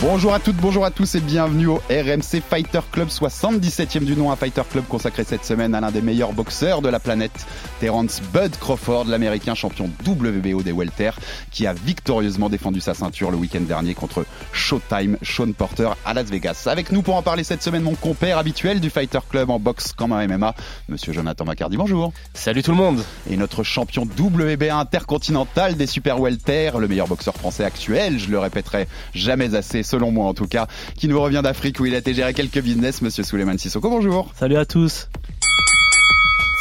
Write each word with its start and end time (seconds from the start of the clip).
Bonjour 0.00 0.34
à 0.34 0.40
toutes, 0.40 0.56
bonjour 0.56 0.84
à 0.84 0.90
tous 0.90 1.14
et 1.14 1.20
bienvenue 1.20 1.68
au 1.68 1.76
RMC 1.88 2.42
Fighter 2.46 2.80
Club 2.90 3.08
77e 3.08 4.04
du 4.04 4.16
nom, 4.16 4.32
un 4.32 4.36
Fighter 4.36 4.62
Club 4.68 4.84
consacré 4.88 5.22
cette 5.22 5.44
semaine 5.44 5.72
à 5.72 5.80
l'un 5.80 5.92
des 5.92 6.02
meilleurs 6.02 6.32
boxeurs 6.32 6.82
de 6.82 6.88
la 6.88 6.98
planète, 6.98 7.46
Terence 7.78 8.20
Bud 8.32 8.56
Crawford, 8.58 9.04
l'américain 9.04 9.54
champion 9.54 9.88
WBO 10.04 10.62
des 10.62 10.72
welter, 10.72 11.12
qui 11.52 11.68
a 11.68 11.72
victorieusement 11.72 12.50
défendu 12.50 12.80
sa 12.80 12.92
ceinture 12.92 13.30
le 13.30 13.36
week-end 13.36 13.60
dernier 13.60 13.94
contre 13.94 14.26
Showtime 14.52 15.16
Sean 15.22 15.52
Porter 15.52 15.90
à 16.04 16.12
Las 16.12 16.26
Vegas. 16.26 16.64
Avec 16.66 16.90
nous 16.90 17.02
pour 17.02 17.14
en 17.14 17.22
parler 17.22 17.44
cette 17.44 17.62
semaine, 17.62 17.84
mon 17.84 17.94
compère 17.94 18.36
habituel 18.36 18.80
du 18.80 18.90
Fighter 18.90 19.20
Club 19.30 19.48
en 19.48 19.60
boxe 19.60 19.92
comme 19.92 20.10
en 20.10 20.26
MMA, 20.26 20.54
monsieur 20.88 21.12
Jonathan 21.12 21.44
Macardy, 21.44 21.76
bonjour. 21.76 22.12
Salut 22.34 22.64
tout 22.64 22.72
le 22.72 22.78
monde. 22.78 23.02
Et 23.30 23.36
notre 23.36 23.62
champion 23.62 24.02
WBA 24.02 24.76
intercontinental 24.76 25.76
des 25.76 25.86
super 25.86 26.20
welter, 26.20 26.72
le 26.78 26.88
meilleur 26.88 27.06
boxeur 27.06 27.34
français 27.34 27.64
actuel, 27.64 28.18
je 28.18 28.28
le 28.28 28.40
répéterai 28.40 28.88
jamais 29.14 29.54
assez, 29.54 29.83
selon 29.84 30.10
moi 30.10 30.26
en 30.26 30.34
tout 30.34 30.46
cas, 30.46 30.66
qui 30.96 31.08
nous 31.08 31.20
revient 31.20 31.40
d'Afrique 31.42 31.80
où 31.80 31.86
il 31.86 31.94
a 31.94 31.98
été 31.98 32.14
géré 32.14 32.34
quelques 32.34 32.60
business, 32.60 33.02
monsieur 33.02 33.22
Souleymane 33.22 33.58
Sissoko. 33.58 33.88
Bonjour. 33.88 34.32
Salut 34.38 34.56
à 34.56 34.64
tous. 34.64 35.08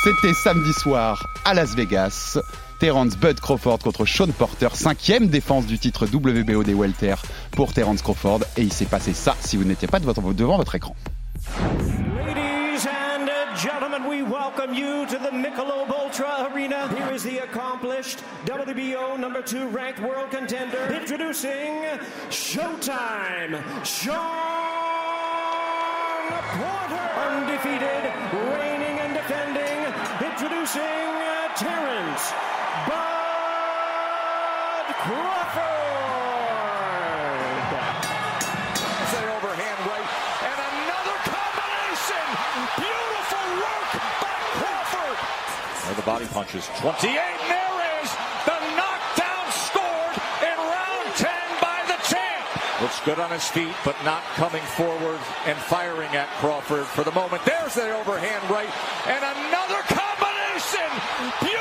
C'était 0.03 0.33
samedi 0.33 0.73
soir 0.73 1.27
à 1.45 1.53
Las 1.53 1.75
Vegas. 1.75 2.38
Terence 2.80 3.15
Bud 3.15 3.39
Crawford 3.39 3.80
contre 3.80 4.05
Sean 4.05 4.27
Porter, 4.27 4.67
cinquième 4.73 5.27
défense 5.27 5.65
du 5.65 5.80
titre 5.80 6.05
WBO 6.05 6.63
des 6.63 6.73
welter 6.73 7.15
pour 7.52 7.71
Terence 7.71 8.02
Crawford. 8.02 8.41
Et 8.57 8.61
il 8.61 8.73
s'est 8.73 8.85
passé 8.85 9.13
ça 9.13 9.37
si 9.39 9.55
vous 9.55 9.63
n'étiez 9.63 9.87
pas 9.87 10.02
devant 10.02 10.58
votre 10.58 10.75
écran. 10.75 10.93
Welcome 14.55 14.75
you 14.75 15.05
to 15.07 15.17
the 15.17 15.29
Michelob 15.29 15.89
Ultra 15.89 16.51
Arena. 16.53 16.87
Here 16.89 17.11
is 17.11 17.23
the 17.23 17.39
accomplished 17.39 18.23
WBO 18.45 19.19
number 19.19 19.41
two 19.41 19.67
ranked 19.69 19.99
world 19.99 20.29
contender. 20.29 20.93
Introducing 20.93 21.81
Showtime, 22.29 23.63
Sean 23.83 24.13
Porter. 26.53 27.09
Undefeated, 27.29 28.11
reigning 28.53 28.99
and 28.99 29.15
defending. 29.15 29.79
Introducing 30.21 30.81
uh, 30.81 31.47
Terrence 31.55 32.31
Bud 32.87 33.75
Crawford. 35.01 36.02
The 46.03 46.11
body 46.11 46.25
punches. 46.27 46.67
28, 46.79 47.07
and 47.07 47.49
there 47.49 47.77
is 48.03 48.09
the 48.45 48.59
knockdown 48.75 49.45
scored 49.51 50.15
in 50.43 50.57
round 50.57 51.07
10 51.15 51.29
by 51.61 51.80
the 51.87 51.97
champ. 52.08 52.81
Looks 52.81 52.99
good 53.02 53.19
on 53.19 53.31
his 53.31 53.47
feet, 53.47 53.73
but 53.86 53.95
not 54.03 54.23
coming 54.36 54.63
forward 54.75 55.19
and 55.45 55.58
firing 55.58 56.09
at 56.15 56.27
Crawford 56.39 56.86
for 56.86 57.03
the 57.03 57.11
moment. 57.11 57.43
There's 57.45 57.75
the 57.75 57.95
overhand 57.95 58.49
right, 58.49 58.69
and 59.08 59.23
another 59.23 59.81
combination. 59.87 61.52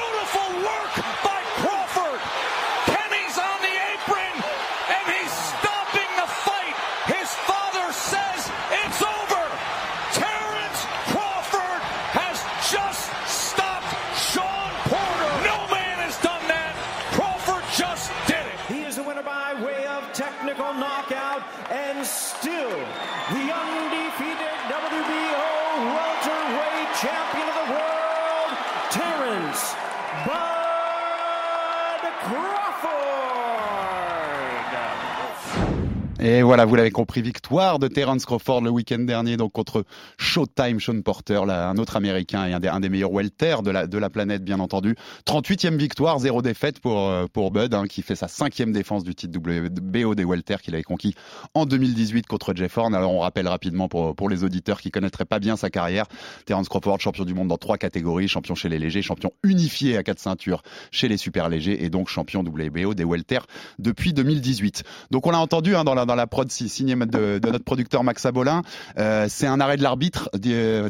Et 36.25 36.43
voilà, 36.43 36.66
vous 36.66 36.77
l'avez 36.77 36.93
compris, 36.93 37.21
victoire 37.21 37.81
de 37.81 37.88
Terence 37.88 38.27
Crawford 38.27 38.60
le 38.60 38.71
week-end 38.71 39.00
dernier, 39.00 39.37
donc 39.37 39.50
contre 39.50 39.84
Showtime 40.19 40.78
Sean 40.78 41.03
Porter, 41.03 41.41
là, 41.44 41.69
un 41.69 41.77
autre 41.78 41.97
américain 41.97 42.47
et 42.47 42.53
un 42.53 42.78
des, 42.78 42.88
meilleurs 42.88 43.10
welter 43.10 43.56
de 43.65 43.72
la, 43.72 43.88
de 43.88 43.99
la 43.99 44.09
planète, 44.09 44.44
bien 44.44 44.61
entendu. 44.61 44.94
38e 45.27 45.77
victoire, 45.77 46.21
zéro 46.21 46.41
défaite 46.41 46.78
pour, 46.78 47.09
euh, 47.09 47.27
pour 47.32 47.50
Bud, 47.50 47.75
hein, 47.75 47.88
qui 47.88 48.03
fait 48.03 48.15
sa 48.15 48.28
cinquième 48.28 48.71
défense 48.71 49.03
du 49.03 49.16
titre 49.16 49.37
WBO 49.37 50.15
des 50.15 50.25
welter 50.25 50.59
qu'il 50.62 50.75
avait 50.75 50.84
conquis 50.84 51.16
en 51.55 51.66
2018 51.66 52.28
contre 52.28 52.55
Jeff 52.55 52.78
Horn. 52.78 52.94
Alors 52.94 53.12
on 53.12 53.19
rappelle 53.19 53.49
rapidement 53.49 53.88
pour, 53.88 54.15
pour 54.15 54.28
les 54.28 54.44
auditeurs 54.44 54.81
qui 54.81 54.93
connaîtraient 54.93 55.25
pas 55.25 55.41
bien 55.41 55.56
sa 55.56 55.71
carrière, 55.71 56.06
Terence 56.47 56.69
Crawford, 56.69 57.00
champion 57.00 57.25
du 57.25 57.34
monde 57.34 57.49
dans 57.49 57.59
trois 57.59 57.78
catégories, 57.78 58.28
champion 58.28 58.55
chez 58.55 58.69
les 58.69 58.78
légers, 58.78 59.03
champion 59.03 59.32
unifié 59.43 59.97
à 59.97 60.05
quatre 60.05 60.21
ceintures 60.21 60.62
chez 60.93 61.09
les 61.09 61.16
super 61.16 61.49
légers 61.49 61.84
et 61.84 61.91
donc 61.91 62.09
champion 62.09 62.43
WBO 62.43 62.94
des 62.94 63.05
welter 63.05 63.41
depuis 63.81 64.12
2018. 64.12 64.84
Donc 65.11 65.27
on 65.27 65.32
l'a 65.32 65.41
entendu 65.41 65.75
hein, 65.75 65.82
dans 65.82 65.97
la 65.97 66.12
la 66.17 66.27
prod 66.27 66.50
signée 66.50 66.95
de, 66.95 67.39
de, 67.39 67.50
notre 67.50 67.65
producteur 67.65 68.05
Max 68.05 68.25
Abolin. 68.27 68.62
Euh, 68.99 69.27
c'est 69.28 69.47
un 69.47 69.61
arrêt 69.61 69.77
de 69.77 69.83
l'arbitre, 69.83 70.31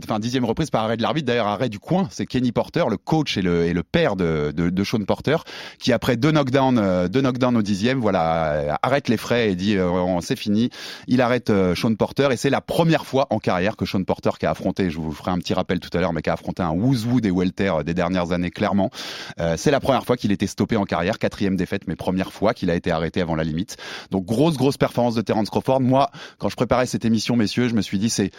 enfin 0.03 0.19
dixième 0.19 0.45
reprise 0.45 0.71
par 0.71 0.85
arrêt 0.85 0.97
de 0.97 1.03
l'arbitre, 1.03 1.27
d'ailleurs 1.27 1.47
arrêt 1.47 1.69
du 1.69 1.79
coin. 1.79 2.09
C'est 2.11 2.27
Kenny 2.27 2.53
Porter, 2.53 2.85
le 2.91 2.97
coach 2.97 3.37
et 3.37 3.43
le, 3.43 3.65
et 3.65 3.73
le 3.73 3.83
père 3.83 4.17
de, 4.17 4.53
de, 4.55 4.71
de, 4.71 4.85
Sean 4.85 5.05
Porter, 5.05 5.37
qui 5.79 5.93
après 5.93 6.17
deux 6.17 6.31
knockdowns, 6.31 6.79
euh, 6.79 7.09
deux 7.09 7.21
knockdowns 7.21 7.57
au 7.57 7.63
dixième, 7.63 7.99
voilà, 8.01 8.79
arrête 8.83 9.09
les 9.09 9.17
frais 9.17 9.51
et 9.51 9.55
dit 9.55 9.77
euh, 9.77 10.21
c'est 10.21 10.37
fini. 10.37 10.71
Il 11.07 11.21
arrête 11.21 11.51
euh, 11.51 11.75
Sean 11.75 11.95
Porter 11.95 12.29
et 12.31 12.37
c'est 12.37 12.51
la 12.51 12.61
première 12.61 13.07
fois 13.07 13.27
en 13.31 13.39
carrière 13.39 13.77
que 13.77 13.87
Sean 13.87 14.03
Porter 14.05 14.31
qui 14.39 14.47
a 14.47 14.51
affronté, 14.51 14.91
je 14.91 14.99
vous 14.99 15.13
ferai 15.13 15.31
un 15.31 15.39
petit 15.39 15.55
rappel 15.55 15.81
tout 15.81 15.97
à 15.97 16.01
l'heure, 16.01 16.13
mais 16.13 16.23
qui 16.23 16.31
a 16.31 16.35
affronté 16.35 16.63
un 16.63 16.71
Woozoo 16.71 17.21
des 17.21 17.31
welter 17.31 17.73
des 17.85 17.95
dernières 17.95 18.33
années 18.33 18.51
clairement. 18.51 18.91
Euh, 19.41 19.55
c'est 19.57 19.71
la 19.71 19.81
première 19.81 20.05
fois 20.05 20.17
qu'il 20.17 20.33
était 20.33 20.47
stoppé 20.47 20.77
en 20.77 20.85
carrière, 20.85 21.19
quatrième 21.19 21.57
défaite, 21.57 21.83
mais 21.87 21.97
première 21.97 22.33
fois 22.33 22.55
qu'il 22.55 22.71
a 22.71 22.75
été 22.75 22.91
arrêté 22.91 23.21
avant 23.21 23.35
la 23.35 23.45
limite. 23.45 23.77
Donc 24.11 24.25
grosse 24.25 24.57
grosse 24.57 24.77
performance 24.77 25.12
de 25.15 25.23
Terence 25.23 25.51
Crawford. 25.51 25.81
Moi, 25.81 26.11
quand 26.39 26.49
je 26.49 26.57
préparais 26.57 26.87
cette 26.87 27.05
émission, 27.05 27.37
messieurs, 27.37 27.69
je 27.69 27.75
me 27.75 27.83
suis 27.83 27.99
dit 27.99 28.11
c'est 28.11 28.31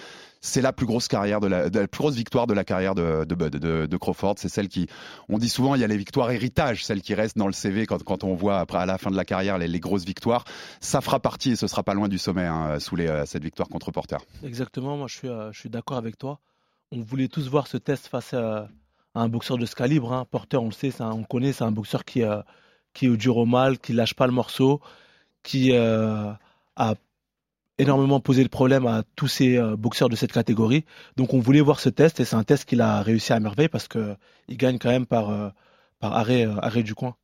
c'est 0.44 0.61
la 0.61 0.73
plus 0.73 0.85
grosse 0.85 1.07
carrière 1.07 1.39
la, 1.39 1.69
plus 1.69 2.00
grosse 2.00 2.16
victoire 2.16 2.47
de 2.47 2.53
la 2.53 2.66
carrière 2.66 2.94
de, 2.94 3.23
Bud, 3.34 3.56
de, 3.56 3.97
Crawford. 3.97 4.35
C'est 4.38 4.50
celle 4.50 4.67
qui, 4.67 4.88
on 5.29 5.38
dit 5.38 5.47
souvent, 5.47 5.73
il 5.73 5.81
y 5.81 5.85
a 5.85 5.88
les 5.88 5.97
victoires 5.97 6.29
héritage, 6.31 6.84
celles 6.84 7.01
qui 7.01 7.16
restent 7.16 7.38
dans 7.38 7.47
le 7.47 7.53
CV 7.53 7.85
quand, 7.85 8.03
quand 8.03 8.25
on 8.25 8.35
voit 8.35 8.59
après 8.59 8.78
à 8.78 8.85
la 8.85 8.97
fin 8.97 9.09
de 9.09 9.16
la 9.16 9.23
carrière 9.23 9.57
les, 9.57 9.79
grosses 9.79 10.03
victoires. 10.03 10.44
Ça 10.81 11.00
fera 11.00 11.22
partie 11.22 11.51
et 11.51 11.56
ce 11.56 11.66
sera 11.67 11.81
pas 11.81 11.94
loin 11.94 12.09
du 12.09 12.17
sommet 12.17 12.45
hein, 12.45 12.78
euh, 12.78 13.25
cette 13.25 13.44
victoire 13.44 13.69
contre 13.69 13.91
Porter. 13.91 14.17
Exactement, 14.44 14.97
moi 14.97 15.07
je 15.07 15.16
suis, 15.16 15.29
euh, 15.29 15.51
je 15.53 15.59
suis 15.61 15.69
d'accord 15.69 15.97
avec 15.97 16.17
toi. 16.17 16.40
On 16.91 17.00
voulait 17.00 17.29
tous 17.29 17.47
voir 17.47 17.67
ce 17.67 17.78
test 17.78 18.07
face 18.07 18.34
à, 18.34 18.67
un 19.16 19.29
boxeur 19.29 19.58
de 19.58 19.66
ce 19.66 19.76
calibre. 19.76 20.11
Hein. 20.11 20.26
Porter, 20.29 20.58
on 20.58 20.66
le 20.66 20.72
sait, 20.72 20.91
un, 21.02 21.11
on 21.11 21.23
connaît, 21.23 21.53
c'est 21.53 21.64
un 21.64 21.72
boxeur 21.72 22.03
qui, 22.03 22.22
euh, 22.22 22.41
qui 22.93 23.05
est 23.05 23.16
dur 23.16 23.37
au 23.37 23.46
mal, 23.46 23.79
qui 23.79 23.93
lâche 23.93 24.14
pas 24.14 24.28
le 24.28 24.34
morceau, 24.34 24.81
qui 25.41 25.72
a 26.75 26.96
énormément 27.78 28.20
posé 28.20 28.43
le 28.43 28.49
problème 28.49 28.85
à 28.87 29.03
tous 29.16 29.28
ces 29.28 29.58
euh, 29.58 29.75
boxeurs 29.75 30.09
de 30.09 30.16
cette 30.16 30.31
catégorie. 30.31 30.85
Donc 31.17 31.34
on 31.34 31.40
voulait 31.40 31.61
voir 31.61 31.79
ce 31.79 31.90
test 31.90 32.20
et 32.20 32.25
c'est 32.25 32.35
un 32.35 32.43
test 32.43 32.66
qu'il 32.66 32.81
a 32.81 33.02
réussi 33.02 33.34
à 33.34 33.40
merveille 33.40 33.70
parce 33.70 33.87
que 33.87 34.16
il 34.47 34.58
gagne 34.58 34.78
quand 34.78 34.90
même 34.90 35.05
par, 35.05 35.29
euh, 35.29 35.49
euh, 36.03 36.55
arrêt 36.61 36.84
du 36.84 36.96
coin. 36.96 37.16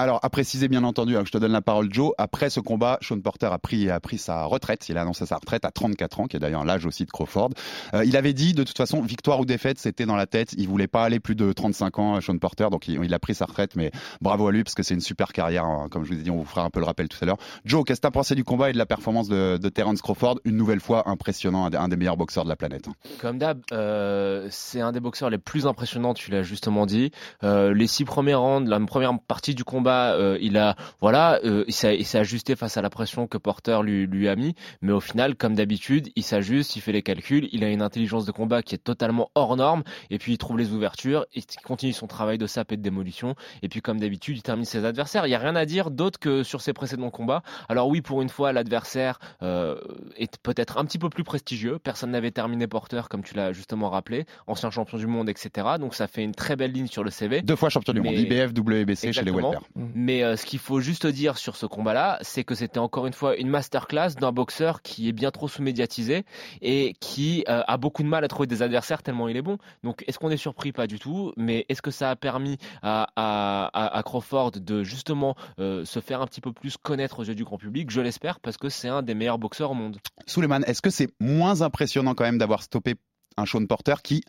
Alors, 0.00 0.18
à 0.22 0.30
préciser 0.30 0.68
bien 0.68 0.82
entendu, 0.84 1.14
hein, 1.18 1.24
je 1.26 1.30
te 1.30 1.36
donne 1.36 1.52
la 1.52 1.60
parole 1.60 1.92
Joe, 1.92 2.12
après 2.16 2.48
ce 2.48 2.58
combat, 2.58 2.96
Sean 3.02 3.20
Porter 3.20 3.52
a 3.52 3.58
pris, 3.58 3.90
a 3.90 4.00
pris 4.00 4.16
sa 4.16 4.46
retraite, 4.46 4.88
il 4.88 4.96
a 4.96 5.02
annoncé 5.02 5.26
sa 5.26 5.36
retraite 5.36 5.66
à 5.66 5.70
34 5.70 6.20
ans, 6.20 6.26
qui 6.26 6.38
est 6.38 6.40
d'ailleurs 6.40 6.64
l'âge 6.64 6.86
aussi 6.86 7.04
de 7.04 7.10
Crawford. 7.10 7.50
Euh, 7.92 8.02
il 8.06 8.16
avait 8.16 8.32
dit, 8.32 8.54
de 8.54 8.64
toute 8.64 8.78
façon, 8.78 9.02
victoire 9.02 9.40
ou 9.40 9.44
défaite, 9.44 9.78
c'était 9.78 10.06
dans 10.06 10.16
la 10.16 10.24
tête, 10.24 10.54
il 10.56 10.68
voulait 10.68 10.86
pas 10.86 11.04
aller 11.04 11.20
plus 11.20 11.34
de 11.34 11.52
35 11.52 11.98
ans, 11.98 12.20
Sean 12.22 12.38
Porter, 12.38 12.68
donc 12.70 12.88
il, 12.88 13.12
a 13.12 13.18
pris 13.18 13.34
sa 13.34 13.44
retraite, 13.44 13.76
mais 13.76 13.90
bravo 14.22 14.48
à 14.48 14.52
lui, 14.52 14.64
parce 14.64 14.74
que 14.74 14.82
c'est 14.82 14.94
une 14.94 15.02
super 15.02 15.34
carrière, 15.34 15.66
hein. 15.66 15.88
comme 15.90 16.04
je 16.04 16.14
vous 16.14 16.18
ai 16.18 16.22
dit, 16.22 16.30
on 16.30 16.38
vous 16.38 16.46
fera 16.46 16.62
un 16.62 16.70
peu 16.70 16.80
le 16.80 16.86
rappel 16.86 17.10
tout 17.10 17.18
à 17.20 17.26
l'heure. 17.26 17.36
Joe, 17.66 17.84
qu'est-ce 17.84 18.00
que 18.00 18.06
t'as 18.06 18.10
pensé 18.10 18.34
du 18.34 18.42
combat 18.42 18.70
et 18.70 18.72
de 18.72 18.78
la 18.78 18.86
performance 18.86 19.28
de, 19.28 19.58
de 19.58 19.68
Terence 19.68 20.00
Crawford? 20.00 20.36
Une 20.46 20.56
nouvelle 20.56 20.80
fois 20.80 21.10
impressionnant, 21.10 21.66
un 21.70 21.88
des, 21.88 21.96
meilleurs 21.96 22.16
boxeurs 22.16 22.44
de 22.44 22.48
la 22.48 22.56
planète. 22.56 22.86
Comme 23.20 23.36
d'hab, 23.36 23.60
euh, 23.72 24.48
c'est 24.50 24.80
un 24.80 24.92
des 24.92 25.00
boxeurs 25.00 25.28
les 25.28 25.36
plus 25.36 25.66
impressionnants, 25.66 26.14
tu 26.14 26.30
l'as 26.30 26.42
justement 26.42 26.86
dit. 26.86 27.10
Euh, 27.44 27.74
les 27.74 27.86
six 27.86 28.06
premiers 28.06 28.32
rounds, 28.32 28.66
la 28.66 28.80
première 28.80 29.12
partie 29.28 29.54
du 29.54 29.62
combat, 29.62 29.89
euh, 29.90 30.38
il 30.40 30.56
a, 30.56 30.76
voilà, 31.00 31.40
euh, 31.44 31.64
il 31.68 31.72
s'est 31.74 32.18
ajusté 32.18 32.56
face 32.56 32.76
à 32.76 32.82
la 32.82 32.90
pression 32.90 33.26
que 33.26 33.38
Porter 33.38 33.80
lui, 33.82 34.06
lui 34.06 34.28
a 34.28 34.36
mis, 34.36 34.54
mais 34.82 34.92
au 34.92 35.00
final, 35.00 35.34
comme 35.36 35.54
d'habitude, 35.54 36.08
il 36.16 36.22
s'ajuste, 36.22 36.76
il 36.76 36.80
fait 36.80 36.92
les 36.92 37.02
calculs, 37.02 37.48
il 37.52 37.64
a 37.64 37.68
une 37.68 37.82
intelligence 37.82 38.24
de 38.26 38.32
combat 38.32 38.62
qui 38.62 38.74
est 38.74 38.78
totalement 38.78 39.30
hors 39.34 39.56
norme, 39.56 39.82
et 40.10 40.18
puis 40.18 40.32
il 40.32 40.38
trouve 40.38 40.58
les 40.58 40.72
ouvertures, 40.72 41.26
il 41.34 41.44
continue 41.64 41.92
son 41.92 42.06
travail 42.06 42.38
de 42.38 42.46
sap 42.46 42.72
et 42.72 42.76
de 42.76 42.82
démolition, 42.82 43.34
et 43.62 43.68
puis 43.68 43.80
comme 43.80 44.00
d'habitude, 44.00 44.36
il 44.36 44.42
termine 44.42 44.64
ses 44.64 44.84
adversaires. 44.84 45.26
Il 45.26 45.30
y 45.30 45.34
a 45.34 45.38
rien 45.38 45.56
à 45.56 45.64
dire 45.66 45.90
d'autre 45.90 46.18
que 46.18 46.42
sur 46.42 46.60
ses 46.60 46.72
précédents 46.72 47.10
combats. 47.10 47.42
Alors 47.68 47.88
oui, 47.88 48.00
pour 48.00 48.22
une 48.22 48.28
fois, 48.28 48.52
l'adversaire 48.52 49.18
euh, 49.42 49.76
est 50.16 50.38
peut-être 50.38 50.78
un 50.78 50.84
petit 50.84 50.98
peu 50.98 51.08
plus 51.08 51.24
prestigieux. 51.24 51.78
Personne 51.78 52.10
n'avait 52.10 52.30
terminé 52.30 52.66
Porter, 52.66 53.02
comme 53.08 53.22
tu 53.22 53.34
l'as 53.34 53.52
justement 53.52 53.90
rappelé, 53.90 54.26
ancien 54.46 54.70
champion 54.70 54.98
du 54.98 55.06
monde, 55.06 55.28
etc. 55.28 55.66
Donc 55.78 55.94
ça 55.94 56.06
fait 56.06 56.22
une 56.22 56.34
très 56.34 56.56
belle 56.56 56.72
ligne 56.72 56.86
sur 56.86 57.04
le 57.04 57.10
CV. 57.10 57.42
Deux 57.42 57.56
fois 57.56 57.68
champion 57.68 57.92
du 57.92 58.00
Mais- 58.00 58.10
monde, 58.10 58.18
IBF, 58.18 58.52
WBC 58.52 59.12
chez 59.12 59.22
les 59.22 59.30
Exactement. 59.30 59.54
Welter. 59.80 59.92
Mais 59.98 60.22
euh, 60.22 60.36
ce 60.36 60.46
qu'il 60.46 60.58
faut 60.58 60.80
juste 60.80 61.06
dire 61.06 61.38
sur 61.38 61.56
ce 61.56 61.66
combat-là, 61.66 62.18
c'est 62.22 62.44
que 62.44 62.54
c'était 62.54 62.78
encore 62.78 63.06
une 63.06 63.12
fois 63.12 63.36
une 63.36 63.48
masterclass 63.48 64.14
d'un 64.20 64.32
boxeur 64.32 64.82
qui 64.82 65.08
est 65.08 65.12
bien 65.12 65.30
trop 65.30 65.48
sous-médiatisé 65.48 66.24
et 66.62 66.94
qui 67.00 67.44
euh, 67.48 67.62
a 67.66 67.76
beaucoup 67.76 68.02
de 68.02 68.08
mal 68.08 68.24
à 68.24 68.28
trouver 68.28 68.46
des 68.46 68.62
adversaires 68.62 69.02
tellement 69.02 69.28
il 69.28 69.36
est 69.36 69.42
bon. 69.42 69.58
Donc 69.82 70.04
est-ce 70.06 70.18
qu'on 70.18 70.30
est 70.30 70.36
surpris? 70.36 70.72
Pas 70.72 70.86
du 70.86 70.98
tout. 70.98 71.32
Mais 71.36 71.66
est-ce 71.68 71.82
que 71.82 71.90
ça 71.90 72.10
a 72.10 72.16
permis 72.16 72.58
à, 72.82 73.08
à- 73.16 73.66
à- 73.72 73.98
à 73.98 74.02
Crawford 74.02 74.52
de 74.52 74.84
justement 74.84 75.34
euh, 75.58 75.84
se 75.84 76.00
faire 76.00 76.20
un 76.20 76.26
petit 76.26 76.40
peu 76.40 76.52
plus 76.52 76.76
connaître 76.76 77.20
aux 77.20 77.24
yeux 77.24 77.34
du 77.34 77.44
grand 77.44 77.58
public? 77.58 77.90
Je 77.90 78.00
l'espère 78.00 78.40
parce 78.40 78.56
que 78.56 78.68
c'est 78.68 78.88
un 78.88 79.02
des 79.02 79.14
meilleurs 79.14 79.38
boxeurs 79.38 79.70
au 79.70 79.74
monde. 79.74 79.98
Suleiman, 80.26 80.62
est-ce 80.66 80.82
que 80.82 80.90
c'est 80.90 81.08
moins 81.20 81.62
impressionnant 81.62 82.14
quand 82.14 82.24
même 82.24 82.38
d'avoir 82.38 82.62
stoppé 82.62 82.94
un 83.36 83.46
Sean 83.46 83.64
Porter 83.66 83.94
qui, 84.02 84.22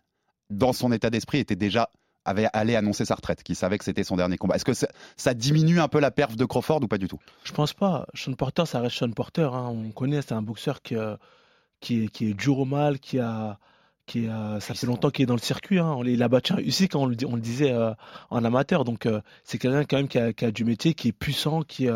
dans 0.49 0.73
son 0.73 0.91
état 0.91 1.09
d'esprit, 1.09 1.39
était 1.39 1.55
déjà 1.55 1.89
avait 2.25 2.47
allé 2.53 2.75
annoncer 2.75 3.05
sa 3.05 3.15
retraite, 3.15 3.43
qui 3.43 3.55
savait 3.55 3.77
que 3.77 3.83
c'était 3.83 4.03
son 4.03 4.15
dernier 4.15 4.37
combat. 4.37 4.55
Est-ce 4.55 4.65
que 4.65 4.73
ça, 4.73 5.33
diminue 5.33 5.79
un 5.79 5.87
peu 5.87 5.99
la 5.99 6.11
perf 6.11 6.35
de 6.35 6.45
Crawford 6.45 6.83
ou 6.83 6.87
pas 6.87 6.97
du 6.97 7.07
tout? 7.07 7.19
Je 7.43 7.51
pense 7.51 7.73
pas. 7.73 8.05
Sean 8.13 8.33
Porter, 8.33 8.65
ça 8.65 8.79
reste 8.79 8.97
Sean 8.97 9.11
Porter. 9.11 9.49
hein. 9.53 9.67
On 9.69 9.91
connaît, 9.91 10.21
c'est 10.21 10.33
un 10.33 10.41
boxeur 10.41 10.81
qui, 10.81 10.95
euh, 10.95 11.15
qui, 11.79 12.03
est, 12.03 12.33
dur 12.33 12.59
au 12.59 12.65
mal, 12.65 12.99
qui 12.99 13.19
a, 13.19 13.57
qui 14.05 14.27
ça 14.59 14.73
fait 14.73 14.87
longtemps 14.87 15.09
qu'il 15.09 15.23
est 15.23 15.27
dans 15.27 15.35
le 15.35 15.39
circuit. 15.39 15.79
hein. 15.79 15.93
On, 15.97 16.03
il 16.03 16.21
a 16.21 16.27
battu 16.27 16.53
un 16.53 16.57
UC 16.57 16.89
quand 16.91 17.01
on 17.01 17.05
le, 17.05 17.15
disait 17.15 17.71
euh, 17.71 17.93
en 18.29 18.43
amateur. 18.43 18.83
Donc 18.83 19.05
euh, 19.05 19.21
c'est 19.43 19.57
quelqu'un 19.57 19.83
quand 19.85 19.97
même 19.97 20.07
qui 20.07 20.19
a, 20.19 20.33
qui 20.33 20.45
a 20.45 20.51
du 20.51 20.63
métier, 20.65 20.93
qui 20.93 21.09
est 21.09 21.13
puissant, 21.13 21.61
qui, 21.63 21.87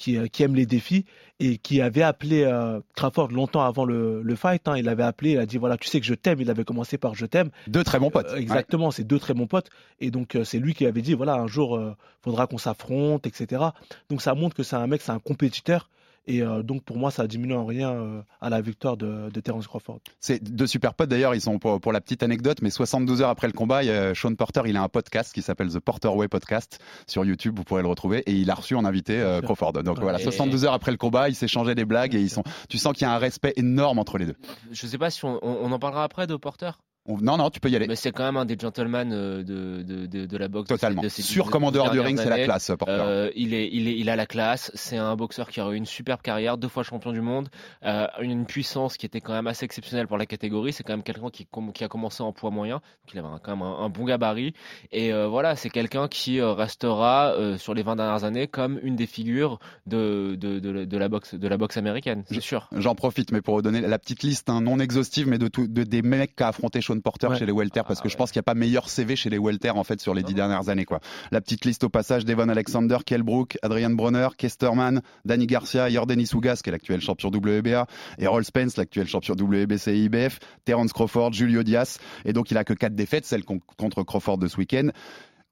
qui, 0.00 0.16
euh, 0.16 0.26
qui 0.26 0.42
aime 0.42 0.54
les 0.54 0.64
défis 0.64 1.04
et 1.40 1.58
qui 1.58 1.80
avait 1.82 2.02
appelé 2.02 2.42
euh, 2.44 2.80
Crawford 2.96 3.28
longtemps 3.28 3.62
avant 3.62 3.84
le, 3.84 4.22
le 4.22 4.34
fight. 4.36 4.66
hein. 4.66 4.76
Il 4.78 4.88
avait 4.88 5.02
appelé, 5.02 5.32
il 5.32 5.38
a 5.38 5.44
dit 5.46 5.58
voilà, 5.58 5.76
tu 5.76 5.88
sais 5.88 6.00
que 6.00 6.06
je 6.06 6.14
t'aime. 6.14 6.40
Il 6.40 6.50
avait 6.50 6.64
commencé 6.64 6.96
par 6.96 7.14
je 7.14 7.26
t'aime. 7.26 7.50
Deux 7.68 7.84
très 7.84 7.98
bons 7.98 8.10
potes. 8.10 8.28
Euh, 8.30 8.36
exactement, 8.36 8.90
c'est 8.90 9.04
deux 9.04 9.18
très 9.18 9.34
bons 9.34 9.46
potes. 9.46 9.68
Et 10.00 10.10
donc, 10.10 10.34
euh, 10.34 10.44
c'est 10.44 10.58
lui 10.58 10.72
qui 10.74 10.86
avait 10.86 11.02
dit, 11.02 11.12
voilà, 11.12 11.34
un 11.34 11.46
jour, 11.46 11.78
faudra 12.22 12.46
qu'on 12.46 12.58
s'affronte, 12.58 13.26
etc. 13.26 13.62
Donc, 14.08 14.22
ça 14.22 14.34
montre 14.34 14.56
que 14.56 14.62
c'est 14.62 14.76
un 14.76 14.86
mec, 14.86 15.02
c'est 15.02 15.12
un 15.12 15.18
compétiteur. 15.18 15.90
Et 16.26 16.42
euh, 16.42 16.62
donc, 16.62 16.84
pour 16.84 16.96
moi, 16.98 17.10
ça 17.10 17.26
diminue 17.26 17.54
en 17.54 17.64
rien 17.64 17.90
euh, 17.90 18.22
à 18.40 18.50
la 18.50 18.60
victoire 18.60 18.96
de, 18.96 19.30
de 19.30 19.40
Terence 19.40 19.66
Crawford. 19.66 20.00
C'est 20.20 20.42
deux 20.42 20.66
super 20.66 20.94
potes 20.94 21.08
d'ailleurs, 21.08 21.34
ils 21.34 21.40
sont 21.40 21.58
pour, 21.58 21.80
pour 21.80 21.92
la 21.92 22.00
petite 22.00 22.22
anecdote, 22.22 22.58
mais 22.62 22.70
72 22.70 23.22
heures 23.22 23.30
après 23.30 23.46
le 23.46 23.52
combat, 23.52 23.82
il 23.82 23.86
y 23.88 23.90
a 23.90 24.14
Sean 24.14 24.34
Porter, 24.34 24.62
il 24.66 24.76
a 24.76 24.82
un 24.82 24.88
podcast 24.88 25.32
qui 25.34 25.42
s'appelle 25.42 25.70
The 25.72 25.80
Porter 25.80 26.08
Way 26.08 26.28
Podcast 26.28 26.78
sur 27.06 27.24
YouTube, 27.24 27.56
vous 27.56 27.64
pourrez 27.64 27.82
le 27.82 27.88
retrouver, 27.88 28.18
et 28.26 28.32
il 28.32 28.50
a 28.50 28.54
reçu 28.54 28.74
en 28.76 28.84
invité 28.84 29.18
euh. 29.18 29.40
Crawford. 29.40 29.72
Donc 29.82 29.96
Ouais. 29.96 30.02
voilà, 30.02 30.20
Et- 30.20 30.24
72 30.24 30.64
heures 30.66 30.74
après 30.74 30.90
le 30.92 30.98
combat, 30.98 31.28
ils 31.28 31.34
s'échangeaient 31.34 31.74
des 31.74 31.84
blagues 31.86 32.14
et 32.14 32.20
ils 32.20 32.30
sont. 32.30 32.44
Tu 32.68 32.78
sens 32.78 32.92
qu'il 32.92 33.02
y 33.02 33.10
a 33.10 33.12
un 33.14 33.18
respect 33.18 33.54
énorme 33.56 33.98
entre 33.98 34.18
les 34.18 34.26
deux. 34.26 34.36
Je 34.70 34.86
sais 34.86 34.98
pas 34.98 35.10
si 35.10 35.24
on, 35.24 35.38
on- 35.42 35.58
on 35.62 35.72
en 35.72 35.78
parlera 35.78 36.04
après 36.04 36.26
de 36.26 36.36
Porter. 36.36 36.70
On- 37.06 37.16
Non, 37.18 37.36
non, 37.36 37.50
tu 37.50 37.60
peux 37.60 37.70
y 37.70 37.76
aller. 37.76 37.86
Mais 37.86 37.96
c'est 37.96 38.12
quand 38.12 38.24
même 38.24 38.36
un 38.36 38.44
des 38.44 38.56
gentlemen 38.58 39.12
euh, 39.12 39.42
de, 39.42 39.82
de, 39.82 40.06
de, 40.06 40.26
de 40.26 40.36
la 40.36 40.48
boxe. 40.48 40.68
Totalement. 40.68 41.02
de 41.02 41.08
ces- 41.08 41.22
Sur 41.22 41.50
dehors 41.72 41.90
du 41.90 42.00
ring, 42.00 42.18
c'est 42.18 42.28
la 42.28 42.44
classe, 42.44 42.70
Porter. 42.78 42.92
Euh, 42.98 43.30
il, 43.34 43.54
est, 43.54 43.68
il, 43.72 43.88
est, 43.88 43.98
il 43.98 44.08
a 44.10 44.16
la 44.16 44.26
classe, 44.26 44.70
c'est 44.74 44.96
un 44.96 45.16
boxeur 45.16 45.48
qui 45.48 45.60
a 45.60 45.70
eu 45.70 45.74
une 45.76 45.86
superbe 45.86 46.20
carrière, 46.22 46.58
deux 46.58 46.68
fois 46.68 46.82
champion 46.82 47.12
du 47.12 47.20
monde, 47.20 47.48
euh, 47.84 48.06
une, 48.20 48.44
puissance 48.46 48.96
qui 48.96 49.06
était 49.06 49.20
quand 49.20 49.32
même 49.32 49.46
assez 49.46 49.64
exceptionnelle 49.64 50.06
pour 50.08 50.18
la 50.18 50.26
catégorie. 50.26 50.72
C'est 50.72 50.82
quand 50.82 50.92
même 50.92 51.02
quelqu'un 51.02 51.30
qui, 51.30 51.46
qui 51.74 51.84
a 51.84 51.88
commencé 51.88 52.22
en 52.22 52.32
poids 52.32 52.50
moyen, 52.50 52.76
donc 52.76 53.14
il 53.14 53.18
avait 53.18 53.28
quand 53.42 53.56
même 53.56 53.62
un, 53.62 53.78
un 53.84 53.88
bon 53.88 54.04
gabarit. 54.04 54.54
Et 54.92 55.12
euh, 55.12 55.26
voilà, 55.26 55.56
c'est 55.56 55.70
quelqu'un 55.70 56.08
qui 56.08 56.40
restera 56.40 57.34
sur 57.58 57.74
les 57.74 57.82
20 57.82 57.96
dernières 57.96 58.24
années 58.24 58.46
comme 58.46 58.78
une 58.82 58.96
des 58.96 59.06
figures 59.06 59.58
de, 59.86 60.34
de, 60.36 60.96
la, 60.98 61.08
boxe, 61.08 61.34
de 61.34 61.48
la 61.48 61.56
boxe 61.56 61.76
américaine, 61.76 62.24
c'est 62.26 62.40
sûr. 62.40 62.68
J'en 62.72 62.94
profite, 62.94 63.32
mais 63.32 63.40
pour 63.40 63.54
vous 63.56 63.62
donner 63.62 63.80
la 63.80 63.98
petite 63.98 64.22
liste 64.22 64.50
hein, 64.50 64.60
non 64.60 64.78
exhaustive, 64.78 65.26
mais 65.28 65.38
de, 65.38 65.48
tout, 65.48 65.66
de 65.66 65.82
des 65.82 66.02
mecs 66.02 66.34
qu'a 66.36 66.48
affronté 66.48 66.80
Sean 66.90 67.00
Porter 67.00 67.28
Ouais. 67.28 67.38
chez 67.38 67.46
les 67.46 67.52
welter, 67.52 67.82
parce 67.86 68.00
Ah, 68.00 68.02
que 68.02 68.08
je 68.08 68.14
ouais. 68.14 68.18
pense 68.18 68.30
qu'il 68.32 68.38
n'y 68.38 68.44
a 68.44 68.44
pas 68.44 68.54
meilleur 68.54 68.88
CV 68.88 69.14
chez 69.16 69.30
les 69.30 69.38
welter 69.38 69.70
en 69.70 69.84
fait 69.84 70.00
sur 70.00 70.14
les 70.14 70.22
dix 70.22 70.34
dernières 70.34 70.68
années 70.68 70.84
quoi. 70.84 71.00
La 71.30 71.40
petite 71.40 71.64
liste 71.64 71.84
au 71.84 71.88
passage 71.88 72.24
d'Evan 72.24 72.50
Alexander, 72.50 72.98
Kell 73.06 73.22
Brook, 73.22 73.58
Adrian 73.62 73.90
Bronner, 73.90 74.28
Kesterman, 74.36 75.00
Danny 75.24 75.46
Garcia, 75.46 75.88
Jordan 75.88 76.18
Isugas, 76.20 76.60
qui 76.62 76.70
est 76.70 76.72
l'actuel 76.72 77.00
champion 77.00 77.28
WBA, 77.30 77.86
Errol 78.18 78.44
Spence, 78.44 78.76
l'actuel 78.76 79.06
champion 79.06 79.34
WBC 79.34 79.88
et 79.92 80.04
IBF, 80.04 80.38
Terence 80.64 80.92
Crawford, 80.92 81.32
Julio 81.32 81.62
Diaz, 81.62 81.98
et 82.24 82.32
donc 82.32 82.50
il 82.50 82.56
a 82.58 82.64
que 82.64 82.74
quatre 82.74 82.94
défaites, 82.94 83.24
celle 83.26 83.44
con- 83.44 83.60
contre 83.76 84.02
Crawford 84.02 84.38
de 84.38 84.48
ce 84.48 84.56
week-end. 84.56 84.88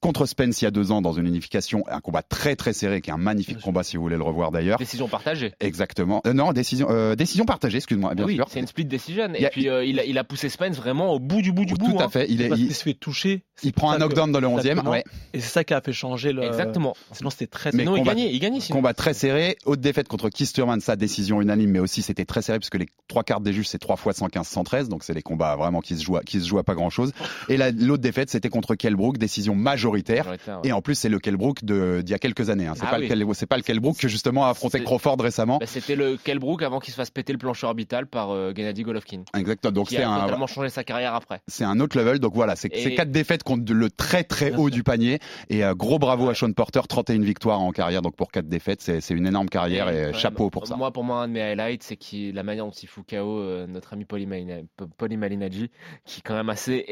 Contre 0.00 0.26
Spence 0.26 0.62
il 0.62 0.64
y 0.64 0.68
a 0.68 0.70
deux 0.70 0.92
ans 0.92 1.02
dans 1.02 1.12
une 1.12 1.26
unification, 1.26 1.82
un 1.90 1.98
combat 2.00 2.22
très 2.22 2.54
très 2.54 2.72
serré, 2.72 3.00
qui 3.00 3.10
est 3.10 3.12
un 3.12 3.16
magnifique 3.18 3.60
combat 3.60 3.82
si 3.82 3.96
vous 3.96 4.02
voulez 4.04 4.16
le 4.16 4.22
revoir 4.22 4.52
d'ailleurs. 4.52 4.78
Décision 4.78 5.08
partagée. 5.08 5.52
Exactement. 5.58 6.20
Euh, 6.24 6.32
non, 6.32 6.52
décision, 6.52 6.86
euh, 6.90 7.16
décision 7.16 7.44
partagée, 7.44 7.78
excuse-moi, 7.78 8.14
bien 8.14 8.24
oui, 8.24 8.36
sûr. 8.36 8.46
c'est 8.48 8.60
une 8.60 8.68
split 8.68 8.84
decision. 8.84 9.28
Il 9.34 9.42
Et 9.42 9.46
a- 9.46 9.50
puis 9.50 9.68
euh, 9.68 9.84
il, 9.84 9.98
a, 9.98 10.04
il 10.04 10.16
a 10.16 10.22
poussé 10.22 10.48
Spence 10.50 10.76
vraiment 10.76 11.12
au 11.12 11.18
bout 11.18 11.42
du 11.42 11.50
bout 11.50 11.64
du 11.64 11.74
Tout 11.74 11.84
bout. 11.84 12.00
à 12.00 12.04
hein. 12.04 12.08
fait. 12.08 12.26
Il, 12.30 12.42
est, 12.42 12.72
se 12.72 12.82
fait 12.84 12.94
toucher. 12.94 13.42
il 13.64 13.72
prend 13.72 13.90
un 13.90 13.98
knockdown 13.98 14.30
dans 14.30 14.38
le 14.38 14.46
11e. 14.46 14.58
Exactement. 14.60 14.90
Ouais. 14.92 15.02
Et 15.32 15.40
c'est 15.40 15.48
ça 15.48 15.64
qui 15.64 15.74
a 15.74 15.80
fait 15.80 15.92
changer 15.92 16.32
le. 16.32 16.44
Exactement. 16.44 16.94
Sinon, 17.10 17.30
c'était 17.30 17.48
très. 17.48 17.70
Mais 17.72 17.80
Sinon, 17.80 17.96
il 17.96 18.00
combat- 18.00 18.14
gagnait, 18.14 18.32
il 18.32 18.38
gagnait. 18.38 18.60
sinon. 18.60 18.76
Combat 18.78 18.94
très 18.94 19.14
serré. 19.14 19.56
Haute 19.66 19.80
défaite 19.80 20.06
contre 20.06 20.28
Keith 20.28 20.52
Thurman, 20.52 20.80
sa 20.80 20.94
décision 20.94 21.42
unanime, 21.42 21.70
mais 21.70 21.80
aussi 21.80 22.02
c'était 22.02 22.24
très 22.24 22.42
serré 22.42 22.60
puisque 22.60 22.76
les 22.76 22.86
trois 23.08 23.24
quarts 23.24 23.40
des 23.40 23.52
juges 23.52 23.66
c'est 23.66 23.78
trois 23.78 23.96
fois 23.96 24.12
115-113, 24.12 24.86
donc 24.88 25.02
c'est 25.02 25.14
les 25.14 25.22
combats 25.22 25.56
vraiment 25.56 25.80
qui 25.80 25.96
se 25.96 26.04
jouent 26.04 26.18
à, 26.18 26.22
qui 26.22 26.38
se 26.40 26.46
jouent 26.46 26.58
à 26.60 26.64
pas 26.64 26.74
grand 26.74 26.90
chose. 26.90 27.12
Et 27.48 27.56
la- 27.56 27.72
l'autre 27.72 28.02
défaite 28.02 28.30
c'était 28.30 28.48
contre 28.48 28.76
Kell 28.76 28.94
Brook, 28.94 29.18
décision 29.18 29.56
majoritaire. 29.88 30.24
Majoritaire, 30.24 30.60
ouais. 30.62 30.68
Et 30.68 30.72
en 30.72 30.80
plus 30.82 30.94
c'est 30.94 31.08
le 31.08 31.18
Kell 31.18 31.36
Brook 31.36 31.64
de 31.64 32.00
d'il 32.02 32.12
y 32.12 32.14
a 32.14 32.18
quelques 32.18 32.50
années. 32.50 32.66
hein. 32.66 32.74
C'est 32.76 32.84
Ah 32.86 32.90
pas 32.90 32.98
oui. 32.98 33.08
le 33.08 33.46
pas 33.46 33.56
le 33.56 33.62
Kell 33.62 33.80
Brook 33.80 33.96
que 33.98 34.08
justement 34.08 34.46
a 34.46 34.50
affronté 34.50 34.82
Crawford 34.82 35.16
récemment. 35.20 35.58
Bah, 35.58 35.66
C'était 35.66 35.96
le 35.96 36.16
Kell 36.16 36.38
Brook 36.38 36.62
avant 36.62 36.78
qu'il 36.80 36.92
se 36.92 36.96
fasse 36.96 37.10
péter 37.10 37.32
le 37.32 37.38
plancher 37.38 37.66
orbital 37.66 38.06
par 38.06 38.30
euh, 38.30 38.52
Gennady 38.54 38.82
Golovkin. 38.82 39.22
Exactement. 39.36 39.72
Donc 39.72 39.88
c'est 39.90 40.02
a 40.02 40.10
un 40.10 40.20
totalement 40.24 40.46
changé 40.46 40.68
sa 40.68 40.84
carrière 40.84 41.14
après. 41.14 41.40
c'est 41.46 41.64
un 41.64 41.80
autre 41.80 41.96
level. 41.98 42.18
Donc 42.18 42.34
voilà, 42.34 42.56
c'est 42.56 42.68
Et- 42.74 42.94
quatre 42.94 43.10
défaites 43.10 43.42
contre 43.42 43.72
le 43.72 43.90
très 43.90 44.24
très 44.24 44.54
haut 44.54 44.70
du 44.70 44.82
panier. 44.82 45.18
Et 45.50 45.64
euh, 45.64 45.74
gros 45.74 45.98
bravo 45.98 46.28
à 46.28 46.34
Sean 46.34 46.52
Porter, 46.52 46.80
31 46.88 47.20
victoires 47.20 47.60
en 47.60 47.72
carrière. 47.72 48.02
Donc 48.02 48.16
pour 48.16 48.30
quatre 48.30 48.48
défaites, 48.48 48.80
c'est 48.82 49.10
une 49.10 49.26
énorme 49.26 49.48
carrière 49.48 49.88
et, 49.88 50.06
ouais, 50.06 50.12
chapeau 50.14 50.50
pour 50.50 50.66
ça. 50.66 50.76
Moi, 50.76 50.90
pour 50.92 51.04
moi, 51.04 51.22
un 51.22 51.28
de 51.28 51.32
mes 51.32 51.42
highlights, 51.42 51.82
c'est 51.82 51.98
la 52.32 52.42
manière 52.42 52.64
dont 52.64 52.70
il 52.70 52.86
fout 52.88 53.04
KO 53.08 53.14
euh, 53.40 53.66
notre 53.66 53.92
ami 53.92 54.04
Poli 54.04 54.26
Malina- 54.26 54.62
Poli 54.96 55.16
Malinaggi, 55.16 55.70
qui 56.04 56.18
est 56.20 56.22
quand 56.22 56.34
même 56.34 56.48
assez 56.50 56.84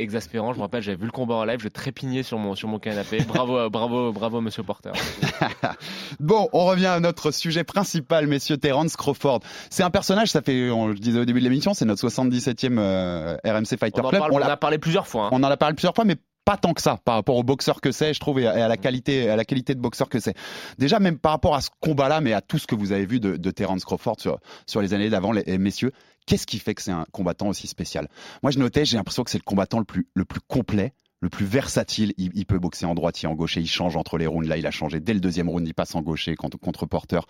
exaspérant. 0.00 0.52
Je 0.52 0.58
me 0.58 0.62
rappelle, 0.62 0.82
j'avais 0.82 0.96
vu 0.98 1.06
le 1.06 1.10
combat 1.12 1.34
en 1.36 1.44
live, 1.44 1.60
je 1.60 1.68
trépignais 1.92 2.22
sur 2.22 2.38
mon 2.38 2.54
sur 2.54 2.68
mon 2.68 2.78
canapé. 2.78 3.18
Bravo, 3.26 3.68
bravo, 3.70 4.12
bravo, 4.12 4.40
Monsieur 4.40 4.62
Porter. 4.62 4.92
Bon, 6.20 6.48
on 6.52 6.66
revient 6.66 6.86
à 6.86 7.00
notre 7.00 7.30
sujet 7.30 7.64
principal, 7.64 8.26
messieurs 8.26 8.56
Terence 8.56 8.96
Crawford. 8.96 9.40
C'est 9.70 9.82
un 9.82 9.90
personnage, 9.90 10.30
ça 10.30 10.42
fait, 10.42 10.70
on 10.70 10.86
le 10.88 10.94
disait 10.94 11.20
au 11.20 11.24
début 11.24 11.40
de 11.40 11.44
l'émission, 11.44 11.74
c'est 11.74 11.84
notre 11.84 12.06
77e 12.08 12.78
euh, 12.78 13.36
RMC 13.44 13.76
Fighter 13.78 14.00
On 14.04 14.08
Club. 14.08 14.20
parle- 14.20 14.32
on, 14.32 14.36
en 14.38 14.42
a 14.42 14.56
parlé 14.56 14.78
plusieurs 14.78 15.06
fois. 15.06 15.24
hein. 15.26 15.30
on 15.32 15.42
en 15.42 15.50
a 15.50 15.56
parlé 15.56 15.74
plusieurs 15.74 15.94
fois, 15.94 16.04
mais 16.04 16.16
pas 16.44 16.56
tant 16.56 16.74
que 16.74 16.82
ça 16.82 16.98
par 17.04 17.14
rapport 17.14 17.36
au 17.36 17.42
boxeur 17.42 17.80
que 17.80 17.92
c'est, 17.92 18.14
je 18.14 18.20
trouve, 18.20 18.40
et 18.40 18.46
à, 18.46 18.58
et 18.58 18.62
à 18.62 18.68
la 18.68 18.76
qualité, 18.76 19.28
à 19.30 19.36
la 19.36 19.44
qualité 19.44 19.74
de 19.74 19.80
boxeur 19.80 20.08
que 20.08 20.18
c'est. 20.20 20.34
Déjà, 20.78 20.98
même 21.00 21.18
par 21.18 21.32
rapport 21.32 21.54
à 21.54 21.60
ce 21.60 21.70
combat-là, 21.80 22.20
mais 22.20 22.32
à 22.32 22.40
tout 22.40 22.58
ce 22.58 22.66
que 22.66 22.74
vous 22.74 22.92
avez 22.92 23.06
vu 23.06 23.20
de, 23.20 23.36
de 23.36 23.50
Terence 23.50 23.84
Crawford 23.84 24.16
sur, 24.20 24.38
sur 24.66 24.80
les 24.82 24.94
années 24.94 25.08
d'avant, 25.10 25.32
les, 25.32 25.42
les 25.46 25.58
messieurs, 25.58 25.92
qu'est-ce 26.26 26.46
qui 26.46 26.58
fait 26.58 26.74
que 26.74 26.82
c'est 26.82 26.90
un 26.92 27.06
combattant 27.12 27.48
aussi 27.48 27.66
spécial? 27.66 28.08
Moi, 28.42 28.50
je 28.52 28.58
notais, 28.58 28.84
j'ai 28.84 28.96
l'impression 28.96 29.22
que 29.24 29.30
c'est 29.30 29.38
le 29.38 29.44
combattant 29.44 29.78
le 29.78 29.84
plus, 29.84 30.08
le 30.14 30.24
plus 30.24 30.40
complet. 30.40 30.92
Le 31.22 31.28
plus 31.30 31.46
versatile, 31.46 32.12
il, 32.18 32.44
peut 32.46 32.58
boxer 32.58 32.84
en 32.84 32.94
droitier, 32.94 33.28
en 33.28 33.34
gaucher, 33.34 33.60
il 33.60 33.68
change 33.68 33.96
entre 33.96 34.18
les 34.18 34.26
rounds. 34.26 34.48
Là, 34.48 34.56
il 34.56 34.66
a 34.66 34.72
changé 34.72 34.98
dès 34.98 35.14
le 35.14 35.20
deuxième 35.20 35.48
round, 35.48 35.66
il 35.66 35.72
passe 35.72 35.94
en 35.94 36.02
gaucher 36.02 36.34
contre, 36.34 36.58
contre 36.58 36.84
Porter 36.84 37.20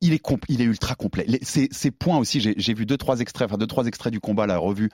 il 0.00 0.14
est, 0.14 0.64
ultra 0.64 0.94
complet. 0.94 1.26
Ces, 1.42 1.90
points 1.90 2.18
aussi, 2.18 2.40
j'ai 2.40 2.74
vu 2.74 2.86
deux 2.86 2.96
trois 2.96 3.20
extraits, 3.20 3.48
enfin 3.50 3.58
deux 3.58 3.66
trois 3.66 3.86
extraits 3.86 4.12
du 4.12 4.20
combat, 4.20 4.46
la 4.46 4.58
revue, 4.58 4.90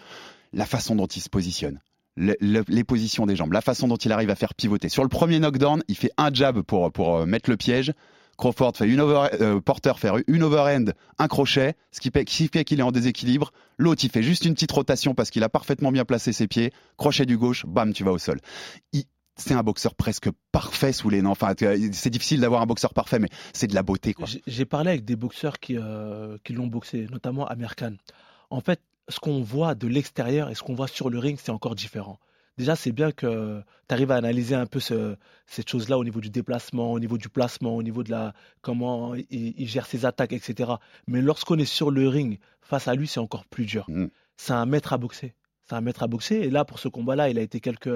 la 0.53 0.67
façon 0.67 0.97
dont 0.97 1.07
il 1.07 1.21
se 1.21 1.29
positionne, 1.29 1.81
le- 2.17 2.37
le- 2.41 2.65
les 2.69 2.85
positions 2.85 3.27
des 3.27 3.37
jambes, 3.37 3.53
la 3.53 3.61
façon 3.61 3.89
dont 3.89 3.97
il 3.97 4.11
arrive 4.13 4.31
à 4.31 4.35
faire 4.35 4.55
pivoter. 4.55 4.89
Sur 4.89 5.03
le 5.03 5.09
premier 5.09 5.39
knockdown, 5.39 5.83
il 5.89 5.97
fait 5.97 6.11
un 6.17 6.33
jab 6.33 6.61
pour, 6.63 6.91
pour 6.93 7.19
euh, 7.19 7.27
mettre 7.27 7.51
le 7.51 7.57
piège. 7.57 7.93
Crawford 8.37 8.77
fait 8.77 8.87
une 8.89 9.01
over, 9.01 9.29
euh, 9.41 9.61
Porter 9.61 9.93
fait 9.97 10.11
une 10.27 10.43
overhand, 10.43 10.93
un 11.19 11.29
crochet, 11.29 11.75
ce 11.91 12.01
qui 12.01 12.11
fait, 12.11 12.25
qui 12.25 12.49
fait 12.49 12.65
qu'il 12.65 12.81
est 12.81 12.83
en 12.83 12.93
déséquilibre. 12.93 13.53
L'autre, 13.79 14.05
il 14.05 14.11
fait 14.11 14.23
juste 14.23 14.45
une 14.45 14.55
petite 14.55 14.73
rotation 14.73 15.15
parce 15.15 15.31
qu'il 15.31 15.43
a 15.43 15.49
parfaitement 15.49 15.91
bien 15.93 16.05
placé 16.05 16.33
ses 16.33 16.47
pieds. 16.47 16.73
Crochet 16.97 17.27
du 17.27 17.39
gauche, 17.39 17.65
bam, 17.67 17.93
tu 17.93 18.05
vas 18.05 18.13
au 18.13 18.19
sol. 18.19 18.39
C'est 19.39 19.53
un 19.53 19.63
boxeur 19.63 19.95
presque 19.95 20.31
parfait 20.51 20.93
sous 20.95 21.11
les 21.11 21.21
noms. 21.21 21.33
Enfin, 21.33 21.53
c'est 21.93 22.09
difficile 22.09 22.41
d'avoir 22.41 22.63
un 22.63 22.67
boxeur 22.67 22.95
parfait, 22.95 23.19
mais 23.19 23.29
c'est 23.53 23.67
de 23.67 23.75
la 23.75 23.83
beauté. 23.83 24.15
J'ai- 24.47 24.65
parlé 24.65 24.91
avec 24.91 25.05
des 25.05 25.17
boxeurs 25.17 25.59
qui, 25.59 25.77
euh, 25.77 26.39
l'ont 26.49 26.67
boxé, 26.69 27.07
notamment 27.11 27.47
Amir 27.47 27.77
Khan. 27.77 27.93
En 28.49 28.61
fait, 28.61 28.81
ce 29.09 29.21
qu'on 29.21 29.43
voit 29.43 29.75
de 29.75 29.87
l'extérieur 29.87 30.51
et 30.51 30.55
ce 30.55 30.63
qu'on 30.63 30.75
voit 30.75 30.89
sur 30.89 31.11
le 31.11 31.19
ring, 31.19 31.39
c'est 31.43 31.53
encore 31.53 31.75
différent. 31.75 32.19
Déjà, 32.59 32.75
c'est 32.75 32.93
bien 32.93 33.13
que 33.13 33.61
tu 33.89 33.95
arrives 33.95 34.11
à 34.11 34.17
analyser 34.17 34.55
un 34.55 34.67
peu 34.67 34.81
ce- 34.81 35.17
cette 35.47 35.69
chose-là 35.69 35.99
au 35.99 36.05
niveau 36.05 36.21
du 36.21 36.31
déplacement, 36.31 36.93
au 36.93 36.99
niveau 37.01 37.19
du 37.19 37.29
placement, 37.29 37.77
au 37.77 37.83
niveau 37.83 38.03
de 38.03 38.11
la 38.11 38.33
comment 38.63 39.15
il, 39.15 39.27
il 39.31 39.69
gère 39.69 39.87
ses 39.87 40.07
attaques, 40.07 40.33
etc. 40.33 40.73
Mais 41.07 41.21
lorsqu'on 41.21 41.59
est 41.59 41.65
sur 41.67 41.91
le 41.91 42.09
ring, 42.09 42.39
face 42.63 42.89
à 42.89 42.95
lui, 42.95 43.07
c'est 43.07 43.21
encore 43.21 43.45
plus 43.47 43.67
dur. 43.67 43.85
Mm. 43.89 44.07
C'est 44.39 44.53
un 44.55 44.67
maître 44.67 44.93
à 44.93 44.99
boxer. 44.99 45.35
C'est 45.69 45.75
un 45.75 45.81
maître 45.83 46.03
à 46.03 46.07
boxer. 46.07 46.37
Et 46.37 46.51
là, 46.51 46.65
pour 46.65 46.79
ce 46.79 46.89
combat-là, 46.89 47.29
il 47.29 47.39
a 47.39 47.43
été 47.43 47.61
quelques, 47.61 47.91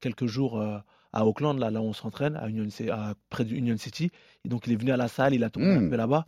quelques 0.00 0.26
jours 0.26 0.60
euh, 0.60 0.78
à 1.12 1.24
Auckland, 1.26 1.58
là, 1.58 1.70
là 1.70 1.80
où 1.80 1.84
on 1.84 1.92
s'entraîne, 1.92 2.36
à 2.36 2.48
Union, 2.48 2.68
C- 2.70 2.90
à- 2.90 3.14
près 3.30 3.44
d'Union 3.44 3.76
City. 3.76 4.10
Et 4.44 4.48
donc, 4.48 4.66
il 4.66 4.72
est 4.72 4.76
venu 4.76 4.90
à 4.92 4.96
la 4.96 5.08
salle, 5.08 5.34
il 5.34 5.44
a 5.44 5.50
tourné 5.50 5.78
Mm. 5.78 5.86
un 5.86 5.88
peu 5.90 5.96
là-bas. 5.96 6.24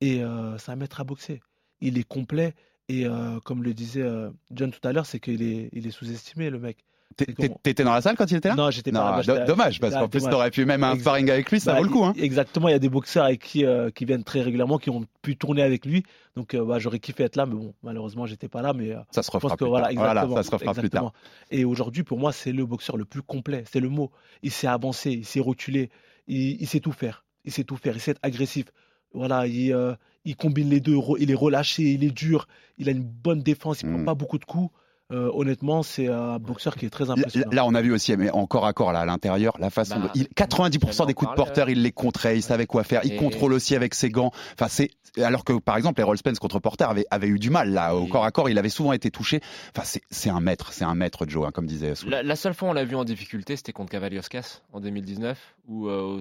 Et 0.00 0.24
euh, 0.24 0.58
c'est 0.58 0.72
un 0.72 0.76
maître 0.76 1.00
à 1.00 1.04
boxer. 1.04 1.40
Il 1.80 1.98
est 1.98 2.04
complet. 2.08 2.54
Et 2.88 3.06
euh, 3.06 3.38
comme 3.44 3.62
le 3.62 3.74
disait 3.74 4.04
John 4.50 4.72
tout 4.72 4.86
à 4.86 4.92
l'heure, 4.92 5.06
c'est 5.06 5.20
qu'il 5.20 5.40
est, 5.42 5.68
il 5.72 5.86
est 5.86 5.90
sous-estimé, 5.92 6.50
le 6.50 6.58
mec. 6.58 6.78
T'étais 7.16 7.84
dans 7.84 7.92
la 7.92 8.00
salle 8.00 8.16
quand 8.16 8.30
il 8.30 8.36
était 8.36 8.48
là? 8.48 8.54
Non, 8.54 8.70
j'étais 8.70 8.92
pas 8.92 9.20
j'étais- 9.22 9.44
dommage, 9.44 9.80
parce 9.80 9.94
qu'en 9.94 10.08
plus, 10.08 10.22
t'aurais 10.28 10.50
pu 10.50 10.64
même 10.64 10.82
un 10.84 10.98
sparring 10.98 11.30
avec 11.30 11.50
lui, 11.50 11.60
ça 11.60 11.72
Bah, 11.72 11.78
vaut 11.78 11.84
le 11.84 11.90
coup. 11.90 12.04
Hein. 12.04 12.12
i- 12.16 12.22
Exactement, 12.22 12.68
il 12.68 12.72
y 12.72 12.74
a 12.74 12.78
des 12.78 12.88
boxeurs 12.88 13.24
avec 13.24 13.40
qui, 13.42 13.64
euh, 13.64 13.90
qui 13.90 14.04
viennent 14.04 14.24
très 14.24 14.40
régulièrement, 14.42 14.78
qui 14.78 14.90
ont 14.90 15.04
pu 15.22 15.36
tourner 15.36 15.62
avec 15.62 15.86
lui. 15.86 16.02
Donc 16.36 16.54
euh, 16.54 16.64
bah, 16.64 16.78
j'aurais 16.78 16.98
kiffé 16.98 17.24
être 17.24 17.36
là, 17.36 17.46
mais 17.46 17.54
bon, 17.54 17.74
malheureusement, 17.82 18.26
j'étais 18.26 18.48
pas 18.48 18.62
là. 18.62 18.72
Mais 18.72 18.92
euh, 18.92 18.98
Ça 19.10 19.22
se 19.22 19.30
refera 19.30 19.56
plus 19.56 19.66
voilà, 19.66 19.88
tard. 19.88 19.94
Voilà, 19.96 20.20
ça 20.22 20.42
se 20.42 20.50
refera 20.50 20.74
plus 20.74 20.90
tard. 20.90 21.12
Et 21.50 21.64
aujourd'hui, 21.64 22.02
pour 22.02 22.18
moi, 22.18 22.32
c'est 22.32 22.52
le 22.52 22.64
boxeur 22.66 22.96
le 22.96 23.04
plus 23.04 23.22
complet. 23.22 23.64
C'est 23.70 23.80
le 23.80 23.88
mot. 23.88 24.10
Il 24.42 24.50
sait 24.50 24.66
avancer, 24.66 25.10
il 25.10 25.24
sait 25.26 25.40
reculer, 25.40 25.90
il, 26.28 26.60
il 26.60 26.66
sait 26.66 26.80
tout 26.80 26.92
faire. 26.92 27.24
Il 27.44 27.52
sait 27.52 27.64
tout 27.64 27.76
faire, 27.76 27.94
il 27.94 28.00
sait 28.00 28.12
être 28.12 28.20
agressif. 28.22 28.66
Voilà, 29.12 29.46
il, 29.46 29.76
il 30.24 30.36
combine 30.36 30.70
les 30.70 30.80
deux. 30.80 30.96
Il 31.18 31.30
est 31.30 31.34
relâché, 31.34 31.82
il 31.82 32.02
est 32.04 32.10
dur, 32.14 32.46
il 32.78 32.88
a 32.88 32.92
une 32.92 33.02
bonne 33.02 33.42
défense, 33.42 33.82
il 33.82 33.88
prend 33.90 33.98
Mm. 33.98 34.04
pas 34.06 34.14
beaucoup 34.14 34.38
de 34.38 34.44
coups. 34.44 34.72
Euh, 35.12 35.30
honnêtement, 35.34 35.82
c'est 35.82 36.08
un 36.08 36.38
boxeur 36.38 36.74
qui 36.76 36.86
est 36.86 36.90
très 36.90 37.10
impressionnant. 37.10 37.46
là, 37.52 37.66
on 37.66 37.74
a 37.74 37.82
vu 37.82 37.92
aussi, 37.92 38.16
mais 38.16 38.30
encore 38.30 38.66
à 38.66 38.72
corps 38.72 38.92
là, 38.92 39.00
à 39.00 39.04
l'intérieur, 39.06 39.54
la 39.58 39.70
façon 39.70 39.96
Bah, 39.96 40.06
dont 40.06 40.10
il, 40.14 40.24
90% 40.34 41.06
des 41.06 41.14
coups 41.14 41.30
de 41.30 41.36
porteur, 41.36 41.68
il 41.68 41.82
les 41.82 41.92
contrait, 41.92 42.36
il 42.38 42.42
savait 42.42 42.66
quoi 42.66 42.82
faire, 42.84 43.02
il 43.04 43.12
Et- 43.14 43.16
contrôle 43.16 43.52
aussi 43.52 43.76
avec 43.76 43.94
ses 43.94 44.10
gants. 44.10 44.30
Enfin, 44.54 44.68
c'est 44.68 44.90
alors 45.22 45.44
que 45.44 45.52
par 45.58 45.76
exemple, 45.76 46.00
Errol 46.00 46.16
Spence 46.16 46.38
contre 46.38 46.58
Porter 46.58 46.84
avait, 46.88 47.04
avait 47.10 47.28
eu 47.28 47.38
du 47.38 47.50
mal 47.50 47.70
là, 47.70 47.94
au 47.94 48.06
corps 48.06 48.24
à 48.24 48.30
corps, 48.30 48.48
il 48.48 48.58
avait 48.58 48.70
souvent 48.70 48.94
été 48.94 49.10
touché. 49.10 49.40
Enfin, 49.76 49.86
c'est 50.10 50.30
un 50.30 50.40
maître, 50.40 50.72
c'est 50.72 50.84
un 50.84 50.94
maître 50.94 51.26
Joe, 51.28 51.46
hein, 51.46 51.50
comme 51.52 51.66
disait. 51.66 51.92
La, 52.06 52.22
la 52.22 52.34
seule 52.36 52.54
fois 52.54 52.68
où 52.68 52.70
on 52.70 52.74
l'a 52.74 52.84
vu 52.84 52.96
en 52.96 53.04
difficulté, 53.04 53.56
c'était 53.56 53.72
contre 53.72 53.90
Cavalioscas 53.92 54.62
en 54.72 54.80
2019, 54.80 55.38
où, 55.68 55.86
euh, 55.88 56.20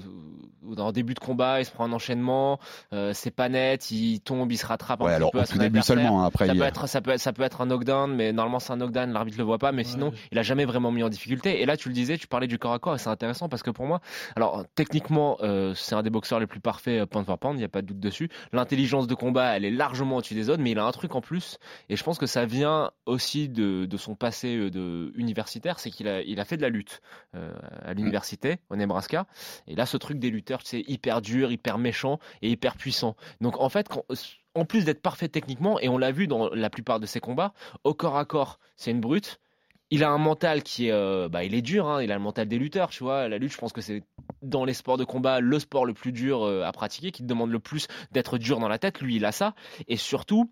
où 0.63 0.75
dans 0.75 0.87
le 0.87 0.93
début 0.93 1.13
de 1.13 1.19
combat, 1.19 1.59
il 1.61 1.65
se 1.65 1.71
prend 1.71 1.85
un 1.85 1.91
enchaînement, 1.93 2.59
euh, 2.93 3.11
c'est 3.13 3.31
pas 3.31 3.49
net, 3.49 3.89
il 3.91 4.19
tombe, 4.21 4.51
il 4.51 4.57
se 4.57 4.65
rattrape 4.65 5.01
un 5.01 5.05
Ouais, 5.05 5.11
petit 5.11 5.15
alors 5.15 5.31
peu 5.31 5.39
au 5.39 5.41
à 5.41 5.45
tout 5.47 5.53
son 5.53 5.59
début 5.59 5.81
seulement, 5.81 6.21
hein, 6.21 6.25
après 6.27 6.45
Ça 6.47 6.53
il- 6.53 6.59
peut, 6.59 6.65
être, 6.65 6.87
ça, 6.87 7.01
peut, 7.01 7.17
ça 7.17 7.33
peut 7.33 7.41
être 7.43 7.61
un 7.61 7.65
knockdown, 7.65 8.15
mais 8.15 8.33
normalement 8.33 8.59
c'est 8.59 8.71
un 8.71 8.77
knockdown, 8.77 9.11
l'arbitre 9.11 9.37
le 9.39 9.43
voit 9.43 9.57
pas, 9.57 9.71
mais 9.71 9.79
Ouais. 9.83 9.89
sinon 9.89 10.11
il 10.31 10.37
a 10.37 10.43
jamais 10.43 10.65
vraiment 10.65 10.91
mis 10.91 11.01
en 11.03 11.09
difficulté. 11.09 11.61
Et 11.61 11.65
là 11.65 11.75
tu 11.77 11.89
le 11.89 11.95
disais, 11.95 12.17
tu 12.17 12.27
parlais 12.27 12.47
du 12.47 12.59
corps 12.59 12.73
à 12.73 12.79
corps, 12.79 12.95
et 12.95 12.99
c'est 12.99 13.09
intéressant 13.09 13.49
parce 13.49 13.63
que 13.63 13.71
pour 13.71 13.87
moi, 13.87 13.99
alors 14.35 14.63
techniquement 14.75 15.37
euh, 15.41 15.73
c'est 15.73 15.95
un 15.95 16.03
des 16.03 16.09
boxeurs 16.11 16.39
les 16.39 16.47
plus 16.47 16.59
parfaits 16.59 17.01
euh, 17.01 17.05
pound 17.07 17.25
for 17.25 17.37
pound, 17.39 17.55
il 17.55 17.59
n'y 17.59 17.65
a 17.65 17.69
pas 17.69 17.81
de 17.81 17.87
doute 17.87 17.99
dessus. 17.99 18.29
L'intelligence 18.53 19.07
de 19.07 19.15
combat, 19.15 19.57
elle 19.57 19.65
est 19.65 19.71
largement 19.71 20.17
au-dessus 20.17 20.35
des 20.35 20.49
autres, 20.49 20.61
mais 20.61 20.71
il 20.71 20.79
a 20.79 20.85
un 20.85 20.91
truc 20.91 21.15
en 21.15 21.21
plus, 21.21 21.57
et 21.89 21.95
je 21.95 22.03
pense 22.03 22.19
que 22.19 22.27
ça 22.27 22.45
vient 22.45 22.91
aussi 23.07 23.49
de, 23.49 23.85
de 23.85 23.97
son 23.97 24.15
passé 24.15 24.55
euh, 24.55 24.69
de 24.69 25.11
universitaire, 25.15 25.79
c'est 25.79 25.89
qu'il 25.89 26.07
a, 26.07 26.21
il 26.21 26.39
a 26.39 26.45
fait 26.45 26.57
de 26.57 26.61
la 26.61 26.69
lutte 26.69 27.01
euh, 27.35 27.51
à 27.83 27.93
l'université 27.93 28.57
au 28.69 28.75
Nebraska, 28.75 29.25
et 29.67 29.75
là 29.75 29.85
ce 29.85 29.97
truc 29.97 30.19
des 30.19 30.29
lutteurs, 30.29 30.61
c'est 30.63 30.83
hyper 30.87 31.21
dur, 31.21 31.51
hyper 31.51 31.77
méchant 31.77 32.19
et 32.41 32.49
hyper 32.49 32.75
puissant. 32.75 33.15
Donc 33.39 33.59
en 33.59 33.69
fait, 33.69 33.87
en 34.55 34.65
plus 34.65 34.85
d'être 34.85 35.01
parfait 35.01 35.29
techniquement, 35.29 35.79
et 35.79 35.89
on 35.89 35.97
l'a 35.97 36.11
vu 36.11 36.27
dans 36.27 36.49
la 36.49 36.69
plupart 36.69 36.99
de 36.99 37.05
ses 37.05 37.19
combats, 37.19 37.53
au 37.83 37.93
corps 37.93 38.17
à 38.17 38.25
corps, 38.25 38.59
c'est 38.75 38.91
une 38.91 39.01
brute. 39.01 39.39
Il 39.93 40.05
a 40.05 40.09
un 40.09 40.17
mental 40.17 40.63
qui 40.63 40.87
est, 40.87 40.91
euh, 40.91 41.27
bah, 41.27 41.43
il 41.43 41.53
est 41.53 41.61
dur. 41.61 41.89
hein, 41.89 42.01
il 42.01 42.13
a 42.13 42.15
le 42.15 42.21
mental 42.21 42.47
des 42.47 42.57
lutteurs, 42.57 42.91
tu 42.91 43.03
vois. 43.03 43.27
La 43.27 43.37
lutte, 43.37 43.51
je 43.51 43.57
pense 43.57 43.73
que 43.73 43.81
c'est 43.81 44.03
dans 44.41 44.63
les 44.63 44.73
sports 44.73 44.95
de 44.95 45.03
combat 45.03 45.41
le 45.41 45.59
sport 45.59 45.85
le 45.85 45.93
plus 45.93 46.13
dur 46.13 46.43
euh, 46.43 46.63
à 46.63 46.71
pratiquer, 46.71 47.11
qui 47.11 47.23
te 47.23 47.27
demande 47.27 47.51
le 47.51 47.59
plus 47.59 47.87
d'être 48.13 48.37
dur 48.37 48.59
dans 48.59 48.69
la 48.69 48.77
tête. 48.77 49.01
Lui, 49.01 49.17
il 49.17 49.25
a 49.25 49.33
ça, 49.33 49.53
et 49.89 49.97
surtout, 49.97 50.49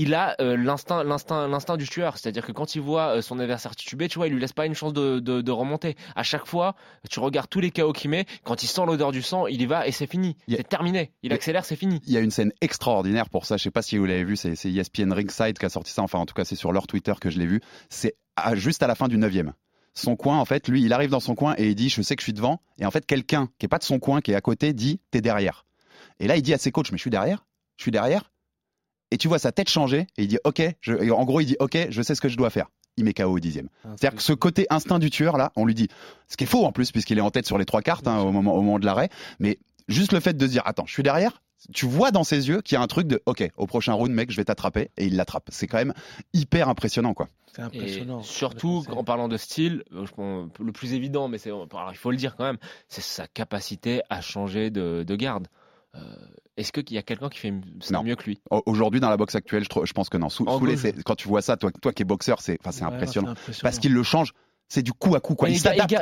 il 0.00 0.14
a 0.14 0.36
euh, 0.40 0.56
l'instinct, 0.56 1.02
l'instinct, 1.04 1.48
l'instinct 1.48 1.76
du 1.76 1.88
tueur. 1.88 2.18
C'est-à-dire 2.18 2.46
que 2.46 2.52
quand 2.52 2.74
il 2.74 2.80
voit 2.80 3.16
euh, 3.16 3.22
son 3.22 3.38
adversaire 3.38 3.74
tituber, 3.74 4.08
tu 4.08 4.18
vois, 4.18 4.26
il 4.28 4.32
lui 4.32 4.40
laisse 4.40 4.52
pas 4.52 4.66
une 4.66 4.74
chance 4.74 4.92
de, 4.92 5.18
de, 5.20 5.40
de 5.40 5.50
remonter. 5.50 5.96
À 6.16 6.22
chaque 6.22 6.46
fois, 6.46 6.74
tu 7.10 7.20
regardes 7.20 7.48
tous 7.50 7.60
les 7.60 7.70
KO 7.70 7.92
qu'il 7.92 8.10
met. 8.10 8.26
Quand 8.44 8.62
il 8.62 8.66
sent 8.66 8.82
l'odeur 8.86 9.12
du 9.12 9.22
sang, 9.22 9.46
il 9.46 9.60
y 9.60 9.66
va 9.66 9.86
et 9.86 9.92
c'est 9.92 10.06
fini. 10.06 10.36
A- 10.50 10.56
C'est 10.56 10.68
terminé. 10.68 11.12
Il 11.22 11.32
accélère, 11.32 11.64
c'est 11.64 11.76
fini. 11.76 12.00
Il 12.06 12.12
y 12.12 12.16
a 12.16 12.20
une 12.20 12.30
scène 12.30 12.52
extraordinaire 12.60 13.28
pour 13.28 13.44
ça. 13.46 13.56
Je 13.56 13.62
sais 13.64 13.70
pas 13.70 13.82
si 13.82 13.98
vous 13.98 14.04
l'avez 14.06 14.24
vu. 14.24 14.36
C'est 14.36 14.54
c'est 14.54 14.70
ESPN 14.72 15.12
Ringside 15.12 15.58
qui 15.58 15.66
a 15.66 15.68
sorti 15.68 15.92
ça. 15.92 16.02
Enfin, 16.02 16.18
en 16.18 16.26
tout 16.26 16.34
cas, 16.34 16.44
c'est 16.44 16.56
sur 16.56 16.72
leur 16.72 16.86
Twitter 16.86 17.14
que 17.20 17.30
je 17.30 17.38
l'ai 17.38 17.46
vu. 17.46 17.60
C'est 17.90 18.14
à- 18.36 18.54
juste 18.54 18.82
à 18.82 18.86
la 18.86 18.94
fin 18.94 19.08
du 19.08 19.18
neuvième. 19.18 19.52
Son 19.94 20.14
coin, 20.14 20.38
en 20.38 20.44
fait, 20.44 20.68
lui, 20.68 20.82
il 20.84 20.92
arrive 20.92 21.10
dans 21.10 21.18
son 21.18 21.34
coin 21.34 21.54
et 21.58 21.68
il 21.70 21.74
dit 21.74 21.88
Je 21.88 22.02
sais 22.02 22.14
que 22.14 22.20
je 22.22 22.26
suis 22.26 22.32
devant. 22.32 22.60
Et 22.78 22.86
en 22.86 22.90
fait, 22.92 23.04
quelqu'un 23.04 23.48
qui 23.58 23.66
est 23.66 23.68
pas 23.68 23.78
de 23.78 23.84
son 23.84 23.98
coin, 23.98 24.20
qui 24.20 24.30
est 24.30 24.36
à 24.36 24.40
côté, 24.40 24.72
dit 24.72 25.00
T'es 25.10 25.20
derrière. 25.20 25.66
Et 26.20 26.28
là, 26.28 26.36
il 26.36 26.42
dit 26.42 26.54
à 26.54 26.58
ses 26.58 26.70
coachs 26.70 26.92
Mais 26.92 26.98
je 26.98 27.02
suis 27.02 27.10
derrière? 27.10 27.44
Je 27.76 27.82
suis 27.82 27.90
derrière? 27.90 28.30
Et 29.10 29.18
tu 29.18 29.28
vois 29.28 29.38
sa 29.38 29.52
tête 29.52 29.68
changer. 29.68 30.06
Et 30.16 30.22
il 30.24 30.28
dit 30.28 30.38
Ok. 30.44 30.62
Je... 30.80 30.94
et 30.94 31.10
en 31.10 31.24
gros, 31.24 31.40
il 31.40 31.46
dit 31.46 31.56
Ok, 31.60 31.76
je 31.90 32.02
sais 32.02 32.14
ce 32.14 32.20
que 32.20 32.28
je 32.28 32.36
dois 32.36 32.50
faire. 32.50 32.66
Il 32.96 33.04
met 33.04 33.14
KO 33.14 33.24
au 33.26 33.38
dixième. 33.38 33.68
C'est-à-dire 33.84 34.16
que 34.16 34.22
ce 34.22 34.32
côté 34.32 34.66
instinct 34.70 34.98
du 34.98 35.08
tueur, 35.08 35.36
là, 35.36 35.52
on 35.54 35.64
lui 35.64 35.74
dit, 35.74 35.86
ce 36.26 36.36
qui 36.36 36.44
est 36.44 36.48
faux 36.48 36.64
en 36.64 36.72
plus, 36.72 36.90
puisqu'il 36.90 37.16
est 37.18 37.20
en 37.22 37.30
tête 37.30 37.46
sur 37.46 37.56
les 37.56 37.64
trois 37.64 37.80
cartes 37.80 38.08
hein, 38.08 38.18
au, 38.18 38.32
moment, 38.32 38.54
au 38.54 38.60
moment 38.60 38.80
de 38.80 38.84
l'arrêt, 38.86 39.08
mais 39.38 39.60
juste 39.86 40.12
le 40.12 40.18
fait 40.18 40.36
de 40.36 40.44
se 40.44 40.50
dire, 40.50 40.62
attends, 40.64 40.84
je 40.84 40.94
suis 40.94 41.04
derrière, 41.04 41.40
tu 41.72 41.86
vois 41.86 42.10
dans 42.10 42.24
ses 42.24 42.48
yeux 42.48 42.60
qu'il 42.60 42.74
y 42.74 42.78
a 42.78 42.82
un 42.82 42.88
truc 42.88 43.06
de, 43.06 43.22
ok, 43.26 43.48
au 43.56 43.66
prochain 43.68 43.92
round, 43.92 44.10
mec, 44.12 44.32
je 44.32 44.36
vais 44.36 44.44
t'attraper, 44.44 44.90
et 44.96 45.06
il 45.06 45.14
l'attrape. 45.14 45.48
C'est 45.52 45.68
quand 45.68 45.78
même 45.78 45.94
hyper 46.32 46.68
impressionnant, 46.68 47.14
quoi. 47.14 47.28
C'est 47.54 47.62
Et 47.62 47.64
impressionnant. 47.64 48.22
surtout, 48.24 48.84
en 48.90 49.04
parlant 49.04 49.28
de 49.28 49.36
style, 49.36 49.84
euh, 49.92 50.46
le 50.58 50.72
plus 50.72 50.94
évident, 50.94 51.28
mais 51.28 51.38
c'est, 51.38 51.50
alors, 51.50 51.90
il 51.92 51.96
faut 51.96 52.10
le 52.10 52.16
dire 52.16 52.34
quand 52.34 52.44
même, 52.44 52.58
c'est 52.88 53.00
sa 53.00 53.28
capacité 53.28 54.02
à 54.10 54.20
changer 54.20 54.70
de, 54.70 55.04
de 55.06 55.14
garde. 55.16 55.46
Euh, 55.94 56.00
est-ce 56.58 56.72
qu'il 56.72 56.92
y 56.92 56.98
a 56.98 57.02
quelqu'un 57.02 57.28
qui 57.28 57.38
fait 57.38 57.54
ça 57.80 58.02
mieux 58.02 58.16
que 58.16 58.24
lui? 58.24 58.40
Au- 58.50 58.62
Aujourd'hui, 58.66 59.00
dans 59.00 59.08
la 59.10 59.16
boxe 59.16 59.34
actuelle, 59.34 59.64
je, 59.64 59.84
je 59.86 59.92
pense 59.92 60.08
que 60.08 60.16
non. 60.18 60.28
Sous, 60.28 60.44
quand 60.44 61.14
tu 61.14 61.28
vois 61.28 61.40
ça, 61.42 61.56
toi, 61.56 61.70
toi 61.70 61.92
qui 61.92 62.02
es 62.02 62.04
boxeur, 62.04 62.40
c'est 62.40 62.58
Ouais, 62.64 62.82
impressionnant. 62.82 63.34
Parce 63.62 63.78
qu'il 63.78 63.92
le 63.94 64.02
change, 64.02 64.32
c'est 64.68 64.82
du 64.82 64.92
coup 64.92 65.14
à 65.14 65.20
coup, 65.20 65.34
quoi. 65.34 65.48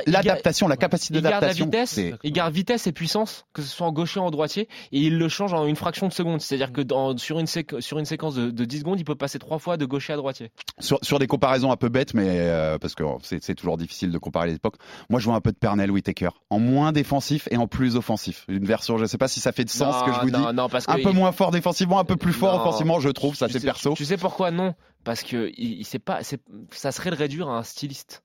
L'adaptation, 0.06 0.68
la 0.68 0.76
capacité 0.76 1.14
Il 1.18 1.22
garde 1.22 1.34
la 1.34 1.40
d'adaptation. 1.40 1.64
vitesse, 1.66 2.00
il 2.22 2.32
garde 2.32 2.52
vitesse 2.54 2.86
et 2.86 2.92
puissance, 2.92 3.46
que 3.52 3.62
ce 3.62 3.68
soit 3.68 3.86
en 3.86 3.92
gaucher 3.92 4.20
ou 4.20 4.24
en 4.24 4.30
droitier, 4.30 4.68
et 4.92 4.98
il 5.00 5.18
le 5.18 5.28
change 5.28 5.52
en 5.52 5.66
une 5.66 5.76
fraction 5.76 6.08
de 6.08 6.12
seconde. 6.12 6.40
C'est-à-dire 6.40 6.72
que 6.72 6.80
dans, 6.80 7.16
sur, 7.16 7.38
une 7.38 7.46
séque- 7.46 7.80
sur 7.80 7.98
une 7.98 8.04
séquence 8.04 8.34
de, 8.34 8.50
de 8.50 8.64
10 8.64 8.80
secondes, 8.80 8.98
il 9.00 9.04
peut 9.04 9.14
passer 9.14 9.38
trois 9.38 9.58
fois 9.58 9.76
de 9.76 9.84
gaucher 9.86 10.12
à 10.12 10.16
droitier. 10.16 10.50
Sur, 10.80 10.98
sur 11.02 11.18
des 11.18 11.26
comparaisons 11.26 11.70
un 11.72 11.76
peu 11.76 11.88
bêtes, 11.88 12.14
mais 12.14 12.26
euh, 12.28 12.78
parce 12.78 12.94
que 12.94 13.04
c'est 13.22 13.54
toujours 13.54 13.76
difficile 13.76 14.10
de 14.10 14.18
comparer 14.18 14.48
les 14.48 14.54
époques. 14.56 14.76
Moi, 15.10 15.20
je 15.20 15.26
vois 15.26 15.34
un 15.36 15.40
peu 15.40 15.52
de 15.52 15.56
Pernell 15.58 15.90
Whitaker, 15.90 16.30
en 16.50 16.58
moins 16.58 16.92
défensif 16.92 17.48
et 17.50 17.56
en 17.56 17.66
plus 17.66 17.96
offensif. 17.96 18.44
Une 18.48 18.64
version, 18.64 18.98
je 18.98 19.04
sais 19.06 19.18
pas 19.18 19.28
si 19.28 19.40
ça 19.40 19.52
fait 19.52 19.64
de 19.64 19.70
sens 19.70 19.94
ce 20.00 20.04
que 20.04 20.12
je 20.12 20.20
vous 20.20 20.30
non, 20.30 20.50
dis. 20.50 20.56
non, 20.56 20.68
parce 20.68 20.88
Un 20.88 20.96
que 20.96 21.02
peu 21.02 21.10
il- 21.10 21.16
moins 21.16 21.32
fort 21.32 21.50
défensivement, 21.50 21.98
un 21.98 22.04
peu 22.04 22.16
plus 22.16 22.32
fort 22.32 22.60
offensivement, 22.60 23.00
je 23.00 23.08
trouve. 23.10 23.34
Ça, 23.36 23.48
c'est 23.48 23.60
perso. 23.60 23.94
Tu 23.96 24.04
sais 24.04 24.16
pourquoi 24.16 24.50
non? 24.50 24.74
Parce 25.04 25.22
que 25.22 25.50
il, 25.56 25.78
il 25.80 25.84
sait 25.84 25.98
pas, 26.00 26.22
c'est- 26.24 26.42
ça 26.72 26.90
serait 26.90 27.10
le 27.10 27.16
réduire 27.16 27.48
à 27.48 27.58
un 27.58 27.62
styliste. 27.62 28.22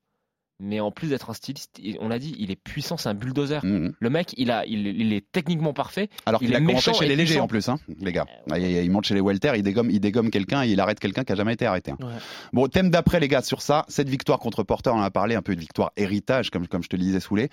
Mais 0.64 0.80
en 0.80 0.92
plus 0.92 1.10
d'être 1.10 1.30
un 1.30 1.34
styliste, 1.34 1.80
il- 1.82 1.98
on 2.02 2.08
l'a 2.08 2.20
dit, 2.20 2.36
il 2.38 2.52
est 2.52 2.56
puissant, 2.56 2.96
c'est 2.96 3.10
un 3.10 3.14
bulldozer. 3.16 3.66
Mhm. 3.66 3.94
Le 4.00 4.10
mec, 4.12 4.34
il, 4.38 4.52
a, 4.52 4.66
il, 4.66 4.86
il 4.88 5.12
est 5.12 5.26
techniquement 5.32 5.74
parfait. 5.74 6.10
Alors 6.28 6.42
il 6.44 6.46
qu'il 6.48 6.54
est 6.54 6.58
a 6.58 6.60
commencé 6.60 6.92
méchant 6.92 6.94
chez 7.00 7.08
les 7.08 7.16
légers 7.16 7.40
en 7.40 7.48
plus, 7.48 7.68
hein, 7.68 7.80
les 8.00 8.12
gars. 8.14 8.26
Il, 8.56 8.64
il 8.64 8.92
monte 8.92 9.06
chez 9.06 9.16
les 9.16 9.22
welter, 9.22 9.54
il 9.56 9.64
dégomme, 9.64 9.90
il 9.90 10.00
dégomme 10.00 10.30
quelqu'un 10.30 10.64
et 10.64 10.70
il 10.70 10.80
arrête 10.80 11.00
quelqu'un 11.00 11.24
qui 11.24 11.32
a 11.32 11.36
jamais 11.36 11.54
été 11.54 11.66
arrêté. 11.66 11.92
hein. 11.92 11.98
Ouais. 12.00 12.14
Bon, 12.54 12.68
thème 12.68 12.90
d'après, 12.92 13.20
les 13.20 13.28
gars, 13.28 13.42
sur 13.42 13.62
ça, 13.62 13.86
cette 13.88 14.08
victoire 14.10 14.40
contre 14.40 14.62
Porter, 14.64 14.92
on 14.92 15.00
en 15.00 15.02
a 15.02 15.10
parlé, 15.12 15.34
un 15.36 15.42
peu 15.42 15.56
de 15.56 15.60
victoire 15.60 15.92
héritage, 15.98 16.52
comme, 16.52 16.68
comme 16.68 16.84
je 16.84 16.90
te 16.90 16.96
le 16.96 17.02
disais, 17.02 17.20
Soulé. 17.20 17.50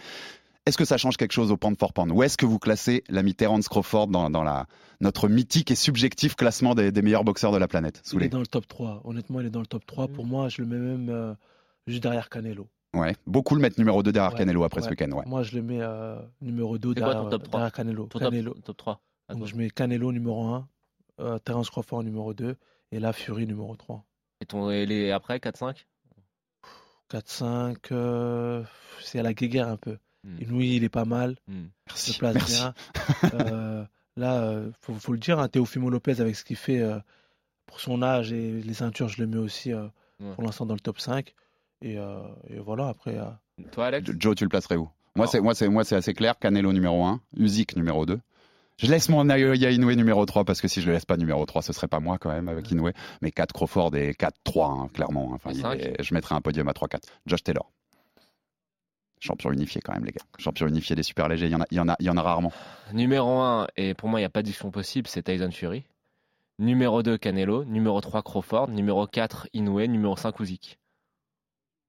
Est-ce 0.67 0.77
que 0.77 0.85
ça 0.85 0.99
change 0.99 1.17
quelque 1.17 1.33
chose 1.33 1.51
au 1.51 1.57
pound 1.57 1.79
for 1.79 1.95
pound 1.95 2.13
Où 2.13 2.23
est-ce 2.23 2.37
que 2.37 2.45
vous 2.45 2.59
classez 2.59 3.03
l'ami 3.09 3.35
Terence 3.35 3.69
Crawford 3.69 4.09
dans, 4.09 4.29
dans 4.29 4.43
la, 4.43 4.67
notre 5.01 5.27
mythique 5.29 5.71
et 5.71 5.75
subjectif 5.75 6.35
classement 6.37 6.75
des, 6.75 6.93
des 6.93 7.01
meilleurs 7.01 7.25
boxeurs 7.25 7.53
de 7.53 7.57
la 7.57 7.67
planète 7.69 8.03
Il 8.05 8.07
est 8.07 8.11
Soulé 8.11 8.29
dans 8.29 8.39
le 8.41 8.47
top 8.47 8.69
3. 8.69 9.01
Honnêtement, 9.05 9.41
il 9.41 9.47
est 9.47 9.51
dans 9.51 9.61
le 9.61 9.67
top 9.67 9.87
3. 9.87 10.09
Pour 10.09 10.27
moi, 10.27 10.51
je 10.51 10.61
le 10.61 10.67
mets 10.69 10.77
même 10.77 11.09
euh, 11.09 11.33
juste 11.87 12.03
derrière 12.03 12.29
Canelo. 12.29 12.69
Ouais, 12.95 13.15
beaucoup 13.27 13.55
le 13.55 13.61
mettent 13.61 13.79
numéro 13.79 14.03
2 14.03 14.13
derrière 14.13 14.33
Ouais, 14.33 14.39
Canelo 14.39 14.65
après 14.65 14.81
ce 14.81 14.87
ouais. 14.87 14.91
week-end. 14.93 15.11
Ouais. 15.13 15.25
Moi, 15.27 15.43
je 15.43 15.55
le 15.57 15.63
mets 15.63 15.81
euh, 15.83 16.17
numéro 16.41 16.79
2 16.79 16.95
C'est 16.95 17.01
quoi 17.01 17.09
derrière, 17.13 17.23
ton 17.25 17.31
top 17.31 17.43
3? 17.45 17.51
derrière 17.61 17.73
Canelo. 17.73 18.07
Ton 18.07 18.19
Canelo. 18.19 18.55
top, 18.55 18.65
top 18.65 18.77
3. 18.79 19.01
à 19.29 19.35
Donc, 19.35 19.47
je 19.47 19.57
mets 19.57 19.69
Canelo 19.71 20.11
numéro 20.13 20.43
1, 20.47 20.69
euh, 21.21 21.39
Terence 21.39 21.69
Crawford 21.71 22.03
numéro 22.05 22.33
2 22.35 22.57
et 22.93 22.99
là, 23.01 23.13
Fury 23.13 23.47
numéro 23.47 23.77
3. 23.77 24.05
Et, 24.41 24.47
ton, 24.47 24.71
et 24.71 24.87
les 24.87 25.11
après, 25.11 25.39
4-5 25.39 25.85
4-5, 27.11 27.77
euh, 27.93 28.63
c'est 29.01 29.19
à 29.19 29.23
la 29.23 29.33
guéguerre 29.35 29.69
un 29.69 29.77
peu. 29.77 29.97
Hmm. 30.25 30.43
Inouï, 30.43 30.77
il 30.77 30.85
est 30.85 30.89
pas 30.89 31.05
mal. 31.07 31.37
Il 31.49 31.69
Merci. 31.87 32.13
se 32.13 32.19
place 32.19 32.35
merci. 32.35 32.53
bien. 32.61 32.75
Euh, 33.35 33.85
là, 34.17 34.43
euh, 34.43 34.71
faut, 34.81 34.95
faut 34.95 35.13
le 35.13 35.19
dire, 35.19 35.39
hein, 35.39 35.49
Teofimo 35.49 35.91
Lopez 35.91 36.21
avec 36.21 36.37
ce 36.37 36.45
qu'il 36.45 36.57
fait 36.57 36.81
euh, 36.81 36.99
pour 37.67 37.81
son 37.81 38.03
âge 38.03 38.33
et 38.33 38.61
les 38.61 38.75
ceintures, 38.75 39.09
je 39.09 39.21
le 39.23 39.27
mets 39.27 39.37
aussi 39.39 39.73
euh, 39.73 39.87
Ouais. 40.21 40.35
pour 40.35 40.43
l'instant 40.43 40.67
dans 40.67 40.75
le 40.75 40.81
top 40.81 40.99
5. 40.99 41.33
Et, 41.83 41.99
euh, 41.99 42.21
et 42.49 42.59
voilà, 42.59 42.89
après. 42.89 43.17
euh, 43.19 43.31
Toi, 43.73 43.87
Alex 43.87 44.11
Joe, 44.19 44.35
tu 44.35 44.45
le 44.45 44.49
placerais 44.51 44.77
où? 44.77 44.89
Moi, 45.17 45.27
c'est 45.27 45.41
moi, 45.41 45.55
c'est 45.55 45.69
moi, 45.69 45.85
c'est 45.85 45.97
assez 45.97 46.15
clair. 46.15 46.39
Canelo 46.39 46.73
numéro 46.73 47.05
1, 47.05 47.21
Usyk 47.37 47.77
numéro 47.77 48.07
2. 48.07 48.21
Je 48.79 48.87
laisse 48.87 49.09
mon 49.09 49.25
Naoya 49.25 49.71
Inoue 49.73 49.93
numéro 49.95 50.25
3 50.25 50.45
parce 50.45 50.61
que 50.61 50.69
si 50.69 50.81
je 50.81 50.87
le 50.87 50.93
laisse 50.93 51.05
pas 51.05 51.17
numéro 51.17 51.45
3, 51.45 51.63
ce 51.63 51.73
serait 51.73 51.89
pas 51.89 51.99
moi 51.99 52.19
quand 52.19 52.31
même 52.31 52.49
avec 52.49 52.71
Inoue. 52.71 52.91
Mais 53.23 53.33
4 53.33 53.53
Crawford 53.53 53.97
et 53.97 54.13
4-3, 54.15 54.71
hein, 54.71 54.89
clairement. 54.95 55.31
Enfin, 55.33 55.51
il 55.53 55.61
Cinq. 55.61 55.81
est- 55.81 56.01
je 56.03 56.15
mettrais 56.15 56.37
un 56.37 56.41
podium 56.41 56.69
à 56.69 56.73
3-4. 56.73 57.09
Josh 57.27 57.43
Taylor. 57.43 57.69
Champion 59.21 59.51
unifié 59.51 59.81
quand 59.81 59.95
même, 59.95 60.05
les 60.05 60.13
gars. 60.13 60.23
Champion 60.39 60.69
unifié 60.69 60.95
des 60.95 61.03
super 61.03 61.29
légers, 61.29 61.47
il 61.47 61.53
y 61.53 61.57
en 61.57 61.61
a, 61.61 61.67
il 61.73 61.77
y 61.77 61.81
en 61.81 61.89
a, 61.89 61.97
il 61.99 62.07
y 62.07 62.11
en 62.11 62.17
a 62.17 62.23
rarement. 62.23 62.53
Numéro 62.93 63.41
1, 63.41 63.67
et 63.77 63.95
pour 63.95 64.09
moi, 64.09 64.21
il 64.21 64.23
n'y 64.23 64.27
a 64.27 64.31
pas 64.31 64.43
de 64.43 64.47
discussion 64.47 64.71
possible, 64.71 65.09
c'est 65.09 65.25
Tyson 65.25 65.51
Fury. 65.51 65.83
Numéro 66.61 67.03
2, 67.03 67.19
Canelo. 67.19 67.65
Numéro 67.65 68.01
3, 68.01 68.23
Crawford. 68.23 68.69
Numéro 68.69 69.09
4, 69.09 69.49
Inoue. 69.55 69.85
Numéro 69.89 70.17
5, 70.17 70.39
Usyk. 70.39 70.79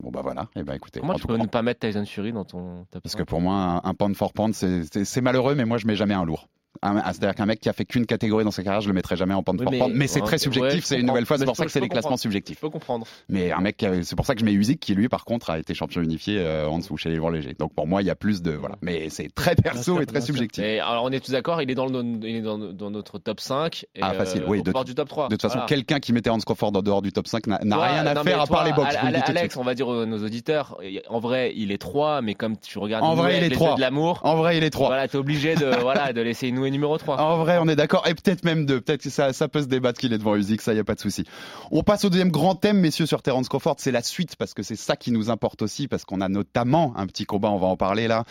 Bon 0.02 0.12
bah 0.12 0.22
voilà. 0.24 0.48
Et 0.56 0.64
ben 0.64 0.74
écoutez. 0.76 1.02
Tu 1.02 1.08
tout 1.22 1.28
peux 1.28 1.38
ne 1.38 1.46
pas 1.46 1.62
mettre 1.62 1.86
Tyson 1.86 2.06
Fury 2.06 2.32
dans 2.32 2.46
ton 2.46 2.86
top 2.92 3.04
Parce 3.04 3.14
5? 3.14 3.20
que 3.20 3.24
pour 3.24 3.42
moi, 3.42 3.82
un, 3.84 3.90
un 3.90 3.94
pound 3.94 4.16
for 4.16 4.32
pound, 4.34 4.54
c'est 4.54 5.22
malheureux, 5.22 5.56
mais 5.56 5.66
moi, 5.66 5.78
je 5.78 5.88
mets 5.88 5.96
jamais 5.96 6.14
un 6.14 6.24
lourd. 6.24 6.48
C'est-à-dire 6.82 7.36
qu'un 7.36 7.46
mec 7.46 7.60
qui 7.60 7.68
a 7.68 7.74
fait 7.74 7.84
qu'une 7.86 8.06
catégorie 8.06 8.44
dans 8.46 8.52
sa 8.52 8.64
carrière, 8.64 8.82
je 8.82 8.88
le 8.88 8.94
mettrai 8.94 9.16
jamais 9.18 9.34
en 9.34 9.44
pound 9.44 9.60
Oui, 9.62 9.68
mais-. 9.72 9.88
Mais 9.94 10.08
c'est 10.08 10.22
ouais, 10.22 10.28
très 10.28 10.38
subjectif, 10.38 10.82
je 10.82 10.86
c'est 10.88 11.00
une 11.00 11.08
nouvelle 11.08 11.26
fois. 11.26 11.38
C'est 11.38 11.46
pour 11.46 11.56
ça 11.56 11.66
que 11.66 11.72
c'est 11.72 11.82
des 11.82 11.90
classements 11.90 12.16
subjectifs. 12.18 12.58
Je 12.58 12.62
peux 12.62 12.70
comprendre. 12.70 13.06
Mais 13.28 13.52
un 13.52 13.60
mec, 13.60 13.82
a- 13.84 14.02
c'est 14.04 14.16
pour 14.16 14.26
ça 14.26 14.34
que 14.36 14.40
je 14.42 14.46
mets 14.46 14.54
Usyk 14.54 14.80
qui 14.80 14.94
lui, 14.96 15.10
par 15.10 15.26
contre, 15.26 15.50
a 15.50 15.60
été 15.60 15.74
champion 15.74 16.02
unifié 16.02 16.38
euh, 16.40 16.68
en 16.68 16.78
dessous 16.80 16.96
chez 16.98 17.10
les 17.10 17.16
lourds 17.18 17.32
légers. 17.32 17.56
Donc 17.58 17.74
pour 17.74 17.88
moi, 17.88 18.02
il 18.02 18.06
y 18.06 18.10
a 18.12 18.16
plus 18.16 18.42
de 18.42 18.52
voilà. 18.52 18.76
Mais 18.82 19.10
c'est 19.10 19.34
très 19.34 19.56
perso 19.56 19.82
sûr, 19.96 20.02
et 20.02 20.06
très 20.06 20.22
subjectif. 20.22 20.64
Et 20.64 20.80
alors, 20.80 21.04
on 21.04 21.10
est 21.12 21.20
tous 21.20 21.32
d'accord, 21.32 21.62
il 21.62 21.70
est 21.72 21.76
dans, 21.76 21.88
le, 21.88 22.02
il 22.24 22.36
est 22.38 22.42
dans, 22.42 22.58
dans 22.58 22.92
notre 22.92 23.20
top 23.20 23.40
5. 23.40 23.86
Et, 23.96 24.00
Ah, 24.02 24.14
facile, 24.14 24.44
oui, 24.48 24.60
au 24.60 24.64
de- 24.64 24.84
du 24.86 24.96
top 24.96 25.10
3. 25.10 25.26
De 25.28 25.34
toute 25.36 25.42
façon, 25.42 25.56
Voilà. 25.56 25.68
quelqu'un 25.68 26.00
qui 26.00 26.14
mettait 26.14 26.30
Hans 26.30 26.38
Crawford 26.40 26.72
en 26.76 26.82
dehors 26.82 27.02
du 27.02 27.12
top 27.12 27.28
5 27.28 27.48
n'a 27.48 27.58
rien 27.58 28.06
à 28.06 28.24
faire 28.24 28.42
à 28.42 28.48
part 28.48 28.64
les 28.64 28.74
box. 28.74 28.96
Alex, 28.96 29.58
on 29.58 29.64
va 29.64 29.74
dire 29.76 29.88
aux 29.88 30.06
nos 30.06 30.24
auditeurs, 30.24 30.78
en 31.10 31.20
vrai, 31.20 31.52
il 31.56 31.72
est 31.72 31.78
3, 31.78 32.22
mais 32.22 32.36
comme 32.36 32.58
tu 32.58 32.78
regardes 32.80 33.04
En 33.04 33.16
vrai, 33.16 33.38
il 33.40 33.44
est 33.44 33.50
les 33.50 33.56
trois. 33.56 33.70
yeux 33.72 33.76
de 33.76 33.82
l'amour, 33.82 34.22
En 34.24 34.36
vrai, 34.36 34.58
il 34.58 34.64
est 34.64 34.70
3. 34.70 34.88
voilà, 34.88 35.08
t'es 35.08 35.18
obligé 35.18 35.56
de, 35.56 35.66
voilà, 35.82 36.14
de 36.14 36.22
laisser 36.22 36.48
Numéro 36.68 36.98
3. 36.98 37.20
En 37.20 37.38
vrai, 37.38 37.58
on 37.62 37.68
est 37.68 37.76
d'accord. 37.76 38.08
Et 38.08 38.14
peut-être 38.14 38.44
même 38.44 38.66
deux. 38.66 38.82
Peut-être 38.82 39.04
que 39.04 39.10
ça, 39.10 39.34
ça 39.34 39.48
peut 39.48 39.62
se 39.62 39.68
débattre 39.68 40.00
qu'il 40.00 40.14
est 40.14 40.18
devant 40.18 40.36
Usyk, 40.36 40.62
ça 40.62 40.74
y 40.74 40.80
a 40.80 40.84
pas 40.84 40.96
de 40.96 41.00
souci. 41.00 41.24
On 41.72 41.84
passe 41.84 42.06
au 42.06 42.10
deuxième 42.10 42.32
grand 42.32 42.56
thème, 42.56 42.80
messieurs, 42.80 43.06
sur 43.06 43.22
Terence 43.22 43.50
Crawford. 43.50 43.76
C'est 43.78 43.92
la 43.92 44.02
suite 44.02 44.36
parce 44.36 44.54
que 44.54 44.64
c'est 44.64 44.76
ça 44.76 44.96
qui 44.96 45.12
nous 45.12 45.30
importe 45.30 45.62
aussi, 45.62 45.88
parce 45.88 46.06
qu'on 46.06 46.22
a 46.22 46.30
notamment 46.30 46.94
un 46.98 47.08
petit 47.08 47.26
combat, 47.26 47.50
on 47.50 47.58
va 47.58 47.68
en 47.68 47.78
parler 47.78 48.08
là, 48.08 48.24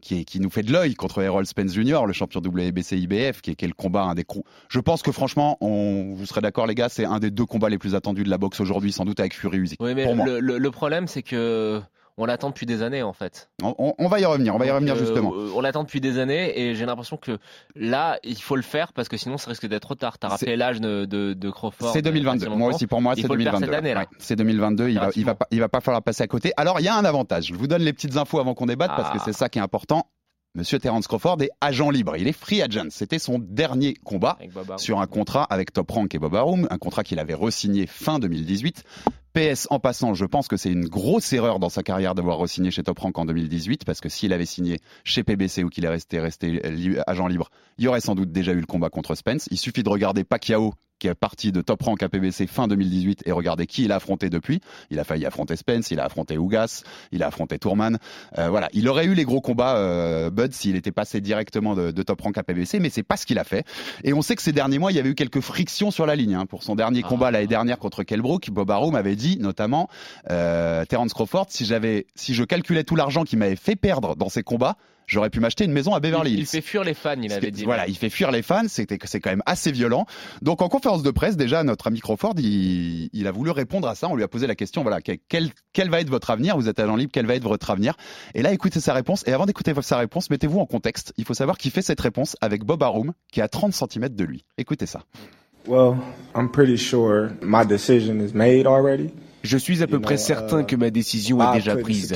qui, 0.00 0.20
est, 0.20 0.24
qui 0.24 0.40
nous 0.40 0.50
fait 0.50 0.62
de 0.62 0.72
l'œil 0.72 0.94
contre 0.94 1.22
Errol 1.22 1.46
Spence 1.46 1.72
Jr., 1.72 2.00
le 2.06 2.12
champion 2.12 2.40
WBC 2.40 2.98
IBF, 2.98 3.40
qui 3.40 3.50
est, 3.50 3.54
qui 3.54 3.64
est 3.64 3.68
le 3.68 3.74
combat, 3.74 4.02
un 4.02 4.14
des 4.14 4.24
Je 4.68 4.80
pense 4.80 5.02
que 5.02 5.12
franchement, 5.12 5.56
on, 5.60 6.14
vous 6.14 6.26
serez 6.26 6.40
d'accord, 6.40 6.66
les 6.66 6.74
gars, 6.74 6.88
c'est 6.88 7.04
un 7.04 7.18
des 7.18 7.30
deux 7.30 7.46
combats 7.46 7.68
les 7.68 7.78
plus 7.78 7.94
attendus 7.94 8.24
de 8.24 8.30
la 8.30 8.38
boxe 8.38 8.60
aujourd'hui, 8.60 8.92
sans 8.92 9.04
doute 9.04 9.20
avec 9.20 9.34
Fury 9.34 9.58
Usyk. 9.58 9.80
Oui, 9.80 9.94
mais 9.94 10.04
pour 10.04 10.16
moi. 10.16 10.26
le 10.26 10.70
problème, 10.70 11.06
c'est 11.06 11.22
que 11.22 11.82
on 12.18 12.24
l'attend 12.26 12.48
depuis 12.48 12.66
des 12.66 12.82
années, 12.82 13.02
en 13.02 13.12
fait. 13.12 13.50
On, 13.62 13.74
on- 13.78 13.94
on 13.98 14.08
va 14.08 14.20
y 14.20 14.24
revenir, 14.24 14.54
on 14.54 14.58
va 14.58 14.64
y 14.64 14.68
Donc, 14.68 14.74
revenir 14.76 14.94
euh, 14.94 14.98
justement. 14.98 15.30
On 15.54 15.60
l'attend 15.60 15.82
depuis 15.82 16.00
des 16.00 16.18
années 16.18 16.58
et 16.58 16.74
j'ai 16.74 16.86
l'impression 16.86 17.16
que 17.16 17.38
là, 17.74 18.18
il 18.24 18.40
faut 18.40 18.56
le 18.56 18.62
faire 18.62 18.92
parce 18.92 19.08
que 19.08 19.16
sinon, 19.16 19.36
ça 19.38 19.50
risque 19.50 19.66
d'être 19.66 19.82
trop 19.82 19.94
tard. 19.94 20.18
T'as 20.18 20.28
rappelé 20.28 20.56
l'âge 20.56 20.80
de, 20.80 21.04
de, 21.04 21.34
de 21.34 21.50
Crawford. 21.50 21.92
C'est 21.92 21.98
il 22.00 22.04
y 22.06 22.08
a 22.08 22.12
2022. 22.12 22.46
pas 22.46 22.52
si 22.52 22.56
Moi 22.58 22.68
aussi, 22.74 22.86
pour 22.86 23.00
moi, 23.02 23.14
c'est 23.14 23.26
faut 23.26 23.34
le 23.34 23.42
faire 23.42 23.52
2022. 23.52 23.66
cette 23.72 23.78
année, 23.84 23.94
là. 23.94 24.00
Ouais, 24.00 24.06
c'est 24.18 24.36
2022. 24.36 24.88
Il 24.88 24.98
va, 24.98 25.10
il 25.14 25.24
va 25.24 25.34
pas, 25.34 25.46
il 25.50 25.60
va 25.60 25.68
pas 25.68 25.80
falloir 25.80 26.02
passer 26.02 26.22
à 26.22 26.26
côté. 26.26 26.52
Alors, 26.56 26.80
il 26.80 26.84
y 26.84 26.88
a 26.88 26.96
un 26.96 27.04
avantage. 27.04 27.46
Je 27.48 27.54
vous 27.54 27.66
donne 27.66 27.82
les 27.82 27.92
petites 27.92 28.16
infos 28.16 28.38
avant 28.40 28.54
qu'on 28.54 28.66
débatte 28.66 28.92
parce 28.96 29.10
que 29.10 29.18
Ah. 29.20 29.22
c'est 29.24 29.32
ça 29.34 29.48
qui 29.48 29.58
est 29.58 29.62
important. 29.62 30.06
Monsieur 30.54 30.78
Terence 30.78 31.06
Crawford 31.06 31.36
est 31.42 31.50
agent 31.60 31.90
libre. 31.90 32.16
Il 32.16 32.26
est 32.28 32.32
free 32.32 32.62
agent. 32.62 32.86
C'était 32.88 33.18
son 33.18 33.38
dernier 33.38 33.92
combat 33.92 34.38
sur 34.78 35.00
un 35.02 35.06
contrat 35.06 35.44
avec 35.44 35.70
Top 35.70 35.90
Rank 35.90 36.14
et 36.14 36.18
Bob 36.18 36.34
Arum, 36.34 36.66
un 36.70 36.78
contrat 36.78 37.04
qu'il 37.04 37.18
avait 37.18 37.34
re-signé 37.34 37.86
fin 37.86 38.18
2018. 38.18 38.82
PS 39.36 39.66
en 39.70 39.78
passant, 39.78 40.14
je 40.14 40.24
pense 40.24 40.48
que 40.48 40.56
c'est 40.56 40.70
une 40.70 40.86
grosse 40.88 41.30
erreur 41.34 41.58
dans 41.58 41.68
sa 41.68 41.82
carrière 41.82 42.14
d'avoir 42.14 42.38
re-signé 42.38 42.70
chez 42.70 42.82
Top 42.82 42.98
Rank 42.98 43.18
en 43.18 43.26
2018 43.26 43.84
parce 43.84 44.00
que 44.00 44.08
s'il 44.08 44.32
avait 44.32 44.46
signé 44.46 44.78
chez 45.04 45.22
PBC 45.24 45.62
ou 45.62 45.68
qu'il 45.68 45.84
est 45.84 45.88
resté, 45.90 46.18
resté 46.20 46.60
li- 46.70 46.96
agent 47.06 47.26
libre, 47.26 47.50
il 47.76 47.84
y 47.84 47.88
aurait 47.88 48.00
sans 48.00 48.14
doute 48.14 48.32
déjà 48.32 48.52
eu 48.52 48.60
le 48.60 48.66
combat 48.66 48.88
contre 48.88 49.14
Spence. 49.14 49.46
Il 49.50 49.58
suffit 49.58 49.82
de 49.82 49.90
regarder 49.90 50.24
Pacquiao 50.24 50.72
qui 50.98 51.08
est 51.08 51.14
parti 51.14 51.52
de 51.52 51.60
Top 51.60 51.82
Rank 51.82 52.02
à 52.02 52.08
PBC 52.08 52.46
fin 52.46 52.68
2018 52.68 53.24
et 53.26 53.32
regarder 53.32 53.66
qui 53.66 53.84
il 53.84 53.92
a 53.92 53.96
affronté 53.96 54.30
depuis. 54.30 54.62
Il 54.90 54.98
a 54.98 55.04
failli 55.04 55.26
affronter 55.26 55.54
Spence, 55.54 55.90
il 55.90 56.00
a 56.00 56.04
affronté 56.06 56.38
Ougas, 56.38 56.84
il 57.12 57.22
a 57.22 57.26
affronté 57.26 57.58
Tourman. 57.58 57.98
Euh, 58.38 58.48
voilà, 58.48 58.70
il 58.72 58.88
aurait 58.88 59.04
eu 59.04 59.12
les 59.12 59.24
gros 59.26 59.42
combats 59.42 59.76
euh, 59.76 60.30
Bud 60.30 60.54
s'il 60.54 60.74
était 60.74 60.92
passé 60.92 61.20
directement 61.20 61.74
de, 61.74 61.90
de 61.90 62.02
Top 62.02 62.22
Rank 62.22 62.38
à 62.38 62.42
PBC, 62.42 62.80
mais 62.80 62.88
c'est 62.88 63.02
pas 63.02 63.18
ce 63.18 63.26
qu'il 63.26 63.38
a 63.38 63.44
fait. 63.44 63.66
Et 64.04 64.14
on 64.14 64.22
sait 64.22 64.36
que 64.36 64.40
ces 64.42 64.52
derniers 64.52 64.78
mois, 64.78 64.90
il 64.90 64.94
y 64.94 64.98
avait 64.98 65.10
eu 65.10 65.14
quelques 65.14 65.42
frictions 65.42 65.90
sur 65.90 66.06
la 66.06 66.16
ligne. 66.16 66.34
hein. 66.34 66.46
Pour 66.46 66.62
son 66.62 66.74
dernier 66.76 67.02
Ah. 67.04 67.08
combat 67.08 67.30
l'année 67.30 67.46
dernière 67.46 67.78
contre 67.78 68.02
Kelbrook, 68.02 68.48
Bob 68.50 68.70
Arum 68.70 68.94
avait 68.94 69.16
dit 69.16 69.25
notamment, 69.40 69.88
euh, 70.30 70.84
Terence 70.84 71.12
Crawford, 71.12 71.46
si 71.48 71.64
j'avais, 71.64 72.06
si 72.14 72.34
je 72.34 72.44
calculais 72.44 72.84
tout 72.84 72.96
l'argent 72.96 73.24
qu'il 73.24 73.38
m'avait 73.38 73.56
fait 73.56 73.76
perdre 73.76 74.14
dans 74.14 74.28
ces 74.28 74.42
combats, 74.42 74.76
j'aurais 75.06 75.30
pu 75.30 75.40
m'acheter 75.40 75.64
une 75.64 75.72
maison 75.72 75.94
à 75.94 76.00
Beverly 76.00 76.32
Il, 76.32 76.34
Hills. 76.34 76.42
il 76.42 76.46
fait 76.46 76.60
fuir 76.60 76.84
les 76.84 76.94
fans, 76.94 77.14
il 77.20 77.32
avait 77.32 77.50
dit. 77.50 77.64
Voilà, 77.64 77.86
il 77.88 77.96
fait 77.96 78.10
fuir 78.10 78.30
les 78.30 78.42
fans, 78.42 78.68
c'était 78.68 78.98
c'est 79.04 79.20
quand 79.20 79.30
même 79.30 79.42
assez 79.46 79.72
violent. 79.72 80.06
Donc 80.42 80.62
en 80.62 80.68
conférence 80.68 81.02
de 81.02 81.10
presse, 81.10 81.36
déjà 81.36 81.62
notre 81.64 81.86
ami 81.86 82.00
Crawford, 82.00 82.34
il, 82.38 83.08
il 83.12 83.26
a 83.26 83.30
voulu 83.30 83.50
répondre 83.50 83.88
à 83.88 83.94
ça. 83.94 84.08
On 84.08 84.16
lui 84.16 84.22
a 84.22 84.28
posé 84.28 84.46
la 84.46 84.54
question, 84.54 84.82
voilà, 84.82 85.00
quel 85.00 85.90
va 85.90 86.00
être 86.00 86.10
votre 86.10 86.30
avenir? 86.30 86.56
Vous 86.56 86.68
êtes 86.68 86.80
agent 86.80 86.96
libre, 86.96 87.10
quel 87.12 87.26
va 87.26 87.34
être 87.34 87.44
votre 87.48 87.70
avenir? 87.70 87.96
Et 88.34 88.42
là, 88.42 88.52
écoutez 88.52 88.80
sa 88.80 88.94
réponse. 88.94 89.22
Et 89.26 89.32
avant 89.32 89.46
d'écouter 89.46 89.72
sa 89.82 89.98
réponse, 89.98 90.30
mettez-vous 90.30 90.58
en 90.58 90.66
contexte. 90.66 91.12
Il 91.16 91.24
faut 91.24 91.34
savoir 91.34 91.58
qu'il 91.58 91.70
fait 91.70 91.82
cette 91.82 92.00
réponse 92.00 92.36
avec 92.40 92.64
Bob 92.64 92.82
Arum, 92.82 93.12
qui 93.32 93.40
est 93.40 93.42
à 93.44 93.48
30 93.48 93.72
cm 93.72 94.08
de 94.08 94.24
lui. 94.24 94.44
Écoutez 94.58 94.86
ça. 94.86 95.02
Well, 95.66 95.96
I'm 96.34 96.48
pretty 96.48 96.76
sure 96.76 97.30
my 97.42 97.64
decision 97.64 98.20
is 98.20 98.32
made 98.34 98.66
already. 98.66 99.10
Je 99.42 99.56
suis 99.58 99.82
à 99.82 99.86
peu 99.86 100.00
près 100.00 100.16
certain 100.16 100.64
que 100.64 100.74
ma 100.74 100.90
décision 100.90 101.40
est 101.40 101.54
déjà 101.58 101.76
prise. 101.76 102.14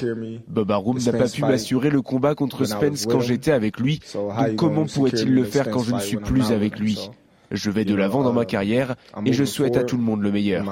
Bob 0.49 0.71
Arum 0.73 0.99
n'a 0.99 1.13
pas 1.13 1.29
pu 1.29 1.43
m'assurer 1.43 1.91
le 1.91 2.03
combat 2.03 2.35
contre 2.35 2.65
Spence 2.65 3.07
quand 3.07 3.21
j'étais 3.21 3.53
avec 3.53 3.79
lui, 3.79 4.01
donc 4.15 4.57
comment 4.57 4.85
pourrait-il 4.85 5.33
le 5.33 5.45
faire 5.45 5.71
quand 5.71 5.83
je 5.83 5.95
ne 5.95 6.01
suis 6.01 6.17
plus 6.17 6.51
avec 6.51 6.79
lui? 6.79 7.11
Je 7.53 7.71
vais 7.71 7.85
de 7.85 7.95
l'avant 7.95 8.23
dans 8.23 8.33
ma 8.33 8.45
carrière 8.45 8.97
et 9.25 9.33
je 9.33 9.45
souhaite 9.45 9.77
à 9.77 9.85
tout 9.85 9.97
le 9.97 10.03
monde 10.03 10.23
le 10.23 10.33
meilleur. 10.33 10.65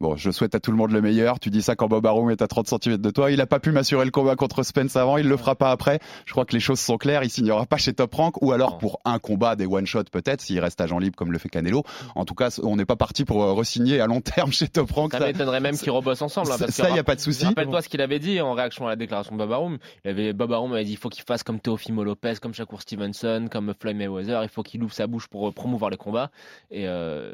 Bon, 0.00 0.14
je 0.14 0.30
souhaite 0.30 0.54
à 0.54 0.60
tout 0.60 0.70
le 0.70 0.76
monde 0.76 0.92
le 0.92 1.00
meilleur. 1.00 1.40
Tu 1.40 1.50
dis 1.50 1.60
ça 1.60 1.74
quand 1.74 1.88
Bob 1.88 2.06
Arum 2.06 2.30
est 2.30 2.40
à 2.40 2.46
30 2.46 2.68
cm 2.68 2.98
de 2.98 3.10
toi. 3.10 3.32
Il 3.32 3.40
a 3.40 3.46
pas 3.46 3.58
pu 3.58 3.72
m'assurer 3.72 4.04
le 4.04 4.12
combat 4.12 4.36
contre 4.36 4.62
Spence 4.62 4.94
avant. 4.94 5.16
Il 5.16 5.26
le 5.28 5.36
fera 5.36 5.56
pas 5.56 5.72
après. 5.72 5.98
Je 6.24 6.30
crois 6.30 6.44
que 6.44 6.52
les 6.52 6.60
choses 6.60 6.78
sont 6.78 6.98
claires. 6.98 7.24
Il 7.24 7.30
signera 7.30 7.66
pas 7.66 7.78
chez 7.78 7.92
Top 7.92 8.14
Rank 8.14 8.40
ou 8.40 8.52
alors 8.52 8.78
pour 8.78 9.00
un 9.04 9.18
combat 9.18 9.56
des 9.56 9.66
one 9.66 9.86
shot 9.86 10.04
peut-être 10.04 10.40
s'il 10.40 10.60
reste 10.60 10.80
agent 10.80 10.96
libre 11.00 11.16
comme 11.16 11.32
le 11.32 11.38
fait 11.38 11.48
Canelo. 11.48 11.82
En 12.14 12.24
tout 12.24 12.36
cas, 12.36 12.56
on 12.62 12.76
n'est 12.76 12.84
pas 12.84 12.94
parti 12.94 13.24
pour 13.24 13.42
euh, 13.42 13.54
re-signer 13.54 14.00
à 14.00 14.06
long 14.06 14.20
terme 14.20 14.52
chez 14.52 14.68
Top 14.68 14.88
Rank. 14.92 15.10
Ça 15.10 15.18
m'étonnerait 15.18 15.58
même 15.58 15.76
qu'ils 15.76 15.90
rebossent 15.90 16.22
ensemble. 16.22 16.46
hein, 16.52 16.52
ça- 16.52 16.66
parce 16.66 16.76
que 16.76 16.82
ça, 16.84 16.90
y 16.90 16.98
a 17.00 17.02
pas 17.02 17.16
de 17.16 17.20
souci. 17.20 17.44
Rappelle-toi 17.44 17.82
ce 17.82 17.88
qu'il 17.88 18.00
avait 18.00 18.20
dit 18.20 18.40
en 18.40 18.52
réaction 18.52 18.86
à 18.86 18.90
la 18.90 18.96
déclaration 18.96 19.34
de 19.34 19.38
Bob 19.38 19.50
Arum. 19.50 19.78
Il 20.04 20.10
avait, 20.12 20.32
Bob 20.32 20.52
Arum 20.52 20.72
avait 20.74 20.84
dit 20.84 20.92
il 20.92 20.96
faut 20.96 21.08
qu'il 21.08 21.24
fasse 21.24 21.42
comme 21.42 21.58
Teofimo 21.58 22.04
Lopez, 22.04 22.34
comme 22.40 22.54
Shakur 22.54 22.82
Stevenson, 22.82 23.48
comme 23.50 23.74
Floyd 23.80 23.96
Mayweather. 23.96 24.44
Il 24.44 24.48
faut 24.48 24.62
qu'il 24.62 24.80
ouvre 24.84 24.94
sa 24.94 25.08
bouche 25.08 25.26
pour 25.26 25.48
euh, 25.48 25.50
promouvoir 25.50 25.90
les 25.90 25.96
combats. 25.96 26.30
Et 26.70 26.86
euh, 26.86 27.32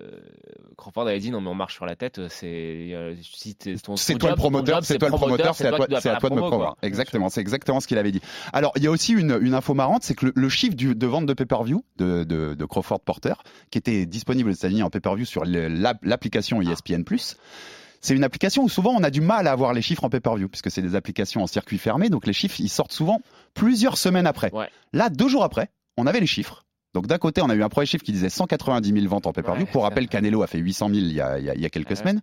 Crawford 0.79 1.07
avait 1.09 1.19
dit 1.21 1.31
non 1.31 1.43
mais 1.43 1.51
on 1.51 1.55
marche 1.55 1.75
sur 1.75 1.85
la 1.85 1.95
tête. 1.95 2.23
C'est 2.31 2.54
si 3.23 3.57
C'est 3.97 4.15
toi 4.15 4.31
le 4.31 4.37
promoteur, 4.37 4.85
c'est 4.85 4.99
toi 4.99 5.09
le 5.09 5.17
promoteur, 5.17 5.55
c'est 5.55 5.67
à 5.67 5.73
toi, 5.73 5.87
c'est 6.01 6.09
à 6.09 6.13
de 6.13 6.17
me 6.17 6.21
promo, 6.21 6.37
promouvoir. 6.37 6.77
Exactement, 6.83 7.29
c'est 7.29 7.41
exactement 7.41 7.81
ce 7.81 7.87
qu'il 7.87 7.99
avait 7.99 8.13
dit. 8.13 8.21
Alors, 8.53 8.73
il 8.77 8.83
y 8.83 8.87
a 8.87 8.91
aussi 8.91 9.13
une, 9.13 9.39
une 9.41 9.55
info 9.55 9.75
marrante, 9.75 10.03
c'est 10.03 10.15
que 10.15 10.27
le, 10.27 10.33
le 10.35 10.49
chiffre 10.49 10.75
du, 10.75 10.95
de 10.95 11.07
vente 11.07 11.27
de 11.27 11.33
pay-per-view 11.35 11.85
de, 11.97 12.25
de, 12.25 12.55
de 12.55 12.65
Crawford 12.65 13.01
Porter, 13.01 13.35
qui 13.71 13.79
était 13.79 14.07
disponible 14.07 14.51
aux 14.51 14.55
États-Unis 14.55 14.83
en 14.83 14.91
pay-per-view 14.91 15.25
sur 15.25 15.45
l'application 15.45 16.61
E 16.61 16.71
ESPN+, 16.71 17.05
c'est 18.01 18.15
une 18.15 18.25
application 18.25 18.65
où 18.65 18.69
souvent 18.69 18.93
on 18.95 19.03
a 19.03 19.11
du 19.11 19.23
mal 19.23 19.47
à 19.47 19.53
avoir 19.53 19.73
les 19.73 19.81
chiffres 19.81 20.05
en 20.05 20.11
pay-per-view, 20.11 20.49
puisque 20.49 20.71
c'est 20.71 20.83
des 20.83 20.95
applications 20.95 21.43
en 21.43 21.47
circuit 21.47 21.79
fermé, 21.79 22.11
donc 22.11 22.27
les 22.27 22.35
chiffres, 22.35 22.61
ils 22.61 22.69
sortent 22.69 22.93
souvent 22.93 23.21
plusieurs 23.55 23.97
semaines 23.97 24.27
après. 24.27 24.53
Ouais. 24.53 24.69
Là, 24.93 25.09
deux 25.09 25.29
jours 25.29 25.43
après, 25.43 25.71
on 25.97 26.07
avait 26.07 26.21
les 26.21 26.27
chiffres. 26.27 26.64
Donc 26.95 27.07
d'un 27.07 27.19
côté, 27.19 27.43
on 27.43 27.51
a 27.51 27.55
eu 27.55 27.63
un 27.63 27.69
premier 27.69 27.87
chiffre 27.87 28.05
qui 28.05 28.13
disait 28.13 28.29
190 28.31 28.93
000 28.93 29.07
ventes 29.09 29.27
en 29.27 29.33
pay-per-view. 29.33 29.65
Ouais, 29.67 29.71
Pour 29.71 29.83
rappel, 29.83 30.09
Canelo 30.09 30.43
a 30.43 30.47
fait 30.47 30.59
800 30.59 30.89
000 30.89 30.99
il 31.01 31.13
y 31.13 31.21
a, 31.21 31.39
il 31.39 31.45
y 31.45 31.51
a- 31.51 31.55
il 31.55 31.61
y 31.61 31.67
a 31.67 31.71
quelques 31.71 31.91
Ouais. 31.91 31.97
semaines. 31.97 32.21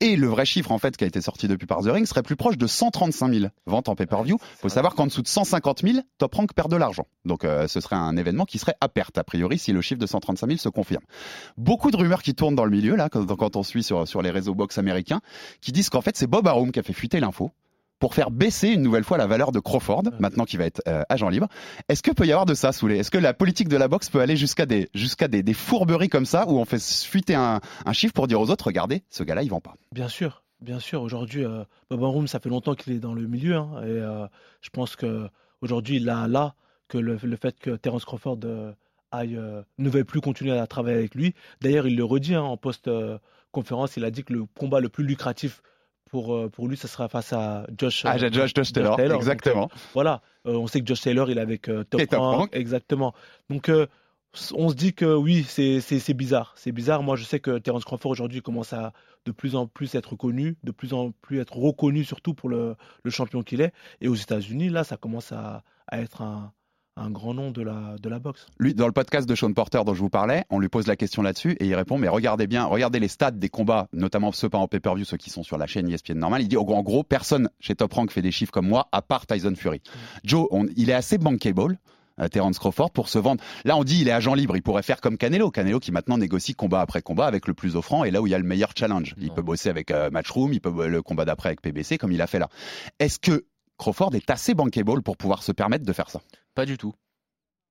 Et 0.00 0.16
le 0.16 0.26
vrai 0.26 0.44
chiffre, 0.44 0.72
en 0.72 0.78
fait, 0.78 0.96
qui 0.96 1.04
a 1.04 1.06
été 1.06 1.20
sorti 1.20 1.46
depuis 1.46 1.66
par 1.68 1.78
The 1.82 1.86
Ring, 1.86 2.04
serait 2.06 2.24
plus 2.24 2.34
proche 2.34 2.58
de 2.58 2.66
135 2.66 3.32
000 3.32 3.46
ventes 3.66 3.88
en 3.88 3.94
pay-per-view. 3.94 4.36
C'est 4.56 4.62
faut 4.62 4.68
savoir 4.68 4.96
qu'en 4.96 5.06
dessous 5.06 5.22
de 5.22 5.28
150 5.28 5.82
000, 5.82 5.98
Top 6.18 6.34
Rank 6.34 6.52
perd 6.54 6.68
de 6.72 6.76
l'argent. 6.76 7.06
Donc 7.24 7.44
euh, 7.44 7.68
ce 7.68 7.78
serait 7.80 7.94
un 7.94 8.16
événement 8.16 8.44
qui 8.44 8.58
serait 8.58 8.74
à 8.80 8.88
perte, 8.88 9.16
a 9.18 9.22
priori, 9.22 9.58
si 9.60 9.70
le 9.70 9.80
chiffre 9.80 10.00
de 10.00 10.06
135 10.06 10.48
000 10.48 10.58
se 10.58 10.68
confirme. 10.68 11.04
Beaucoup 11.56 11.92
de 11.92 11.96
rumeurs 11.96 12.22
qui 12.24 12.34
tournent 12.34 12.56
dans 12.56 12.64
le 12.64 12.72
milieu, 12.72 12.96
là, 12.96 13.08
quand, 13.08 13.24
quand 13.36 13.54
on 13.54 13.62
suit 13.62 13.84
sur, 13.84 14.08
sur 14.08 14.22
les 14.22 14.30
réseaux 14.32 14.56
box 14.56 14.76
américains, 14.78 15.20
qui 15.60 15.70
disent 15.70 15.88
qu'en 15.88 16.00
fait, 16.00 16.16
c'est 16.16 16.26
Bob 16.26 16.48
Arum 16.48 16.72
qui 16.72 16.80
a 16.80 16.82
fait 16.82 16.92
fuiter 16.92 17.20
l'info. 17.20 17.52
Pour 18.02 18.16
faire 18.16 18.32
baisser 18.32 18.70
une 18.70 18.82
nouvelle 18.82 19.04
fois 19.04 19.16
la 19.16 19.28
valeur 19.28 19.52
de 19.52 19.60
Crawford, 19.60 20.02
maintenant 20.18 20.44
qu'il 20.44 20.58
va 20.58 20.64
être 20.64 20.82
euh, 20.88 21.04
agent 21.08 21.28
libre. 21.28 21.46
Est-ce 21.88 22.02
que 22.02 22.10
peut 22.10 22.26
y 22.26 22.32
avoir 22.32 22.46
de 22.46 22.54
ça, 22.54 22.72
Soulé 22.72 22.96
Est-ce 22.96 23.12
que 23.12 23.16
la 23.16 23.32
politique 23.32 23.68
de 23.68 23.76
la 23.76 23.86
boxe 23.86 24.10
peut 24.10 24.18
aller 24.18 24.34
jusqu'à 24.34 24.66
des, 24.66 24.90
jusqu'à 24.92 25.28
des, 25.28 25.44
des, 25.44 25.54
fourberies 25.54 26.08
comme 26.08 26.26
ça, 26.26 26.48
où 26.48 26.58
on 26.58 26.64
fait 26.64 26.82
fuiter 26.82 27.36
un, 27.36 27.60
un 27.86 27.92
chiffre 27.92 28.12
pour 28.12 28.26
dire 28.26 28.40
aux 28.40 28.50
autres, 28.50 28.66
regardez, 28.66 29.04
ce 29.08 29.22
gars-là, 29.22 29.44
il 29.44 29.50
vend 29.50 29.60
pas? 29.60 29.76
Bien 29.92 30.08
sûr, 30.08 30.42
bien 30.60 30.80
sûr. 30.80 31.00
Aujourd'hui, 31.00 31.44
euh, 31.44 31.62
Bob 31.90 32.02
Room, 32.02 32.26
ça 32.26 32.40
fait 32.40 32.48
longtemps 32.48 32.74
qu'il 32.74 32.92
est 32.92 32.98
dans 32.98 33.14
le 33.14 33.28
milieu, 33.28 33.54
hein, 33.54 33.70
et 33.84 33.86
euh, 33.86 34.26
je 34.62 34.70
pense 34.70 34.96
que 34.96 35.28
aujourd'hui, 35.60 35.98
il 35.98 36.10
a 36.10 36.26
là 36.26 36.56
que 36.88 36.98
le, 36.98 37.20
le 37.22 37.36
fait 37.36 37.56
que 37.60 37.76
Terence 37.76 38.04
Crawford 38.04 38.40
aille, 39.12 39.36
euh, 39.36 39.62
ne 39.78 39.88
veuille 39.88 40.04
plus 40.04 40.20
continuer 40.20 40.58
à 40.58 40.66
travailler 40.66 40.96
avec 40.96 41.14
lui. 41.14 41.34
D'ailleurs, 41.60 41.86
il 41.86 41.96
le 41.96 42.04
redit 42.04 42.34
hein, 42.34 42.42
en 42.42 42.56
post-conférence, 42.56 43.96
il 43.96 44.04
a 44.04 44.10
dit 44.10 44.24
que 44.24 44.32
le 44.32 44.46
combat 44.58 44.80
le 44.80 44.88
plus 44.88 45.04
lucratif 45.04 45.62
pour, 46.12 46.34
euh, 46.34 46.48
pour 46.48 46.68
lui, 46.68 46.76
ce 46.76 46.86
sera 46.86 47.08
face 47.08 47.32
à 47.32 47.66
Josh, 47.76 48.02
ah, 48.04 48.18
Josh, 48.18 48.32
Josh, 48.32 48.52
Josh 48.54 48.72
Taylor. 48.72 48.96
Taylor. 48.96 49.16
Exactement. 49.16 49.62
Donc, 49.62 49.72
voilà, 49.94 50.20
on 50.44 50.68
sait 50.68 50.80
que 50.80 50.86
Josh 50.86 51.00
Taylor, 51.00 51.28
il 51.30 51.38
est 51.38 51.40
avec 51.40 51.62
Top, 51.62 51.86
Top 51.90 52.10
Rank. 52.12 52.50
Exactement. 52.52 53.14
Donc, 53.50 53.70
on 54.54 54.68
se 54.68 54.74
dit 54.74 54.92
que 54.94 55.14
oui, 55.14 55.44
c'est 55.48 56.14
bizarre. 56.14 56.52
C'est 56.56 56.72
bizarre. 56.72 57.02
Moi, 57.02 57.16
je 57.16 57.24
sais 57.24 57.40
que 57.40 57.58
Terence 57.58 57.84
Crawford 57.84 58.10
aujourd'hui 58.10 58.42
commence 58.42 58.72
à 58.72 58.92
de 59.24 59.32
plus 59.32 59.56
en 59.56 59.66
plus 59.66 59.94
être 59.94 60.14
connu, 60.14 60.56
de 60.64 60.70
plus 60.70 60.92
en 60.92 61.12
plus 61.22 61.40
être 61.40 61.56
reconnu, 61.56 62.04
surtout 62.04 62.34
pour 62.34 62.48
le, 62.48 62.76
le 63.02 63.10
champion 63.10 63.42
qu'il 63.42 63.60
est. 63.60 63.72
Et 64.00 64.08
aux 64.08 64.14
États-Unis, 64.14 64.68
là, 64.68 64.84
ça 64.84 64.96
commence 64.96 65.32
à, 65.32 65.62
à 65.88 66.00
être 66.00 66.22
un, 66.22 66.52
un 66.96 67.10
grand 67.10 67.34
nom 67.34 67.50
de 67.50 67.62
la, 67.62 67.96
de 68.00 68.08
la 68.08 68.18
boxe. 68.18 68.46
Lui, 68.58 68.74
dans 68.74 68.86
le 68.86 68.92
podcast 68.92 69.28
de 69.28 69.34
Sean 69.34 69.52
Porter 69.52 69.82
dont 69.84 69.94
je 69.94 70.00
vous 70.00 70.10
parlais, 70.10 70.44
on 70.50 70.58
lui 70.58 70.68
pose 70.68 70.86
la 70.86 70.96
question 70.96 71.22
là-dessus 71.22 71.56
et 71.58 71.66
il 71.66 71.74
répond 71.74 71.98
Mais 71.98 72.08
regardez 72.08 72.46
bien, 72.46 72.64
regardez 72.64 73.00
les 73.00 73.08
stats 73.08 73.30
des 73.30 73.48
combats, 73.48 73.88
notamment 73.92 74.32
ceux 74.32 74.48
pas 74.48 74.58
en 74.58 74.68
pay-per-view, 74.68 75.04
ceux 75.04 75.16
qui 75.16 75.30
sont 75.30 75.42
sur 75.42 75.58
la 75.58 75.66
chaîne 75.66 75.88
ESPN 75.88 76.18
normale. 76.18 76.42
Il 76.42 76.48
dit 76.48 76.56
En 76.56 76.82
gros, 76.82 77.02
personne 77.02 77.48
chez 77.60 77.74
Top 77.74 77.92
Rank 77.92 78.10
fait 78.10 78.22
des 78.22 78.32
chiffres 78.32 78.52
comme 78.52 78.68
moi, 78.68 78.88
à 78.92 79.02
part 79.02 79.26
Tyson 79.26 79.54
Fury. 79.56 79.78
Mmh. 79.78 79.98
Joe, 80.24 80.46
on, 80.50 80.66
il 80.76 80.90
est 80.90 80.94
assez 80.94 81.18
bankable. 81.18 81.78
Euh, 82.20 82.28
Terence 82.28 82.58
Crawford 82.58 82.90
pour 82.90 83.08
se 83.08 83.18
vendre. 83.18 83.42
Là, 83.64 83.76
on 83.76 83.84
dit 83.84 84.00
il 84.00 84.08
est 84.08 84.12
agent 84.12 84.34
libre, 84.34 84.54
il 84.54 84.62
pourrait 84.62 84.82
faire 84.82 85.00
comme 85.00 85.16
Canelo. 85.16 85.50
Canelo 85.50 85.80
qui 85.80 85.92
maintenant 85.92 86.18
négocie 86.18 86.54
combat 86.54 86.82
après 86.82 87.00
combat 87.00 87.26
avec 87.26 87.46
le 87.46 87.54
plus 87.54 87.74
offrant 87.74 88.04
et 88.04 88.10
là 88.10 88.20
où 88.20 88.26
il 88.26 88.30
y 88.30 88.34
a 88.34 88.38
le 88.38 88.44
meilleur 88.44 88.72
challenge. 88.76 89.14
Il 89.18 89.28
non. 89.28 89.34
peut 89.34 89.42
bosser 89.42 89.70
avec 89.70 89.90
euh, 89.90 90.10
Matchroom, 90.10 90.52
il 90.52 90.60
peut 90.60 90.88
le 90.88 91.02
combat 91.02 91.24
d'après 91.24 91.48
avec 91.48 91.62
PBC 91.62 91.96
comme 91.96 92.12
il 92.12 92.20
a 92.20 92.26
fait 92.26 92.38
là. 92.38 92.48
Est-ce 92.98 93.18
que 93.18 93.46
Crawford 93.78 94.14
est 94.14 94.30
assez 94.30 94.54
bankable 94.54 95.02
pour 95.02 95.16
pouvoir 95.16 95.42
se 95.42 95.52
permettre 95.52 95.86
de 95.86 95.92
faire 95.92 96.10
ça? 96.10 96.20
Pas 96.54 96.66
du 96.66 96.76
tout. 96.76 96.94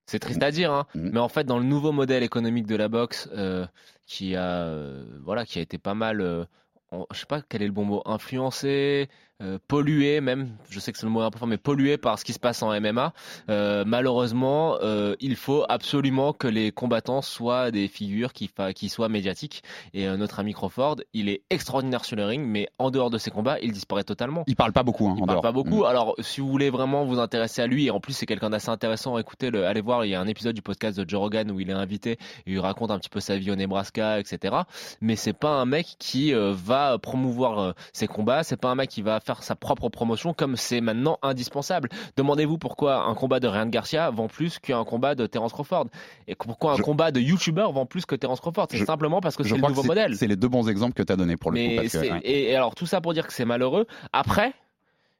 C'est 0.07 0.19
triste 0.19 0.43
à 0.43 0.51
dire, 0.51 0.71
hein, 0.71 0.87
mmh. 0.95 1.09
mais 1.13 1.19
en 1.19 1.29
fait, 1.29 1.45
dans 1.45 1.57
le 1.57 1.63
nouveau 1.63 1.91
modèle 1.91 2.23
économique 2.23 2.67
de 2.67 2.75
la 2.75 2.89
boxe, 2.89 3.29
euh, 3.33 3.65
qui 4.07 4.35
a, 4.35 4.63
euh, 4.63 5.05
voilà, 5.23 5.45
qui 5.45 5.59
a 5.59 5.61
été 5.61 5.77
pas 5.77 5.93
mal, 5.93 6.21
euh, 6.21 6.43
en, 6.91 7.05
je 7.13 7.19
sais 7.19 7.25
pas 7.25 7.41
quel 7.41 7.61
est 7.61 7.67
le 7.67 7.71
bon 7.71 7.85
mot, 7.85 8.01
influencé, 8.05 9.09
euh, 9.41 9.57
pollué 9.67 10.21
même, 10.21 10.51
je 10.69 10.79
sais 10.79 10.91
que 10.91 10.97
c'est 10.97 11.05
le 11.05 11.11
mot 11.11 11.21
un 11.21 11.31
peu 11.31 11.39
fort, 11.39 11.47
mais 11.47 11.57
pollué 11.57 11.97
par 11.97 12.19
ce 12.19 12.25
qui 12.25 12.33
se 12.33 12.39
passe 12.39 12.61
en 12.61 12.79
MMA. 12.79 13.13
Euh, 13.49 13.83
malheureusement, 13.85 14.77
euh, 14.81 15.15
il 15.19 15.35
faut 15.35 15.65
absolument 15.69 16.33
que 16.33 16.47
les 16.47 16.71
combattants 16.71 17.21
soient 17.21 17.71
des 17.71 17.87
figures 17.87 18.33
qui, 18.33 18.49
qui 18.75 18.89
soient 18.89 19.09
médiatiques. 19.09 19.63
Et 19.93 20.07
euh, 20.07 20.17
notre 20.17 20.39
ami 20.39 20.53
Crawford, 20.53 20.97
il 21.13 21.29
est 21.29 21.41
extraordinaire 21.49 22.05
sur 22.05 22.15
le 22.15 22.25
ring, 22.25 22.45
mais 22.45 22.69
en 22.77 22.91
dehors 22.91 23.09
de 23.09 23.17
ses 23.17 23.31
combats, 23.31 23.59
il 23.61 23.71
disparaît 23.71 24.03
totalement. 24.03 24.43
Il 24.47 24.55
parle 24.55 24.73
pas 24.73 24.83
beaucoup. 24.83 25.07
Hein, 25.07 25.15
il 25.17 25.23
en 25.23 25.25
parle 25.25 25.35
dehors. 25.37 25.41
pas 25.41 25.51
beaucoup. 25.51 25.81
Mmh. 25.83 25.85
Alors, 25.85 26.15
si 26.19 26.41
vous 26.41 26.49
voulez 26.49 26.69
vraiment 26.69 27.05
vous 27.05 27.19
intéresser 27.19 27.61
à 27.61 27.67
lui, 27.67 27.87
et 27.87 27.91
en 27.91 27.99
plus 27.99 28.13
c'est 28.13 28.25
quelqu'un 28.25 28.49
d'assez 28.49 28.69
intéressant, 28.69 29.17
écoutez, 29.17 29.49
le, 29.49 29.65
allez 29.65 29.81
voir, 29.81 30.05
il 30.05 30.09
y 30.09 30.15
a 30.15 30.21
un 30.21 30.27
épisode 30.27 30.55
du 30.55 30.61
podcast 30.61 30.99
de 30.99 31.09
Joe 31.09 31.19
Rogan 31.19 31.51
où 31.51 31.59
il 31.59 31.69
est 31.69 31.73
invité, 31.73 32.11
et 32.11 32.17
il 32.45 32.59
raconte 32.59 32.91
un 32.91 32.99
petit 32.99 33.09
peu 33.09 33.19
sa 33.19 33.37
vie 33.37 33.51
au 33.51 33.55
Nebraska, 33.55 34.19
etc. 34.19 34.55
Mais 35.01 35.15
c'est 35.15 35.33
pas 35.33 35.49
un 35.51 35.65
mec 35.65 35.95
qui 35.99 36.33
euh, 36.33 36.53
va 36.55 36.97
promouvoir 36.99 37.73
ses 37.93 38.07
combats, 38.07 38.43
c'est 38.43 38.57
pas 38.57 38.69
un 38.69 38.75
mec 38.75 38.89
qui 38.89 39.01
va 39.01 39.19
faire 39.19 39.30
sa 39.41 39.55
propre 39.55 39.89
promotion 39.89 40.33
comme 40.33 40.55
c'est 40.55 40.81
maintenant 40.81 41.17
indispensable. 41.21 41.89
Demandez-vous 42.17 42.57
pourquoi 42.57 43.05
un 43.05 43.15
combat 43.15 43.39
de 43.39 43.47
Ryan 43.47 43.67
Garcia 43.67 44.09
vend 44.09 44.27
plus 44.27 44.59
qu'un 44.59 44.83
combat 44.83 45.15
de 45.15 45.25
Terence 45.27 45.53
Crawford? 45.53 45.87
Et 46.27 46.35
pourquoi 46.35 46.73
un 46.73 46.75
je... 46.75 46.81
combat 46.81 47.11
de 47.11 47.19
YouTuber 47.19 47.67
vend 47.73 47.85
plus 47.85 48.05
que 48.05 48.15
Terence 48.15 48.41
Crawford? 48.41 48.67
C'est 48.69 48.85
simplement 48.85 49.21
parce 49.21 49.35
que 49.35 49.43
c'est 49.43 49.55
le 49.55 49.61
nouveau 49.61 49.83
modèle. 49.83 50.15
C'est 50.15 50.27
les 50.27 50.35
deux 50.35 50.49
bons 50.49 50.67
exemples 50.69 50.93
que 50.93 51.03
tu 51.03 51.13
as 51.13 51.15
donnés 51.15 51.37
pour 51.37 51.51
le 51.51 51.55
Mais 51.55 51.75
coup. 51.75 51.81
Parce 51.81 51.93
que, 51.93 52.11
ouais. 52.11 52.19
et, 52.23 52.51
et 52.51 52.55
alors 52.55 52.75
tout 52.75 52.85
ça 52.85 53.01
pour 53.01 53.13
dire 53.13 53.25
que 53.25 53.33
c'est 53.33 53.45
malheureux. 53.45 53.87
Après, 54.13 54.53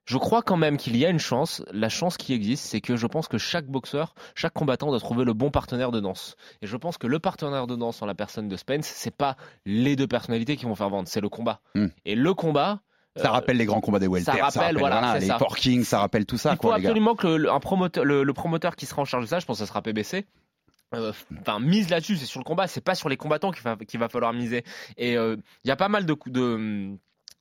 je 0.06 0.18
crois 0.18 0.42
quand 0.42 0.58
même 0.58 0.78
qu'il 0.78 0.98
y 0.98 1.06
a 1.06 1.10
une 1.10 1.20
chance. 1.20 1.64
La 1.72 1.88
chance 1.88 2.18
qui 2.18 2.34
existe, 2.34 2.66
c'est 2.66 2.82
que 2.82 2.96
je 2.96 3.08
pense 3.08 3.28
que 3.28 3.38
chaque 3.38 3.68
boxeur, 3.68 4.16
chaque 4.36 4.54
combattant 4.54 4.90
doit 4.90 5.00
trouver 5.00 5.24
le 5.24 5.34
bon 5.34 5.52
partenaire 5.52 5.92
de 5.92 6.00
danse. 6.00 6.36
Et 6.62 6.68
je 6.68 6.76
pense 6.76 6.98
que 6.98 7.08
le 7.08 7.20
partenaire 7.20 7.68
de 7.68 7.76
danse 7.76 8.02
en 8.02 8.06
la 8.06 8.16
personne 8.16 8.48
de 8.48 8.58
Spence, 8.58 8.86
c'est 8.86 9.16
pas 9.16 9.38
les 9.66 9.96
deux 9.96 10.08
personnalités 10.08 10.58
qui 10.58 10.66
vont 10.66 10.76
faire 10.76 10.90
vendre, 10.90 11.08
c'est 11.08 11.22
le 11.22 11.30
combat. 11.30 11.62
Mm. 11.76 11.88
Et 12.06 12.16
le 12.16 12.34
combat, 12.34 12.80
ça 13.16 13.32
rappelle 13.32 13.58
les 13.58 13.66
grands 13.66 13.82
combats 13.82 14.00
des 14.00 14.08
welter, 14.08 14.26
ça 14.26 14.32
rappelle, 14.32 14.52
ça 14.52 14.60
rappelle 14.62 14.78
voilà, 14.78 15.00
voilà, 15.00 15.20
les 15.20 15.28
ça. 15.28 15.38
porkings, 15.38 15.84
ça 15.84 16.00
rappelle 16.00 16.26
tout 16.26 16.38
ça. 16.38 16.52
Il 16.52 16.56
faut 16.56 16.62
quoi, 16.62 16.76
absolument 16.76 17.16
que 17.16 17.28
le, 17.28 17.52
un 17.52 17.60
promoteur, 17.60 18.06
le, 18.06 18.24
le, 18.24 18.34
promoteur 18.34 18.76
qui 18.76 18.86
sera 18.86 19.02
en 19.02 19.06
charge 19.06 19.26
de 19.26 19.30
ça, 19.30 19.40
je 19.40 19.46
pense 19.46 19.58
que 19.58 19.66
ça 19.66 19.68
sera 19.68 19.82
PBC. 19.82 20.26
Enfin, 20.94 21.58
euh, 21.58 21.60
mise 21.60 21.90
là-dessus, 21.90 22.18
c'est 22.18 22.26
sur 22.26 22.40
le 22.40 22.44
combat, 22.44 22.68
c'est 22.68 22.82
pas 22.82 22.96
sur 22.96 23.08
les 23.10 23.18
combattants 23.18 23.52
qu'il 23.52 24.00
va, 24.00 24.10
falloir 24.10 24.34
miser. 24.34 24.64
Et 24.98 25.14
il 25.14 25.18
euh, 25.18 25.38
y 25.64 25.72
a 25.72 25.76
pas 25.78 25.88
mal 25.88 26.06
de, 26.06 26.18
de 26.28 26.98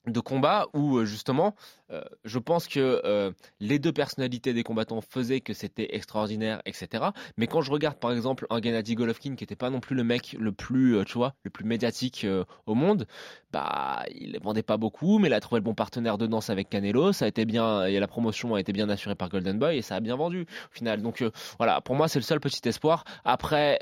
de 0.06 0.20
combat 0.20 0.66
où 0.72 0.96
euh, 0.96 1.04
justement 1.04 1.54
euh, 1.90 2.00
je 2.24 2.38
pense 2.38 2.68
que 2.68 3.02
euh, 3.04 3.32
les 3.60 3.78
deux 3.78 3.92
personnalités 3.92 4.54
des 4.54 4.62
combattants 4.62 5.02
faisaient 5.02 5.40
que 5.40 5.52
c'était 5.52 5.94
extraordinaire 5.94 6.62
etc 6.64 7.04
mais 7.36 7.46
quand 7.46 7.60
je 7.60 7.70
regarde 7.70 7.98
par 7.98 8.10
exemple 8.12 8.46
un 8.48 8.62
Gennady 8.62 8.94
Golovkin 8.94 9.34
qui 9.34 9.44
était 9.44 9.56
pas 9.56 9.68
non 9.68 9.80
plus 9.80 9.94
le 9.94 10.04
mec 10.04 10.36
le 10.38 10.52
plus 10.52 11.04
tu 11.04 11.14
vois 11.14 11.34
le 11.42 11.50
plus 11.50 11.64
médiatique 11.64 12.26
au 12.66 12.74
monde 12.74 13.06
bah 13.52 14.04
il 14.14 14.38
vendait 14.42 14.62
pas 14.62 14.78
beaucoup 14.78 15.18
mais 15.18 15.28
il 15.28 15.34
a 15.34 15.40
trouvé 15.40 15.58
le 15.58 15.64
bon 15.64 15.74
partenaire 15.74 16.16
de 16.16 16.26
danse 16.26 16.50
avec 16.50 16.70
Canelo. 16.70 17.12
Ça 17.12 17.26
a 17.26 17.28
été 17.28 17.44
bien 17.44 17.84
et 17.84 17.98
la 18.00 18.08
promotion 18.08 18.54
a 18.54 18.60
été 18.60 18.72
bien 18.72 18.88
assurée 18.88 19.14
par 19.14 19.28
Golden 19.28 19.58
Boy 19.58 19.78
et 19.78 19.82
ça 19.82 19.96
a 19.96 20.00
bien 20.00 20.16
vendu 20.16 20.42
au 20.42 20.74
final. 20.74 21.02
Donc 21.02 21.24
voilà 21.58 21.80
pour 21.80 21.94
moi 21.94 22.08
c'est 22.08 22.18
le 22.18 22.24
seul 22.24 22.40
petit 22.40 22.66
espoir. 22.68 23.04
Après 23.24 23.78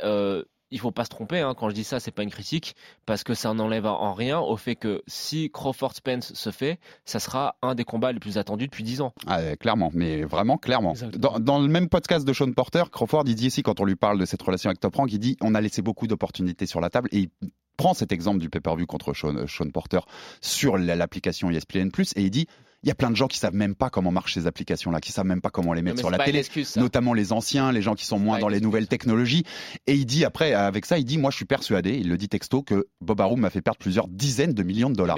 il 0.71 0.79
faut 0.79 0.91
pas 0.91 1.05
se 1.05 1.11
tromper 1.11 1.41
hein, 1.41 1.55
quand 1.57 1.69
je 1.71 1.75
dis 1.75 1.85
ça 1.85 2.01
c'est 2.01 2.11
pas 2.11 2.23
une 2.23 2.31
critique 2.31 2.75
parce 3.07 3.25
que 3.25 3.35
ça 3.35 3.53
n'enlève 3.55 3.87
en 3.87 4.13
rien 4.13 4.39
au 4.39 4.57
fait 4.57 4.77
que 4.77 5.03
si 5.07 5.51
Crawford 5.51 5.95
Spence 5.95 6.33
se 6.35 6.51
fait 6.51 6.79
ça 7.05 7.21
sera 7.21 7.57
un 7.63 7.75
des 7.75 7.85
combats 7.85 8.13
les 8.13 8.21
plus 8.21 8.39
attendus 8.39 8.67
depuis 8.67 8.85
10 8.85 9.01
ans. 9.01 9.13
Ah, 9.27 9.57
clairement 9.57 9.91
mais 9.95 10.23
vraiment 10.23 10.59
clairement. 10.59 10.95
Dans, 11.17 11.39
dans, 11.39 11.59
le 11.59 11.69
même 11.69 11.89
podcast 11.89 12.27
de 12.27 12.33
Sean 12.33 12.53
Porter 12.53 12.85
Crawford 12.91 13.25
il 13.27 13.35
dit 13.35 13.47
ici 13.47 13.63
quand 13.63 13.81
on 13.81 13.85
lui 13.85 13.97
parle 13.97 14.19
de 14.19 14.25
cette 14.25 14.43
relation 14.43 14.71
avec 14.71 14.81
Top 14.81 14.97
Rank 14.97 15.13
il 15.13 15.19
dit 15.19 15.37
on 15.41 15.55
a 15.55 15.61
laissé 15.61 15.83
beaucoup 15.83 16.07
d'opportunités 16.07 16.67
sur 16.67 16.81
la 16.81 16.91
table 16.91 17.09
et 17.13 17.19
il 17.19 17.51
prend 17.79 17.95
cet 17.95 18.13
exemple 18.13 18.41
du 18.41 18.51
pay-per-view 18.51 18.87
contre 18.87 19.15
Sean, 19.15 19.47
Sean 19.47 19.71
Porter 19.71 20.01
sur 20.43 20.77
l'application 20.77 21.49
ESPN+, 21.51 21.91
et 22.17 22.23
il 22.23 22.31
dit 22.31 22.47
il 22.83 22.89
y 22.89 22.93
a 22.93 22.95
plein 22.95 23.11
de 23.11 23.17
gens 23.17 23.27
qui 23.27 23.39
savent 23.39 23.55
même 23.55 23.75
pas 23.75 23.91
comment 23.91 24.13
marchent 24.13 24.35
ces 24.35 24.47
applications-là, 24.47 25.01
qui 25.01 25.11
savent 25.11 25.27
même 25.27 25.41
pas 25.41 25.51
comment 25.51 25.73
les 25.73 25.83
mettre 25.83 25.97
non, 25.97 26.03
sur 26.03 26.11
la 26.11 26.19
télé, 26.19 26.39
excuse, 26.39 26.77
notamment 26.77 27.13
les 27.13 27.33
anciens, 27.33 27.73
les 27.73 27.83
gens 27.83 27.95
qui 27.95 28.07
sont 28.07 28.19
moins 28.19 28.39
dans 28.39 28.49
les 28.49 28.61
nouvelles 28.61 28.87
technologies. 28.87 29.45
Et 29.87 29.95
il 29.95 30.07
dit 30.07 30.25
après, 30.25 30.55
avec 30.55 30.87
ça, 30.87 30.99
il 30.99 31.05
dit, 31.05 31.19
moi, 31.19 31.31
je 31.31 31.37
suis 31.37 31.45
persuadé, 31.45 31.97
il 31.97 32.09
le 32.09 32.17
dit 32.17 32.29
texto, 32.29 32.63
que 32.63 32.87
Bob 33.01 33.21
Arum 33.21 33.41
m'a 33.41 33.51
fait 33.51 33.63
perdre 33.63 33.79
plusieurs 33.79 34.07
dizaines 34.07 34.55
de 34.55 34.63
millions 34.63 34.91
de 34.91 34.95
dollars. 34.95 35.17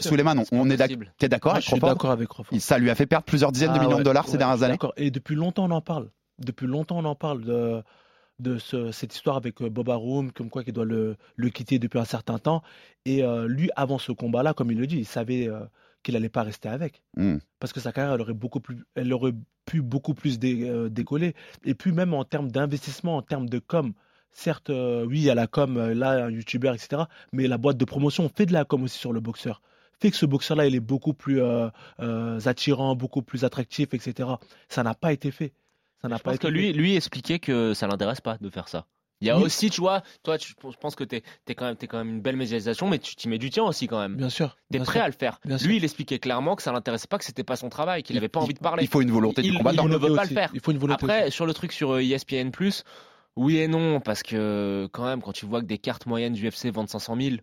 Suleiman, 0.00 0.38
on, 0.38 0.44
on 0.52 0.70
est 0.70 0.76
d'accord 1.28 1.52
avec 1.52 1.64
Crawford 1.64 1.88
d'accord 1.88 2.10
avec 2.10 2.28
Crawford. 2.28 2.58
Ça 2.60 2.78
lui 2.78 2.90
a 2.90 2.94
fait 2.94 3.06
perdre 3.06 3.24
plusieurs 3.24 3.52
dizaines 3.52 3.70
ah, 3.72 3.74
de 3.74 3.80
millions 3.80 3.92
ouais, 3.92 3.98
de 3.98 4.04
dollars 4.04 4.24
ouais, 4.24 4.32
ces 4.32 4.38
dernières 4.38 4.62
années. 4.62 4.78
Et 4.96 5.10
depuis 5.10 5.34
longtemps, 5.34 5.64
on 5.64 5.70
en 5.70 5.80
parle. 5.82 6.10
Depuis 6.38 6.66
longtemps, 6.66 6.98
on 6.98 7.04
en 7.04 7.14
parle 7.14 7.42
de 7.44 7.82
de 8.38 8.58
ce, 8.58 8.90
cette 8.90 9.14
histoire 9.14 9.36
avec 9.36 9.62
Bob 9.62 9.88
Arum, 9.88 10.32
comme 10.32 10.50
quoi 10.50 10.64
qu'il 10.64 10.72
doit 10.72 10.84
le, 10.84 11.16
le, 11.36 11.50
quitter 11.50 11.78
depuis 11.78 12.00
un 12.00 12.04
certain 12.04 12.38
temps. 12.38 12.62
Et 13.04 13.22
euh, 13.22 13.46
lui, 13.46 13.70
avant 13.76 13.98
ce 13.98 14.10
combat-là, 14.10 14.52
comme 14.52 14.72
il 14.72 14.78
le 14.78 14.86
dit, 14.88 14.98
il 14.98 15.06
savait 15.06 15.46
euh, 15.46 15.60
qu'il 16.02 16.14
n'allait 16.14 16.28
pas 16.28 16.42
rester 16.42 16.68
avec. 16.68 17.02
Mm. 17.16 17.38
Parce 17.60 17.72
que 17.72 17.80
sa 17.80 17.92
carrière, 17.92 18.14
elle 18.14 18.20
aurait, 18.20 18.34
beaucoup 18.34 18.60
plus, 18.60 18.84
elle 18.94 19.12
aurait 19.12 19.34
pu 19.64 19.82
beaucoup 19.82 20.14
plus 20.14 20.38
dé, 20.38 20.68
euh, 20.68 20.88
décoller. 20.88 21.34
Et 21.64 21.74
puis 21.74 21.92
même 21.92 22.14
en 22.14 22.24
termes 22.24 22.50
d'investissement, 22.50 23.16
en 23.16 23.22
termes 23.22 23.48
de 23.48 23.58
com, 23.58 23.92
certes, 24.32 24.70
euh, 24.70 25.04
oui, 25.04 25.18
il 25.18 25.24
y 25.24 25.30
a 25.30 25.34
la 25.34 25.46
com, 25.46 25.76
euh, 25.76 25.94
là, 25.94 26.24
un 26.24 26.30
youtubeur, 26.30 26.74
etc. 26.74 27.02
Mais 27.32 27.46
la 27.46 27.58
boîte 27.58 27.76
de 27.76 27.84
promotion 27.84 28.30
fait 28.34 28.46
de 28.46 28.52
la 28.52 28.64
com 28.64 28.82
aussi 28.82 28.98
sur 28.98 29.12
le 29.12 29.20
boxeur. 29.20 29.62
Fait 30.00 30.10
que 30.10 30.16
ce 30.16 30.26
boxeur-là, 30.26 30.66
il 30.66 30.74
est 30.74 30.80
beaucoup 30.80 31.14
plus 31.14 31.40
attirant, 32.44 32.96
beaucoup 32.96 33.22
plus 33.22 33.44
attractif, 33.44 33.94
etc. 33.94 34.30
Ça 34.68 34.82
n'a 34.82 34.94
pas 34.94 35.12
été 35.12 35.30
fait. 35.30 35.52
Ça 36.00 36.08
n'a 36.08 36.18
pas 36.18 36.34
été 36.34 36.48
que 36.48 36.52
lui, 36.52 36.72
fait. 36.72 36.72
lui 36.72 36.96
expliquait 36.96 37.38
que 37.38 37.72
ça 37.72 37.86
l'intéresse 37.86 38.20
pas 38.20 38.36
de 38.36 38.50
faire 38.50 38.66
ça. 38.66 38.84
Il 39.22 39.26
y 39.26 39.30
a 39.30 39.36
Oui. 39.38 39.44
aussi, 39.44 39.70
tu 39.70 39.80
vois, 39.80 40.02
toi, 40.24 40.36
tu, 40.36 40.52
je 40.60 40.76
pense 40.76 40.96
que 40.96 41.04
tu 41.04 41.16
es, 41.16 41.54
quand, 41.54 41.64
même- 41.66 41.76
t'es 41.76 41.86
quand 41.86 41.98
même 41.98 42.10
une 42.16 42.20
belle 42.20 42.36
médiatisation, 42.36 42.88
mais 42.88 42.98
tu 42.98 43.14
t'y 43.14 43.28
mets 43.28 43.38
du 43.38 43.50
tien 43.50 43.62
aussi 43.62 43.86
quand 43.86 44.00
même. 44.00 44.16
Bien 44.16 44.28
sûr. 44.28 44.56
Tu 44.70 44.78
es 44.78 44.80
prêt 44.80 44.94
sûr. 44.98 45.02
à 45.02 45.06
le 45.06 45.12
faire. 45.12 45.38
Sûr. 45.58 45.68
Lui, 45.68 45.76
il 45.76 45.84
expliquait 45.84 46.18
clairement 46.18 46.56
que 46.56 46.62
ça 46.62 46.72
l'intéressait 46.72 47.06
pas, 47.06 47.18
que 47.18 47.24
c'était 47.24 47.44
pas 47.44 47.56
son 47.56 47.68
travail, 47.68 48.02
qu'il 48.02 48.16
avait 48.18 48.28
pas 48.28 48.40
envie 48.40 48.52
de 48.54 48.58
parler. 48.58 48.82
Il 48.82 48.88
faut 48.88 49.00
une 49.00 49.12
volonté 49.12 49.42
il, 49.42 49.52
du 49.52 49.56
combattant. 49.58 49.84
il 49.86 49.90
ne 49.90 49.96
veut 49.96 50.14
pas 50.14 50.24
le 50.24 50.28
faire. 50.30 50.50
Il 50.54 50.60
faut 50.60 50.72
une 50.72 50.78
volonté 50.78 51.04
Après, 51.04 51.22
aussi. 51.22 51.32
sur 51.32 51.46
le 51.46 51.54
truc 51.54 51.72
sur 51.72 51.92
euh, 51.94 52.02
ESPN+, 52.02 52.50
oui 53.36 53.58
et 53.58 53.68
non, 53.68 54.00
parce 54.00 54.22
que 54.22 54.88
quand 54.92 55.04
même, 55.04 55.22
quand 55.22 55.32
tu 55.32 55.46
vois 55.46 55.60
que 55.60 55.66
des 55.66 55.78
cartes 55.78 56.06
moyennes 56.06 56.32
du 56.34 56.46
UFC 56.48 56.66
vendent 56.72 56.88
500 56.90 57.16
000 57.18 57.36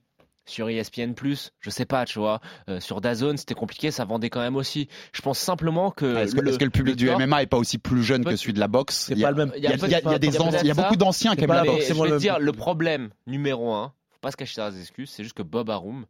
sur 0.49 0.69
ESPN+, 0.69 1.13
je 1.59 1.69
sais 1.69 1.85
pas, 1.85 2.05
tu 2.05 2.19
vois, 2.19 2.41
euh, 2.69 2.79
sur 2.79 3.01
DAZN, 3.01 3.37
c'était 3.37 3.53
compliqué, 3.55 3.91
ça 3.91 4.05
vendait 4.05 4.29
quand 4.29 4.41
même 4.41 4.55
aussi. 4.55 4.87
Je 5.13 5.21
pense 5.21 5.39
simplement 5.39 5.91
que... 5.91 6.17
Est-ce 6.17 6.35
que, 6.35 6.41
le, 6.41 6.49
est-ce 6.49 6.59
que 6.59 6.65
le 6.65 6.69
public 6.71 6.95
du 6.95 7.09
MMA 7.09 7.43
est 7.43 7.47
pas 7.47 7.57
aussi 7.57 7.77
plus 7.77 8.03
jeune 8.03 8.25
que 8.25 8.35
celui 8.35 8.53
de 8.53 8.59
la 8.59 8.67
boxe? 8.67 9.05
C'est 9.07 9.13
Il 9.13 9.19
y 9.19 9.23
a- 9.25 9.27
pas 9.27 9.31
le 9.31 9.37
même. 9.45 9.53
Il 9.55 9.63
y 9.63 9.67
a, 9.67 9.71
peut- 9.77 9.85
il 9.85 9.91
y 9.91 9.95
a- 9.95 9.99
il 9.99 10.11
y 10.11 10.13
a 10.15 10.19
des 10.19 10.27
peut-être 10.29 10.45
anci- 10.45 10.57
il 10.61 10.67
y 10.67 10.71
a 10.71 10.73
ça. 10.73 10.81
beaucoup 10.83 10.95
d'anciens 10.97 11.35
qui 11.35 11.43
aiment 11.43 11.47
pas 11.49 11.63
la 11.63 11.71
boxe. 11.71 11.87
Je 11.87 11.93
vais 11.93 12.09
le- 12.09 12.15
te 12.15 12.21
dire, 12.21 12.39
le 12.39 12.51
problème 12.51 13.09
numéro 13.27 13.71
un, 13.73 13.93
faut 14.11 14.19
pas 14.21 14.31
se 14.31 14.37
cacher 14.37 14.55
derrière 14.55 14.73
des 14.73 14.81
excuses, 14.81 15.09
c'est 15.09 15.23
juste 15.23 15.35
que 15.37 15.43
Bob 15.43 15.69
Arum 15.69 16.05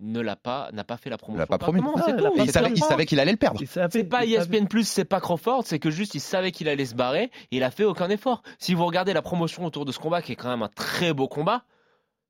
ne 0.00 0.20
l'a 0.20 0.36
pas, 0.36 0.70
n'a 0.72 0.84
pas 0.84 0.96
fait 0.96 1.10
la 1.10 1.18
promotion. 1.18 1.38
Il 1.38 1.40
l'a 1.40 1.46
pas 1.48 1.58
promis. 1.58 1.80
Ah, 1.84 2.00
tout. 2.00 2.14
il 2.16 2.24
a 2.26 2.30
pas 2.30 2.44
il, 2.44 2.50
savait, 2.52 2.70
il 2.70 2.84
savait 2.84 3.06
qu'il 3.06 3.18
allait 3.18 3.32
le 3.32 3.36
perdre. 3.36 3.60
C'est 3.66 4.04
pas 4.04 4.24
ESPN+, 4.24 4.66
c'est 4.84 5.04
pas 5.04 5.20
Crawford, 5.20 5.64
c'est 5.66 5.80
que 5.80 5.90
juste 5.90 6.14
il 6.14 6.20
savait 6.20 6.52
qu'il 6.52 6.68
allait 6.68 6.86
se 6.86 6.94
barrer 6.94 7.24
et 7.50 7.56
il 7.56 7.64
a 7.64 7.72
fait 7.72 7.82
aucun 7.84 8.08
effort. 8.08 8.42
Si 8.60 8.72
vous 8.74 8.86
regardez 8.86 9.12
la 9.12 9.20
promotion 9.22 9.64
autour 9.64 9.84
de 9.84 9.90
ce 9.90 9.98
combat, 9.98 10.22
qui 10.22 10.30
est 10.30 10.36
quand 10.36 10.48
même 10.48 10.62
un 10.62 10.68
très 10.68 11.12
beau 11.12 11.26
combat, 11.26 11.64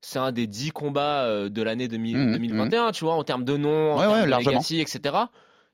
c'est 0.07 0.19
un 0.19 0.31
des 0.31 0.45
10 0.47 0.71
combats 0.71 1.23
euh, 1.23 1.49
de 1.49 1.61
l'année 1.63 1.87
2000 1.87 2.17
Mhm, 2.17 2.31
2021, 2.33 2.91
tu 2.91 3.05
vois, 3.05 3.15
en 3.15 3.23
termes 3.23 3.43
de 3.43 3.57
nom, 3.57 3.93
en 3.93 3.99
Ouais, 3.99 4.05
ouais, 4.05 4.27
termes 4.29 4.43
de 4.43 4.49
legacy, 4.49 4.79
etc. 4.79 5.15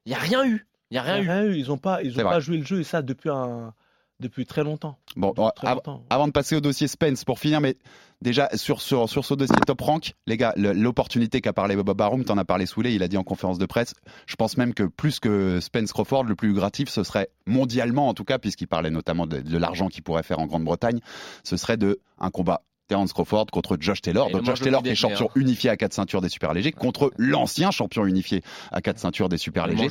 Il 0.05 0.11
y 0.11 0.15
a 0.15 0.19
rien 0.19 0.45
eu. 0.45 0.65
Il 0.89 0.95
y 0.95 0.97
a 0.97 1.01
rien 1.01 1.17
eu. 1.17 1.29
Rien 1.29 1.43
eu. 1.43 1.55
Ils 1.57 1.71
ont 1.71 1.77
pas, 1.77 2.01
ils 2.01 2.13
C'est 2.13 2.21
ont 2.21 2.23
vrai. 2.23 2.33
pas 2.35 2.39
joué 2.39 2.57
le 2.57 2.63
jeu 2.65 2.79
et 2.79 2.83
ça 2.83 3.01
depuis 3.01 3.29
un, 3.29 3.73
depuis 4.19 4.45
très 4.45 4.63
longtemps. 4.63 4.97
Bon, 5.15 5.29
Depuis 5.29 5.51
très 5.55 5.67
av- 5.67 5.75
longtemps. 5.75 6.03
avant 6.09 6.27
de 6.27 6.31
passer 6.31 6.55
au 6.55 6.61
dossier 6.61 6.87
Spence 6.87 7.23
pour 7.25 7.39
finir, 7.39 7.59
mais 7.59 7.75
déjà 8.21 8.49
sur, 8.55 8.81
sur, 8.81 9.09
sur 9.09 9.25
ce 9.25 9.33
dossier 9.33 9.55
top 9.65 9.81
rank, 9.81 10.13
les 10.27 10.37
gars, 10.37 10.53
l'opportunité 10.55 11.41
qu'a 11.41 11.53
parlé 11.53 11.75
Bob 11.75 11.95
Barum, 11.97 12.23
t'en 12.23 12.37
as 12.37 12.45
parlé 12.45 12.65
Souley, 12.65 12.93
il 12.93 13.03
a 13.03 13.07
dit 13.07 13.17
en 13.17 13.23
conférence 13.23 13.57
de 13.57 13.65
presse, 13.65 13.93
je 14.27 14.35
pense 14.35 14.57
même 14.57 14.73
que 14.73 14.83
plus 14.83 15.19
que 15.19 15.59
Spence 15.59 15.91
Crawford, 15.91 16.23
le 16.25 16.35
plus 16.35 16.49
lucratif, 16.49 16.87
ce 16.89 17.03
serait 17.03 17.29
mondialement 17.47 18.07
en 18.07 18.13
tout 18.13 18.23
cas, 18.25 18.37
puisqu'il 18.39 18.67
parlait 18.67 18.91
notamment 18.91 19.27
de, 19.27 19.39
de 19.41 19.57
l'argent 19.57 19.87
qu'il 19.87 20.03
pourrait 20.03 20.23
faire 20.23 20.39
en 20.39 20.45
Grande-Bretagne, 20.45 20.99
ce 21.43 21.57
serait 21.57 21.77
de 21.77 21.99
un 22.19 22.29
combat 22.29 22.61
Terence 22.91 23.13
Crawford 23.13 23.45
contre 23.53 23.77
Josh 23.79 24.01
Taylor. 24.01 24.27
Et 24.29 24.33
Donc 24.33 24.43
Josh 24.43 24.59
Taylor 24.59 24.83
qui 24.83 24.89
est 24.89 24.95
champion 24.95 25.27
hein. 25.29 25.39
unifié 25.39 25.69
à 25.69 25.77
quatre 25.77 25.93
ceintures 25.93 26.19
des 26.19 26.27
super 26.27 26.53
légers 26.53 26.73
contre 26.73 27.13
l'ancien 27.17 27.71
champion 27.71 28.05
unifié 28.05 28.43
à 28.69 28.81
quatre 28.81 28.99
ceintures 28.99 29.29
des 29.29 29.37
super 29.37 29.65
légers. 29.65 29.87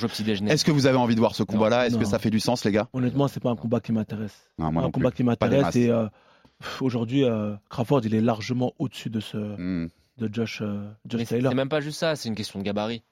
Est-ce 0.49 0.67
que 0.67 0.71
vous 0.71 0.85
avez 0.87 0.99
envie 0.99 1.15
de 1.15 1.21
voir 1.21 1.35
ce 1.35 1.43
combat-là? 1.43 1.87
Est-ce 1.87 1.97
que 1.97 2.05
ça 2.05 2.19
fait 2.19 2.29
du 2.29 2.41
sens, 2.41 2.63
les 2.67 2.73
gars? 2.73 2.89
Honnêtement, 2.93 3.27
c'est 3.27 3.41
pas 3.41 3.49
un 3.49 3.57
combat 3.57 3.81
qui 3.81 3.93
m'intéresse. 3.93 4.51
Non, 4.59 4.71
moi 4.71 4.83
un 4.83 4.85
non 4.87 4.91
plus. 4.91 5.01
combat 5.01 5.13
qui 5.13 5.25
m'intéresse 5.25 5.75
et 5.77 5.89
euh, 5.89 6.09
aujourd'hui, 6.83 7.25
euh, 7.25 7.55
Crawford, 7.71 8.03
il 8.05 8.15
est 8.15 8.21
largement 8.21 8.75
au-dessus 8.79 9.09
de 9.09 9.21
ce, 9.21 9.39
Hmm. 9.39 9.89
de 10.19 10.29
Josh, 10.31 10.61
euh, 10.61 10.87
Josh 11.07 11.25
Taylor. 11.25 11.53
c'est 11.53 11.57
même 11.57 11.71
pas 11.71 11.81
juste 11.81 11.99
ça, 11.99 12.17
c'est 12.17 12.29
une 12.29 12.35
question 12.35 12.59
de 12.59 12.65
gabarit. 12.65 13.03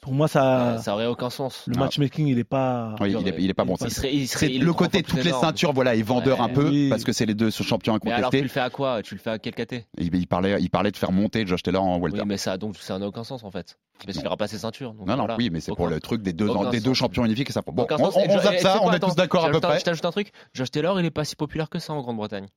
Pour 0.00 0.12
moi, 0.14 0.26
ça, 0.26 0.78
ça 0.78 0.94
aurait 0.94 1.06
aucun 1.06 1.30
sens. 1.30 1.62
le 1.68 1.74
Ah. 1.76 1.80
matchmaking, 1.80 2.26
il 2.26 2.38
est 2.38 2.44
pas. 2.44 2.96
Oui, 3.00 3.14
il 3.18 3.28
est, 3.28 3.34
il 3.38 3.50
est 3.50 3.54
pas 3.54 3.64
bon. 3.64 3.76
il 3.80 3.86
Il 3.86 3.90
serait, 3.92 4.12
il 4.14 4.26
C'est 4.26 4.34
serait- 4.38 4.52
il 4.52 4.64
le 4.64 4.72
côté 4.72 5.02
toutes 5.02 5.22
les 5.22 5.28
énorme. 5.28 5.44
ceintures, 5.44 5.72
voilà, 5.72 5.94
est 5.94 6.02
vendeur 6.02 6.38
Ouais. 6.40 6.44
un 6.44 6.48
peu 6.48 6.68
Oui. 6.68 6.88
parce 6.88 7.04
que 7.04 7.12
c'est 7.12 7.24
les 7.24 7.34
deux 7.34 7.50
champions 7.50 7.98
Mais 8.04 8.10
alors 8.10 8.30
tu 8.30 8.38
incontestés. 8.38 8.42
le 8.42 8.48
fais 8.48 8.60
à 8.60 8.70
quoi? 8.70 9.00
Tu 9.02 9.14
le 9.14 9.20
fais 9.20 9.30
à 9.30 9.38
quel 9.38 9.54
KT 9.54 9.86
Il, 9.98 10.12
il 10.14 10.26
parlait, 10.26 10.56
il 10.60 10.70
parlait 10.70 10.90
de 10.90 10.96
faire 10.96 11.12
monter 11.12 11.46
Josh 11.46 11.62
Taylor 11.62 11.84
en 11.84 11.98
welter. 12.00 12.20
Oui, 12.20 12.26
mais 12.26 12.36
ça, 12.36 12.56
donc 12.58 12.76
ça 12.76 12.98
n'a 12.98 13.06
aucun 13.06 13.22
sens 13.24 13.44
en 13.44 13.50
fait. 13.52 13.78
Parce 14.04 14.14
qu'il 14.14 14.24
Non. 14.24 14.30
aura 14.30 14.36
pas 14.36 14.48
ses 14.48 14.58
ceintures. 14.58 14.92
donc 14.94 15.06
non, 15.06 15.12
non, 15.12 15.18
voilà. 15.20 15.36
oui, 15.38 15.50
mais 15.50 15.60
c'est 15.60 15.72
pour 15.74 15.86
le 15.86 16.00
truc 16.00 16.22
des 16.22 16.32
deux, 16.32 16.48
aucun 16.48 16.70
des 16.70 16.80
deux 16.80 16.94
champions 16.94 17.24
unifiés 17.24 17.44
que 17.44 17.52
ça. 17.52 17.62
Bon, 17.64 17.84
aucun 17.84 17.96
on, 18.00 18.06
on 18.06 18.38
zappe 18.40 18.58
ça, 18.58 18.80
on 18.82 18.90
est 18.92 18.98
tous 18.98 19.14
d'accord 19.14 19.44
à 19.44 19.50
peu 19.50 19.60
près. 19.60 19.78
Je 19.78 19.84
t'ajoute 19.84 20.04
un 20.04 20.10
truc. 20.10 20.32
Josh 20.54 20.70
Taylor, 20.72 20.98
il 20.98 21.06
est 21.06 21.10
pas 21.10 21.24
si 21.24 21.36
populaire 21.36 21.70
que 21.70 21.78
ça 21.78 21.92
en 21.92 22.00
Grande-Bretagne. 22.02 22.48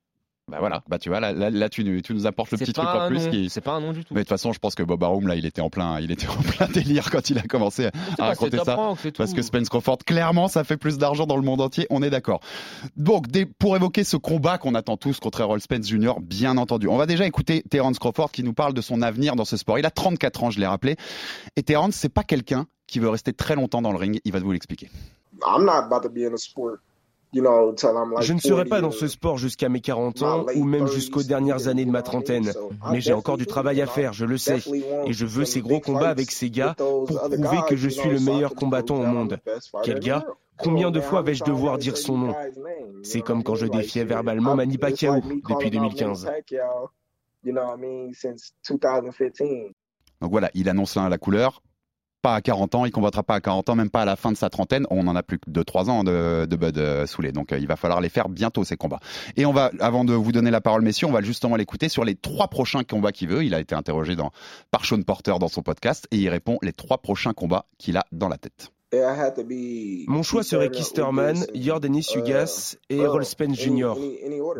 Bah 0.47 0.57
voilà, 0.59 0.83
bah 0.87 0.99
tu 0.99 1.09
vois, 1.09 1.19
là, 1.19 1.31
là, 1.33 1.49
là, 1.49 1.69
tu, 1.69 1.83
nous- 1.83 2.01
tu 2.01 2.13
nous 2.13 2.27
apportes 2.27 2.51
le 2.51 2.59
petit 2.59 2.71
truc 2.71 2.87
en 2.87 3.07
plus 3.07 3.27
qui. 3.31 3.49
C'est 3.49 3.61
pas 3.61 3.71
un 3.73 3.81
nom 3.81 3.93
du 3.93 4.05
tout. 4.05 4.13
Mais 4.13 4.19
de 4.19 4.25
toute 4.25 4.29
façon, 4.29 4.53
je 4.53 4.59
pense 4.59 4.75
que 4.75 4.83
Bob 4.83 5.03
Arum, 5.03 5.27
là, 5.27 5.33
il 5.33 5.43
était 5.47 5.61
en 5.61 5.71
plein, 5.71 5.99
il 5.99 6.11
était 6.11 6.27
en 6.27 6.35
plein 6.35 6.67
délire 6.67 7.09
quand 7.09 7.31
il 7.31 7.39
a 7.39 7.41
commencé 7.41 7.87
à 7.87 7.91
pas- 7.91 8.25
raconter 8.27 8.57
ça. 8.65 8.75
Parce 9.17 9.33
que 9.33 9.41
Spence 9.41 9.69
Crawford, 9.69 9.97
clairement, 10.05 10.47
ça 10.47 10.63
fait 10.63 10.77
plus 10.77 10.99
d'argent 10.99 11.25
dans 11.25 11.35
le 11.37 11.41
monde 11.41 11.61
entier, 11.61 11.87
on 11.89 12.03
est 12.03 12.11
d'accord. 12.11 12.41
Donc, 12.95 13.27
des- 13.29 13.47
pour 13.47 13.75
évoquer 13.75 14.03
ce 14.03 14.17
combat 14.17 14.59
qu'on 14.59 14.75
attend 14.75 14.97
tous 14.97 15.19
contre 15.19 15.41
Errol 15.41 15.59
Spence 15.61 15.87
Jr., 15.87 16.13
bien 16.21 16.57
entendu. 16.57 16.87
On 16.89 16.97
va 16.97 17.07
déjà 17.07 17.25
écouter 17.25 17.63
Terence 17.67 17.97
Crawford 17.97 18.29
qui 18.31 18.43
nous 18.43 18.53
parle 18.53 18.75
de 18.75 18.81
son 18.81 19.01
avenir 19.01 19.35
dans 19.35 19.45
ce 19.45 19.57
sport. 19.57 19.79
Il 19.79 19.85
a 19.87 19.91
34 19.91 20.43
ans, 20.43 20.51
je 20.51 20.59
l'ai 20.59 20.67
rappelé. 20.67 20.95
Et 21.55 21.63
Terence, 21.63 21.95
c'est 21.95 22.09
pas 22.13 22.23
quelqu'un 22.23 22.67
qui 22.85 22.99
veut 22.99 23.09
rester 23.09 23.33
très 23.33 23.55
longtemps 23.55 23.81
dans 23.81 23.91
le 23.91 23.97
ring. 23.97 24.19
Il 24.25 24.31
va 24.31 24.39
vous 24.39 24.51
l'expliquer. 24.51 24.91
I'm 25.43 25.65
not 25.65 25.71
about 25.71 26.01
to 26.07 26.09
be 26.09 26.19
in 26.19 26.35
the 26.35 26.37
sport, 26.37 26.75
Je 27.35 28.33
ne 28.33 28.39
serai 28.39 28.63
40 28.63 28.69
pas 28.69 28.81
dans 28.81 28.91
ce 28.91 29.07
sport 29.07 29.37
jusqu'à 29.37 29.67
mes 29.67 29.81
40 29.81 30.21
ans 30.21 30.45
ou 30.55 30.63
même 30.63 30.87
jusqu'aux 30.87 31.23
dernières 31.23 31.67
années 31.67 31.85
de 31.85 31.91
ma 31.91 32.01
trentaine. 32.01 32.53
Mais 32.91 33.01
j'ai 33.01 33.13
encore 33.13 33.37
du 33.37 33.45
travail 33.45 33.81
à 33.81 33.87
faire, 33.87 34.13
je 34.13 34.25
le 34.25 34.37
sais. 34.37 34.59
Et 35.05 35.13
je 35.13 35.25
veux 35.25 35.45
ces 35.45 35.61
gros 35.61 35.79
combats 35.79 36.09
avec 36.09 36.31
ces 36.31 36.49
gars 36.49 36.75
pour 36.77 37.05
prouver 37.05 37.57
que 37.67 37.75
je 37.75 37.89
suis 37.89 38.09
le 38.09 38.19
meilleur 38.19 38.55
combattant 38.55 38.95
au 38.95 39.05
monde. 39.05 39.39
Quel 39.83 39.99
gars 39.99 40.25
Combien 40.57 40.89
de 40.89 41.01
fois 41.01 41.21
vais-je 41.21 41.43
devoir 41.43 41.77
dire 41.77 41.97
son 41.97 42.17
nom 42.17 42.35
C'est 43.03 43.21
comme 43.21 43.43
quand 43.43 43.55
je 43.55 43.65
défiais 43.65 44.05
verbalement 44.05 44.55
Manny 44.55 44.77
Pacquiao 44.77 45.19
depuis 45.49 45.69
2015. 45.69 46.29
You 47.43 47.51
know 47.51 47.61
what 47.61 47.77
I 47.77 47.79
mean, 47.79 48.13
since 48.13 48.53
2015. 48.67 49.71
Donc 50.21 50.31
voilà, 50.31 50.49
il 50.55 50.67
annonce 50.67 50.95
là 50.95 51.09
la 51.09 51.19
couleur. 51.19 51.61
Pas 52.25 52.33
à 52.33 52.41
40 52.41 52.73
ans, 52.73 52.85
il 52.85 52.91
combattra 52.91 53.21
pas 53.21 53.35
à 53.35 53.39
40 53.39 53.69
ans, 53.69 53.75
même 53.75 53.91
pas 53.91 54.01
à 54.01 54.05
la 54.05 54.15
fin 54.15 54.31
de 54.31 54.35
sa 54.35 54.49
trentaine. 54.49 54.87
On 54.89 55.05
en 55.05 55.15
a 55.15 55.21
plus 55.21 55.37
que 55.37 55.47
2-3 55.47 55.91
ans 55.91 56.03
de, 56.03 56.47
de 56.47 56.55
Bud 56.55 56.75
euh, 56.79 57.05
Souley. 57.05 57.31
Donc 57.31 57.51
euh, 57.51 57.59
il 57.59 57.67
va 57.67 57.75
falloir 57.75 58.01
les 58.01 58.09
faire 58.09 58.29
bientôt 58.29 58.63
ces 58.63 58.77
combats. 58.77 58.99
Et 59.37 59.45
on 59.45 59.53
va, 59.53 59.69
avant 59.79 60.03
de 60.05 60.13
vous 60.13 60.31
donner 60.31 60.49
la 60.49 60.59
parole, 60.59 60.81
messieurs, 60.81 61.05
on 61.05 61.11
va 61.11 61.21
justement 61.21 61.55
l'écouter 61.55 61.87
sur 61.87 62.03
les 62.03 62.15
trois 62.15 62.47
prochains 62.47 62.83
combats 62.83 63.11
qu'il 63.11 63.27
veut. 63.27 63.43
Il 63.43 63.53
a 63.53 63.59
été 63.59 63.75
interrogé 63.75 64.15
dans, 64.15 64.31
par 64.71 64.85
Sean 64.85 65.03
Porter 65.03 65.35
dans 65.39 65.49
son 65.49 65.61
podcast 65.61 66.07
et 66.09 66.17
il 66.17 66.27
répond 66.29 66.57
les 66.63 66.73
trois 66.73 66.97
prochains 66.97 67.33
combats 67.33 67.67
qu'il 67.77 67.95
a 67.95 68.05
dans 68.11 68.27
la 68.27 68.39
tête. 68.39 68.71
Mon 70.07 70.23
choix 70.23 70.41
serait 70.41 70.71
Kisterman, 70.71 71.45
Jordanis 71.53 72.07
Ugas 72.15 72.75
et 72.89 72.97
Errol 72.97 73.23
Spence 73.23 73.59
Jr. 73.59 73.93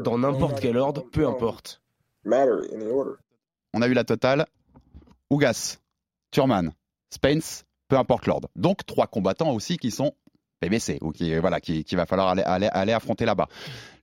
Dans 0.03 0.19
n'importe 0.19 0.59
quel 0.59 0.77
ordre, 0.77 1.03
peu 1.11 1.27
importe. 1.27 1.81
Any 2.31 2.85
order. 2.91 3.13
On 3.73 3.81
a 3.81 3.87
eu 3.87 3.93
la 3.93 4.03
totale. 4.03 4.45
Ougas, 5.31 5.79
Turman, 6.29 6.71
Spence, 7.15 7.63
peu 7.87 7.97
importe 7.97 8.27
l'ordre. 8.27 8.49
Donc 8.55 8.85
trois 8.85 9.07
combattants 9.07 9.51
aussi 9.51 9.77
qui 9.77 9.89
sont 9.91 10.11
PBC 10.59 10.99
ou 11.01 11.11
qui 11.11 11.35
voilà 11.37 11.59
qui, 11.61 11.83
qui 11.83 11.95
va 11.95 12.05
falloir 12.05 12.29
aller, 12.29 12.41
aller, 12.43 12.67
aller 12.71 12.93
affronter 12.93 13.25
là-bas. 13.25 13.47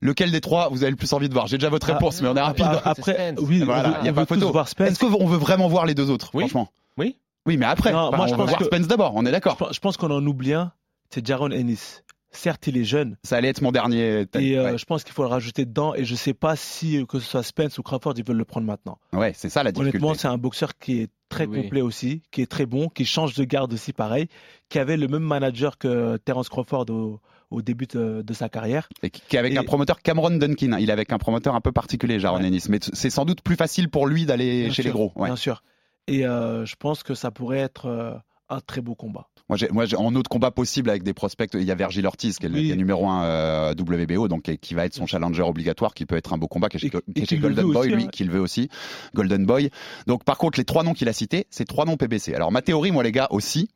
Lequel 0.01 0.31
des 0.31 0.41
trois 0.41 0.69
vous 0.69 0.83
avez 0.83 0.91
le 0.91 0.95
plus 0.97 1.11
envie 1.13 1.29
de 1.29 1.33
voir? 1.33 1.47
J'ai 1.47 1.57
déjà 1.57 1.69
votre 1.69 1.89
Ah, 1.89 1.93
réponse, 1.93 2.21
mais 2.21 2.27
on 2.29 2.35
est 2.35 2.41
rapide. 2.41 2.65
Ah, 2.69 2.81
Après, 2.91 3.33
oui, 3.39 3.61
voilà, 3.63 3.97
on 3.99 4.01
il 4.01 4.05
y 4.05 4.09
a 4.09 4.11
veut 4.11 4.25
pas 4.25 4.35
photo. 4.35 4.51
voir 4.51 4.67
Spence. 4.67 4.87
Est-ce 4.89 4.99
qu'on 4.99 5.25
veut 5.27 5.37
vraiment 5.37 5.67
voir 5.67 5.85
les 5.85 5.95
deux 5.95 6.09
autres, 6.09 6.31
Oui. 6.33 6.43
franchement? 6.43 6.69
Oui. 6.97 7.17
Oui, 7.45 7.57
mais 7.57 7.65
après, 7.65 7.91
Non, 7.91 8.07
Enfin, 8.07 8.17
moi, 8.17 8.25
on 8.25 8.27
je 8.29 8.33
veut 8.33 8.37
pense 8.37 8.47
voir 8.49 8.59
que- 8.59 8.65
Spence 8.65 8.87
d'abord. 8.87 9.11
On 9.15 9.25
est 9.25 9.31
d'accord. 9.31 9.53
Je 9.53 9.57
pense- 9.65 9.75
Je 9.75 9.79
pense 9.79 9.97
qu'on 9.97 10.11
en 10.11 10.25
oublie 10.25 10.53
un, 10.53 10.71
c'est 11.09 11.25
Jaron 11.25 11.51
Ennis. 11.51 12.03
Certes, 12.35 12.67
il 12.67 12.77
est 12.77 12.83
jeune. 12.83 13.15
Ça 13.23 13.37
allait 13.37 13.47
être 13.49 13.61
mon 13.61 13.71
dernier. 13.71 14.25
Et 14.35 14.57
euh, 14.57 14.71
ouais. 14.71 14.77
je 14.77 14.85
pense 14.85 15.03
qu'il 15.03 15.13
faut 15.13 15.21
le 15.23 15.29
rajouter 15.29 15.65
dedans. 15.65 15.93
Et 15.95 16.03
je 16.03 16.15
sais 16.15 16.33
pas 16.33 16.55
si, 16.55 16.97
euh, 16.97 17.05
que 17.05 17.19
ce 17.19 17.27
soit 17.29 17.43
Spence 17.43 17.77
ou 17.77 17.83
Crawford, 17.83 18.13
ils 18.17 18.25
veulent 18.25 18.37
le 18.37 18.45
prendre 18.45 18.65
maintenant. 18.67 18.97
Ouais, 19.13 19.33
c'est 19.35 19.49
ça 19.49 19.61
la 19.63 19.71
difficulté. 19.71 19.97
Honnêtement, 19.97 20.13
c'est 20.15 20.27
un 20.27 20.37
boxeur 20.37 20.77
qui 20.79 21.01
est 21.01 21.09
très 21.29 21.45
Oui. 21.45 21.61
complet 21.61 21.81
aussi, 21.81 22.21
qui 22.31 22.41
est 22.41 22.47
très 22.49 22.65
bon, 22.65 22.89
qui 22.89 23.05
change 23.05 23.35
de 23.35 23.43
garde 23.43 23.71
aussi 23.73 23.93
pareil, 23.93 24.27
qui 24.69 24.79
avait 24.79 24.97
le 24.97 25.07
même 25.07 25.23
manager 25.23 25.77
que 25.77 26.17
Terence 26.17 26.49
Crawford 26.49 26.85
au, 26.89 27.19
au 27.51 27.61
début 27.61 27.85
de, 27.85 28.21
de 28.23 28.33
sa 28.33 28.49
carrière. 28.49 28.89
Et 29.03 29.09
qui 29.11 29.21
qui 29.27 29.35
est 29.35 29.39
avec 29.39 29.53
Et- 29.53 29.57
un 29.57 29.63
promoteur 29.63 30.01
Cameron 30.01 30.31
Dunkin. 30.31 30.77
Il 30.79 30.89
est 30.89 30.93
avec 30.93 31.11
un 31.13 31.17
promoteur 31.19 31.53
un 31.55 31.61
peu 31.61 31.71
particulier, 31.71 32.19
Jaron 32.19 32.39
Ouais. 32.39 32.47
Ennis. 32.47 32.65
Mais 32.69 32.79
c'est 32.81 33.09
sans 33.11 33.25
doute 33.25 33.41
plus 33.41 33.55
facile 33.55 33.89
pour 33.89 34.07
lui 34.07 34.25
d'aller 34.25 34.71
chez 34.71 34.81
les 34.83 34.89
gros. 34.91 35.11
Ouais. 35.15 35.27
Bien 35.27 35.35
sûr. 35.35 35.63
Et 36.07 36.25
euh, 36.25 36.65
je 36.65 36.75
pense 36.75 37.03
que 37.03 37.13
ça 37.13 37.31
pourrait 37.31 37.59
être 37.59 37.85
euh, 37.85 38.13
un 38.49 38.59
très 38.59 38.81
beau 38.81 38.93
combat. 38.95 39.27
Moi, 39.53 39.85
moi, 39.87 39.99
en 39.99 40.15
autre 40.15 40.29
combat 40.29 40.51
possible 40.51 40.89
avec 40.89 41.03
des 41.03 41.13
prospects, 41.13 41.49
il 41.53 41.63
y 41.63 41.71
a 41.71 41.75
Virgil 41.75 42.05
Ortiz 42.07 42.37
qui 42.39 42.45
est 42.45 42.49
le, 42.49 42.55
Oui. 42.55 42.75
numéro 42.75 43.07
1 43.07 43.73
WBO, 43.73 44.27
donc 44.27 44.43
qui- 44.59 44.73
va 44.73 44.85
être 44.85 44.95
son 44.95 45.05
challenger 45.05 45.43
obligatoire, 45.43 45.93
qui 45.93 46.05
peut 46.07 46.15
être 46.15 46.33
un 46.33 46.37
beau 46.37 46.47
combat, 46.47 46.69
qui 46.69 46.77
est 46.77 46.79
chez, 46.79 46.87
Et- 46.87 46.89
qui 46.89 46.97
est 47.17 47.23
et 47.23 47.25
chez 47.25 47.37
Golden 47.37 47.65
Boy, 47.65 47.75
aussi, 47.77 47.89
lui, 47.95 48.03
hein. 48.05 48.07
qui 48.11 48.23
le 48.23 48.31
veut 48.31 48.39
aussi, 48.39 48.69
Golden 49.13 49.45
Boy. 49.45 49.69
Donc, 50.07 50.23
par 50.23 50.37
contre, 50.39 50.57
les 50.57 50.65
trois 50.65 50.83
noms 50.83 50.93
qu'il 50.93 51.07
a 51.09 51.13
cités, 51.13 51.45
c'est 51.51 51.65
trois 51.65 51.85
noms 51.85 51.97
PBC. 51.97 52.33
Alors, 52.33 52.51
ma 52.51 52.61
théorie, 52.63 52.91
moi, 52.91 53.03
les 53.03 53.11
gars, 53.11 53.27
aussi, 53.29 53.69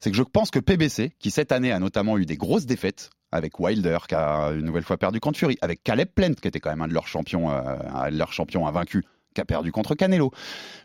c'est 0.00 0.10
que 0.10 0.16
je 0.16 0.22
pense 0.24 0.50
que 0.50 0.58
PBC, 0.58 1.12
qui 1.20 1.30
cette 1.30 1.52
année 1.52 1.70
a 1.70 1.78
notamment 1.78 2.18
eu 2.18 2.26
des 2.26 2.36
grosses 2.36 2.66
défaites, 2.66 3.10
avec 3.30 3.60
Wilder, 3.60 3.98
qui 4.08 4.16
a 4.16 4.48
une 4.50 4.64
nouvelle 4.64 4.82
fois 4.82 4.96
perdu 4.96 5.20
contre 5.20 5.38
Fury, 5.38 5.56
avec 5.60 5.84
Caleb 5.84 6.08
Plant, 6.12 6.34
qui 6.34 6.48
était 6.48 6.58
quand 6.58 6.70
même 6.70 6.82
un 6.82 6.88
de 6.88 6.94
leurs 6.94 7.06
champions, 7.06 7.50
euh, 7.52 7.60
un 7.94 8.10
de 8.10 8.16
leurs 8.16 8.32
champions 8.32 8.66
invaincus, 8.66 9.04
qui 9.34 9.40
a 9.40 9.44
perdu 9.44 9.70
contre 9.70 9.94
Canelo. 9.94 10.32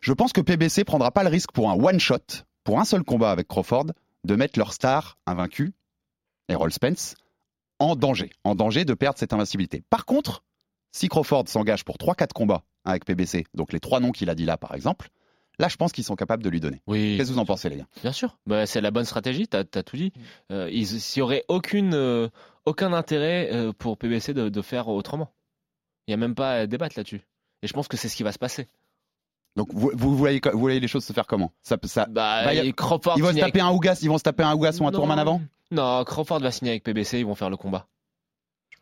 Je 0.01 0.13
pense 0.13 0.31
que 0.31 0.41
PBC 0.41 0.83
prendra 0.83 1.09
pas 1.09 1.23
le 1.23 1.29
risque 1.29 1.51
pour 1.51 1.71
un 1.71 1.73
one 1.73 1.99
shot, 1.99 2.17
pour 2.63 2.79
un 2.79 2.85
seul 2.85 3.03
combat 3.03 3.31
avec 3.31 3.47
Crawford, 3.47 3.85
de 4.25 4.35
mettre 4.35 4.59
leur 4.59 4.73
star 4.73 5.17
invaincu, 5.25 5.73
Errol 6.49 6.71
Spence, 6.71 7.15
en 7.79 7.95
danger, 7.95 8.29
en 8.43 8.55
danger 8.55 8.85
de 8.85 8.93
perdre 8.93 9.17
cette 9.19 9.33
invincibilité. 9.33 9.83
Par 9.89 10.05
contre, 10.05 10.43
si 10.91 11.07
Crawford 11.09 11.47
s'engage 11.47 11.83
pour 11.83 11.97
3-4 11.97 12.31
combats 12.33 12.63
avec 12.85 13.05
PBC, 13.05 13.45
donc 13.53 13.73
les 13.73 13.79
trois 13.79 13.99
noms 13.99 14.11
qu'il 14.11 14.29
a 14.29 14.35
dit 14.35 14.45
là 14.45 14.57
par 14.57 14.73
exemple, 14.75 15.09
là 15.59 15.67
je 15.67 15.75
pense 15.75 15.91
qu'ils 15.91 16.03
sont 16.03 16.15
capables 16.15 16.43
de 16.43 16.49
lui 16.49 16.59
donner. 16.59 16.81
Oui. 16.87 17.15
Qu'est-ce 17.17 17.29
que 17.29 17.33
vous 17.33 17.39
en 17.39 17.45
pensez 17.45 17.67
les 17.69 17.77
gars? 17.77 17.87
Bien 18.01 18.11
sûr, 18.13 18.37
bah, 18.45 18.65
c'est 18.65 18.79
la 18.81 18.91
bonne 18.91 19.05
stratégie, 19.05 19.47
t'as 19.47 19.59
as 19.73 19.83
tout 19.83 19.97
dit. 19.97 20.13
Euh, 20.51 20.69
ils- 20.71 20.87
S'il 21.01 21.19
y 21.19 21.23
aurait 21.23 21.43
aucune, 21.47 21.93
euh, 21.93 22.29
aucun 22.65 22.93
intérêt 22.93 23.49
euh, 23.53 23.73
pour 23.73 23.97
PBC 23.97 24.33
de, 24.33 24.49
de 24.49 24.61
faire 24.61 24.87
autrement. 24.87 25.33
Il 26.07 26.11
n'y 26.11 26.13
a 26.13 26.17
même 26.17 26.35
pas 26.35 26.51
à 26.59 26.67
débattre 26.67 26.97
là-dessus. 26.97 27.21
Et 27.61 27.67
je 27.67 27.73
pense 27.73 27.87
que 27.87 27.97
c'est 27.97 28.07
ce 28.09 28.15
qui 28.15 28.23
va 28.23 28.31
se 28.31 28.37
passer. 28.39 28.67
Donc 29.55 29.69
vous, 29.73 29.91
vous, 29.93 30.15
voyez, 30.17 30.41
vous 30.51 30.59
voyez 30.59 30.79
les 30.79 30.87
choses 30.87 31.05
se 31.05 31.13
faire 31.13 31.27
comment? 31.27 31.51
Ça, 31.61 31.77
ça, 31.85 32.05
Bah, 32.09 32.43
bah, 32.43 32.53
y 32.53 32.59
a- 32.59 32.63
et 32.65 32.73
Crawford 32.73 33.13
Ils 33.17 33.23
vont 33.23 33.29
se 33.29 33.35
taper 33.35 33.59
avec- 33.59 33.61
un 33.61 33.71
Ougas, 33.71 33.99
ils 34.01 34.09
vont 34.09 34.17
se 34.17 34.23
taper 34.23 34.43
un 34.43 34.53
Ougas 34.53 34.77
ou 34.81 34.87
un. 34.87 34.91
Tourman 34.91 35.17
avant? 35.17 35.41
Non, 35.71 36.03
Crawford 36.03 36.39
va 36.39 36.51
signer 36.51 36.71
avec 36.71 36.83
PBC, 36.83 37.19
ils 37.19 37.25
vont 37.25 37.35
faire 37.35 37.49
le 37.49 37.57
combat. 37.57 37.87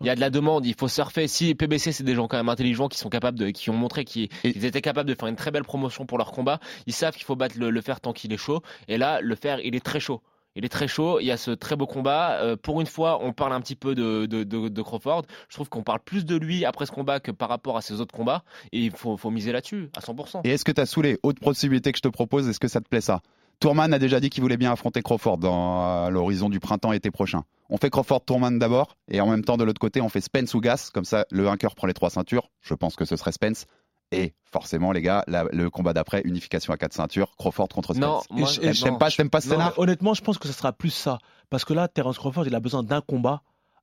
Il 0.02 0.08
y 0.08 0.10
a 0.10 0.16
de 0.16 0.20
la 0.20 0.30
demande, 0.32 0.66
il 0.66 0.76
faut 0.76 0.88
surfer. 0.90 1.28
Si 1.30 1.56
PBC, 1.56 1.92
c'est 1.94 2.04
des 2.04 2.16
gens 2.16 2.28
quand 2.28 2.36
même 2.36 2.50
intelligents 2.50 2.90
qui 2.90 2.98
sont 2.98 3.10
capables 3.10 3.38
de, 3.40 3.52
qui 3.52 3.70
ont 3.70 3.74
montré 3.74 4.04
qu'ils 4.04 4.28
étaient 4.44 4.82
capables 4.82 5.08
de 5.08 5.16
faire 5.16 5.30
une 5.30 5.36
très 5.38 5.52
belle 5.52 5.64
promotion 5.64 6.06
pour 6.06 6.18
leur 6.18 6.32
combat. 6.32 6.60
Ils 6.88 6.94
savent 6.94 7.14
qu'il 7.14 7.24
faut 7.24 7.36
battre 7.38 7.56
le, 7.58 7.70
le 7.70 7.82
fer 7.82 8.02
tant 8.02 8.12
qu'il 8.12 8.34
est 8.34 8.38
chaud. 8.38 8.62
Et 8.90 8.98
là, 8.98 9.22
le 9.22 9.36
fer, 9.36 9.60
il 9.64 9.76
est 9.76 9.86
très 9.86 10.00
chaud. 10.02 10.22
Il 10.56 10.66
est 10.66 10.70
très 10.70 10.88
chaud. 10.88 11.20
Il 11.20 11.26
y 11.26 11.32
a 11.32 11.38
ce 11.38 11.52
très 11.52 11.76
beau 11.76 11.88
combat. 11.88 12.40
Euh, 12.42 12.56
pour 12.56 12.82
une 12.82 12.88
fois, 12.88 13.24
on 13.24 13.34
parle 13.34 13.54
un 13.54 13.62
petit 13.62 13.76
peu 13.76 13.96
de, 13.96 14.26
de, 14.26 14.82
Crawford. 14.82 15.24
Je 15.50 15.56
trouve 15.56 15.70
qu'on 15.70 15.84
parle 15.84 16.00
plus 16.00 16.26
de 16.26 16.36
lui 16.36 16.66
après 16.66 16.86
ce 16.86 16.92
combat 16.92 17.20
que 17.20 17.32
par 17.32 17.50
rapport 17.50 17.78
à 17.78 17.82
ses 17.82 18.02
autres 18.02 18.14
combats. 18.14 18.44
Et 18.72 18.86
il 18.86 18.92
faut, 18.92 19.18
faut 19.18 19.32
miser 19.32 19.52
là-dessus 19.52 19.90
à 19.96 20.00
100%. 20.00 20.42
Et 20.44 20.52
est-ce 20.52 20.66
que 20.66 20.72
tu 20.72 20.82
as 20.82 20.86
saoulé 20.86 21.20
Autre 21.24 21.40
possibilité 21.40 21.92
que 21.92 21.98
je 21.98 22.04
te 22.04 22.08
propose, 22.08 22.48
est-ce 22.48 22.60
que 22.60 22.68
ça 22.68 22.82
te 22.82 22.88
plaît 22.88 23.02
ça? 23.02 23.22
Tourman 23.60 23.94
a 23.94 24.00
déjà 24.00 24.20
dit 24.20 24.30
qu'il 24.30 24.42
voulait 24.42 24.58
bien 24.58 24.72
affronter 24.72 25.02
Crawford 25.02 25.38
dans 25.38 26.10
l'horizon 26.10 26.50
du 26.50 26.60
printemps-été 26.60 27.12
prochain. 27.12 27.44
On 27.70 27.78
fait 27.78 27.90
Crawford-Tourman 27.90 28.60
d'abord, 28.60 28.98
et 29.10 29.22
en 29.22 29.28
même 29.28 29.44
temps, 29.44 29.58
de 29.58 29.64
l'autre 29.64 29.80
côté, 29.80 30.02
on 30.02 30.10
fait 30.10 30.22
Spence 30.22 30.54
ou 30.54 30.60
Gas. 30.60 30.90
Comme 30.94 31.06
ça, 31.06 31.26
le 31.32 31.44
vainqueur 31.44 31.74
prend 31.74 31.88
les 31.88 31.94
trois 31.94 32.10
ceintures. 32.10 32.50
Je 32.62 32.74
pense 32.74 32.96
que 32.96 33.06
ce 33.06 33.16
serait 33.16 33.32
Spence. 33.32 33.66
Et 34.14 34.34
forcément, 34.52 34.92
les 34.92 35.02
gars, 35.02 35.24
le 35.28 35.70
combat 35.70 35.94
d'après, 35.94 36.22
unification 36.26 36.74
à 36.74 36.78
quatre 36.78 36.94
ceintures, 36.94 37.36
Crawford 37.38 37.70
contre 37.70 37.94
Spence. 37.94 38.26
Non, 38.30 38.46
j'aime 38.46 38.98
pas, 38.98 39.10
pas 39.10 39.42
ce 39.42 39.50
scénario. 39.50 39.74
Honnêtement, 39.78 40.14
je 40.14 40.22
pense 40.22 40.38
que 40.38 40.48
ce 40.48 40.54
sera 40.54 40.74
plus 40.74 40.92
ça. 40.92 41.20
Parce 41.50 41.66
que 41.66 41.74
là, 41.74 41.88
Terence 41.88 42.18
Crawford, 42.18 42.48
il 42.48 42.56
a 42.56 42.60
besoin 42.60 42.84
d'un 42.84 43.02
combat 43.02 43.42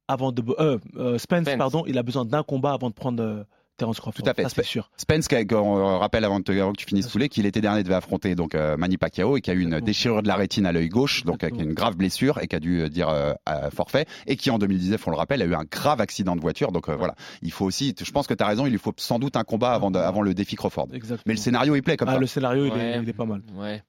avant 0.09 0.33
de. 0.33 0.43
Euh, 0.59 0.79
euh, 0.97 1.19
Spence, 1.19 1.47
pardon, 1.57 1.85
il 1.87 1.99
a 1.99 2.03
besoin 2.03 2.25
d'un 2.25 2.43
combat 2.43 2.73
avant 2.73 2.89
de 2.89 2.95
prendre. 2.95 3.47
Euh, 3.83 4.11
tout 4.15 4.23
à 4.27 4.35
fait. 4.35 4.47
c'est 4.49 4.65
sûr. 4.65 4.91
Spence, 4.97 5.27
on 5.53 5.99
rappelle 5.99 6.25
avant, 6.25 6.41
que 6.41 6.77
tu 6.77 6.87
finisses 6.87 7.15
les, 7.15 7.29
qu'il 7.29 7.47
était 7.47 7.61
dernier 7.61 7.83
devait 7.83 7.95
affronter 7.95 8.35
donc 8.35 8.55
euh, 8.55 8.77
Manny 8.77 8.97
Pacquiao 8.97 9.37
et 9.37 9.41
qui 9.41 9.51
a 9.51 9.55
eu 9.55 9.61
une 9.61 9.81
déchirure 9.81 10.23
de 10.23 10.29
la 10.29 10.37
rétine 10.37 10.67
à 10.67 10.73
l'œil 10.73 10.89
gauche, 10.89 11.25
donc 11.25 11.43
avec 11.43 11.61
une 11.61 11.75
grave 11.75 11.97
blessure 11.97 12.39
et 12.41 12.47
qui 12.47 12.57
a 12.57 12.61
dû 12.61 12.81
euh, 12.81 12.89
dire 12.89 13.09
euh, 13.09 13.35
forfait 13.75 14.07
et 14.27 14.37
qui 14.37 14.51
en 14.51 14.59
2019, 14.59 15.07
on 15.07 15.11
le 15.11 15.17
rappelle, 15.17 15.43
a 15.43 15.45
eu 15.45 15.55
un 15.55 15.65
grave 15.71 16.01
accident 16.01 16.37
de 16.37 16.41
voiture. 16.41 16.73
Donc 16.73 16.89
voilà, 16.89 17.15
il 17.43 17.53
faut 17.53 17.65
aussi. 17.65 17.95
Je 18.01 18.11
pense 18.11 18.27
que 18.27 18.35
tu 18.35 18.43
as 18.43 18.47
raison. 18.47 18.67
Il 18.67 18.71
lui 18.71 18.79
faut 18.79 18.95
sans 18.97 19.19
doute 19.19 19.37
un 19.37 19.45
combat 19.45 19.73
avant, 19.73 19.93
avant 19.95 20.23
le 20.23 20.35
défi 20.35 20.57
Crawford. 20.57 20.89
Mais 21.27 21.35
le 21.35 21.39
scénario 21.39 21.75
il 21.77 21.83
plaît 21.83 21.97
comme 21.97 22.09
ah, 22.09 22.15
ça. 22.15 22.19
Le 22.19 22.27
scénario 22.27 22.67
il, 22.67 22.81
est, 22.81 23.01
il 23.03 23.09
est 23.09 23.13
pas 23.13 23.27
mal. 23.27 23.43
Ouais. 23.55 23.83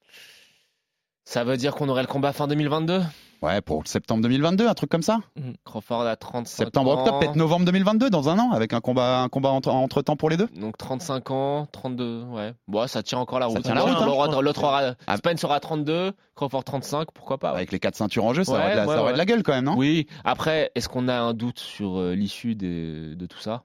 Ça 1.26 1.44
veut 1.44 1.58
dire 1.58 1.76
qu'on 1.76 1.90
aurait 1.90 2.02
le 2.02 2.08
combat 2.08 2.34
fin 2.34 2.48
2022 2.48 3.02
Ouais, 3.42 3.60
pour 3.60 3.88
septembre 3.88 4.22
2022, 4.22 4.68
un 4.68 4.74
truc 4.76 4.92
comme 4.92 5.02
ça. 5.02 5.20
Mhm. 5.36 5.56
Crawford 5.66 6.06
à 6.06 6.16
35 6.16 6.66
septembre, 6.66 6.92
octobre, 6.92 7.20
peut-être 7.20 7.36
novembre 7.36 7.66
2022, 7.66 8.12
dans 8.12 8.30
un 8.30 8.38
an, 8.38 8.52
avec 8.52 8.72
un 8.74 8.82
combat, 8.82 9.22
un 9.22 9.30
combat 9.30 9.50
entre, 9.50 10.02
temps 10.04 10.16
pour 10.16 10.30
les 10.30 10.38
deux. 10.38 10.48
Donc 10.56 10.78
35 10.78 11.32
ans, 11.32 11.68
32, 11.72 12.24
ouais. 12.26 12.54
Bon, 12.68 12.88
ça 12.88 13.02
tire 13.02 13.18
encore 13.18 13.40
la 13.40 13.48
route. 13.48 13.58
Ça 13.58 13.64
tient 13.64 13.74
la 13.74 13.82
route. 13.82 13.94
Hein, 13.94 14.42
L'autre 14.42 14.64
aura, 14.64 14.94
ah. 15.08 15.18
Spence 15.18 15.40
sera 15.40 15.60
32, 15.60 16.12
Crawford 16.36 16.64
35, 16.64 17.08
pourquoi 17.14 17.40
pas. 17.40 17.50
Avec 17.50 17.72
les 17.72 17.80
quatre 17.80 17.96
ceintures 17.96 18.26
en 18.26 18.34
jeu, 18.34 18.44
ça, 18.44 18.54
aurait, 18.54 18.72
de 18.74 18.76
la, 18.76 19.12
de 19.14 19.18
la 19.18 19.26
gueule 19.26 19.42
quand 19.42 19.54
même, 19.54 19.66
non? 19.66 19.76
Oui. 19.76 20.06
Après, 20.24 20.72
est-ce 20.76 20.88
qu'on 20.88 21.08
a 21.08 21.16
un 21.20 21.34
doute 21.34 21.60
sur 21.60 21.98
euh, 21.98 22.14
l'issue 22.14 22.56
de 22.56 23.26
tout 23.26 23.40
ça? 23.40 23.64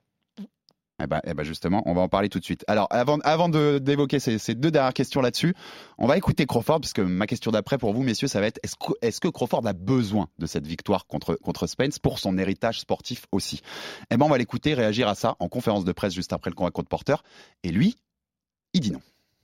Eh 1.01 1.07
ben, 1.07 1.21
eh 1.25 1.33
ben, 1.33 1.43
justement, 1.43 1.83
on 1.85 1.93
va 1.93 2.01
en 2.01 2.09
parler 2.09 2.27
tout 2.29 2.39
de 2.39 2.43
suite. 2.43 2.63
Alors, 2.67 2.87
avant, 2.89 3.19
avant 3.23 3.49
d'évoquer 3.49 4.19
ces, 4.19 4.39
ces, 4.39 4.55
deux 4.55 4.71
dernières 4.71 4.93
questions 4.93 5.21
là-dessus, 5.21 5.53
on 5.97 6.07
va 6.07 6.17
écouter 6.17 6.45
Crawford, 6.45 6.81
puisque 6.81 6.99
ma 6.99 7.27
question 7.27 7.51
d'après 7.51 7.77
pour 7.77 7.93
vous, 7.93 8.01
messieurs, 8.01 8.27
ça 8.27 8.39
va 8.39 8.47
être 8.47 8.59
est-ce 8.63 8.75
que, 8.75 8.93
est 9.01 9.19
que, 9.19 9.27
Crawford 9.27 9.65
a 9.67 9.73
besoin 9.73 10.27
de 10.39 10.45
cette 10.47 10.65
victoire 10.65 11.05
contre, 11.05 11.35
contre 11.35 11.67
Spence 11.67 11.99
pour 11.99 12.17
son 12.17 12.37
héritage 12.37 12.79
sportif 12.79 13.25
aussi? 13.31 13.61
Eh 14.09 14.17
ben, 14.17 14.25
on 14.25 14.29
va 14.29 14.37
l'écouter 14.37 14.73
réagir 14.73 15.07
à 15.07 15.15
ça 15.15 15.35
en 15.39 15.49
conférence 15.49 15.85
de 15.85 15.91
presse 15.91 16.13
juste 16.13 16.33
après 16.33 16.49
le 16.49 16.55
combat 16.55 16.71
contre 16.71 16.89
Porter. 16.89 17.15
Et 17.63 17.69
lui, 17.69 17.95
il 18.73 18.81
dit 18.81 18.91
non. 18.91 19.01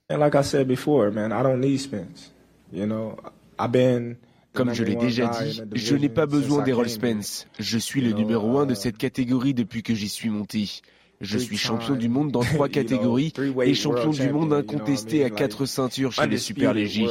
like 0.09 0.35
I 0.35 0.43
said 0.43 0.67
before, 0.67 1.11
man, 1.11 1.31
I 1.31 1.43
don't 1.43 1.59
need 1.59 1.79
Spence. 1.79 2.33
You 2.71 2.85
know, 2.85 3.15
I've 3.59 3.71
been 3.71 4.17
comme 4.53 4.73
je 4.73 4.83
l'ai 4.83 4.95
déjà 4.95 5.27
dit, 5.27 5.61
je 5.73 5.95
n'ai 5.95 6.09
pas 6.09 6.25
besoin 6.25 6.63
d'Errol 6.63 6.89
Spence. 6.89 7.47
Je 7.59 7.77
suis 7.77 8.01
le 8.01 8.11
numéro 8.11 8.59
un 8.59 8.65
de 8.65 8.73
uh, 8.73 8.75
cette 8.75 8.97
catégorie 8.97 9.53
depuis 9.53 9.83
que 9.83 9.93
j'y 9.93 10.09
suis 10.09 10.29
monté. 10.29 10.81
Je 11.23 11.37
suis 11.37 11.55
champion 11.55 11.95
du 11.95 12.09
monde 12.09 12.31
dans 12.31 12.41
trois 12.41 12.67
catégories 12.79 13.31
et 13.63 13.73
champion 13.73 14.11
du 14.11 14.29
monde 14.29 14.51
incontesté 14.51 15.23
à 15.23 15.29
quatre 15.29 15.65
ceintures 15.65 16.11
chez 16.11 16.27
les 16.27 16.37
super 16.37 16.73
légers. 16.73 17.07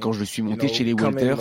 Quand 0.00 0.12
je 0.12 0.22
suis 0.22 0.42
monté 0.42 0.68
chez 0.68 0.84
les 0.84 0.92
welters, 0.92 1.38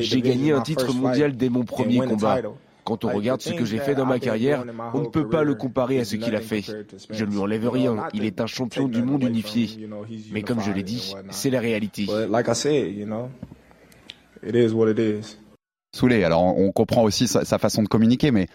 j'ai 0.00 0.22
gagné 0.22 0.52
un 0.52 0.62
titre 0.62 0.94
mondial 0.94 1.36
dès 1.36 1.50
mon 1.50 1.64
premier 1.64 1.98
combat. 1.98 2.40
Quand 2.84 3.04
on 3.04 3.08
regarde 3.08 3.42
ce 3.42 3.52
que 3.52 3.64
j'ai 3.64 3.78
fait 3.78 3.94
dans 3.94 4.06
ma 4.06 4.18
carrière, 4.18 4.64
on 4.94 5.00
ne 5.00 5.08
peut 5.08 5.28
pas 5.28 5.42
le 5.42 5.54
comparer 5.54 6.00
à 6.00 6.04
ce 6.04 6.16
qu'il 6.16 6.34
a 6.34 6.40
fait. 6.40 6.64
Je 7.10 7.24
ne 7.24 7.30
lui 7.30 7.38
enlève 7.38 7.68
rien, 7.68 8.08
il 8.14 8.24
est 8.24 8.40
un 8.40 8.46
champion 8.46 8.88
du 8.88 9.02
monde 9.02 9.24
unifié. 9.24 9.88
Mais 10.32 10.42
comme 10.42 10.60
je 10.60 10.72
l'ai 10.72 10.82
dit, 10.82 11.14
c'est 11.30 11.50
la 11.50 11.60
réalité. 11.60 12.06
Soulé, 15.94 16.24
alors 16.24 16.42
on 16.42 16.72
comprend 16.72 17.02
aussi 17.02 17.28
sa 17.28 17.58
façon 17.58 17.82
de 17.82 17.88
communiquer, 17.88 18.30
mais 18.30 18.46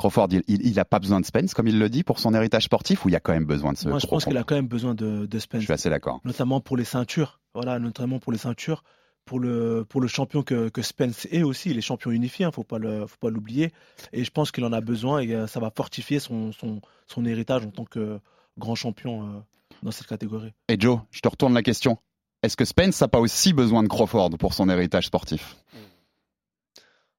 Crawford, 0.00 0.28
il 0.48 0.74
n'a 0.74 0.86
pas 0.86 0.98
besoin 0.98 1.20
de 1.20 1.26
Spence, 1.26 1.52
comme 1.52 1.68
il 1.68 1.78
le 1.78 1.90
dit, 1.90 2.04
pour 2.04 2.20
son 2.20 2.32
héritage 2.32 2.64
sportif, 2.64 3.04
ou 3.04 3.10
il 3.10 3.12
y 3.12 3.16
a 3.16 3.20
quand 3.20 3.34
même 3.34 3.44
besoin 3.44 3.74
de 3.74 3.76
ce 3.76 3.86
Moi, 3.86 3.98
je 3.98 4.06
pense 4.06 4.24
qu'il 4.24 4.36
a 4.38 4.44
quand 4.44 4.54
même 4.54 4.66
besoin 4.66 4.94
de, 4.94 5.38
Spence. 5.38 5.60
Je 5.60 5.66
suis 5.66 5.72
assez 5.74 5.90
d'accord. 5.90 6.20
Notamment 6.24 6.60
pour 6.62 6.78
les 6.78 6.84
ceintures. 6.84 7.38
Voilà, 7.52 7.78
notamment 7.78 8.18
pour 8.18 8.32
les 8.32 8.38
ceintures. 8.38 8.82
Pour 9.26 9.38
le, 9.38 9.84
pour 9.86 10.00
le 10.00 10.08
champion 10.08 10.42
que, 10.42 10.70
Spence 10.80 11.26
est 11.30 11.42
aussi, 11.42 11.68
il 11.70 11.76
est 11.76 11.82
champion 11.82 12.10
unifié, 12.12 12.44
il 12.44 12.46
hein, 12.46 12.48
ne 12.48 13.06
faut 13.06 13.18
pas 13.20 13.30
l'oublier. 13.30 13.72
Et 14.14 14.24
je 14.24 14.30
pense 14.30 14.50
qu'il 14.50 14.64
en 14.64 14.72
a 14.72 14.80
besoin 14.80 15.20
et 15.20 15.34
euh, 15.34 15.46
ça 15.46 15.60
va 15.60 15.70
fortifier 15.70 16.18
son, 16.18 16.50
son, 16.52 17.24
héritage 17.26 17.66
en 17.66 17.70
tant 17.70 17.84
que 17.84 18.18
grand 18.56 18.74
champion 18.74 19.22
euh, 19.22 19.40
dans 19.82 19.90
cette 19.90 20.06
catégorie. 20.06 20.54
Et 20.68 20.80
Joe, 20.80 21.00
je 21.10 21.20
te 21.20 21.28
retourne 21.28 21.52
la 21.52 21.62
question. 21.62 21.98
Est-ce 22.42 22.56
que 22.56 22.64
Spence 22.64 22.98
n'a 23.02 23.08
pas 23.08 23.20
aussi 23.20 23.52
besoin 23.52 23.82
de 23.82 23.88
Crawford 23.88 24.30
pour 24.38 24.54
son 24.54 24.70
héritage 24.70 25.06
sportif? 25.06 25.56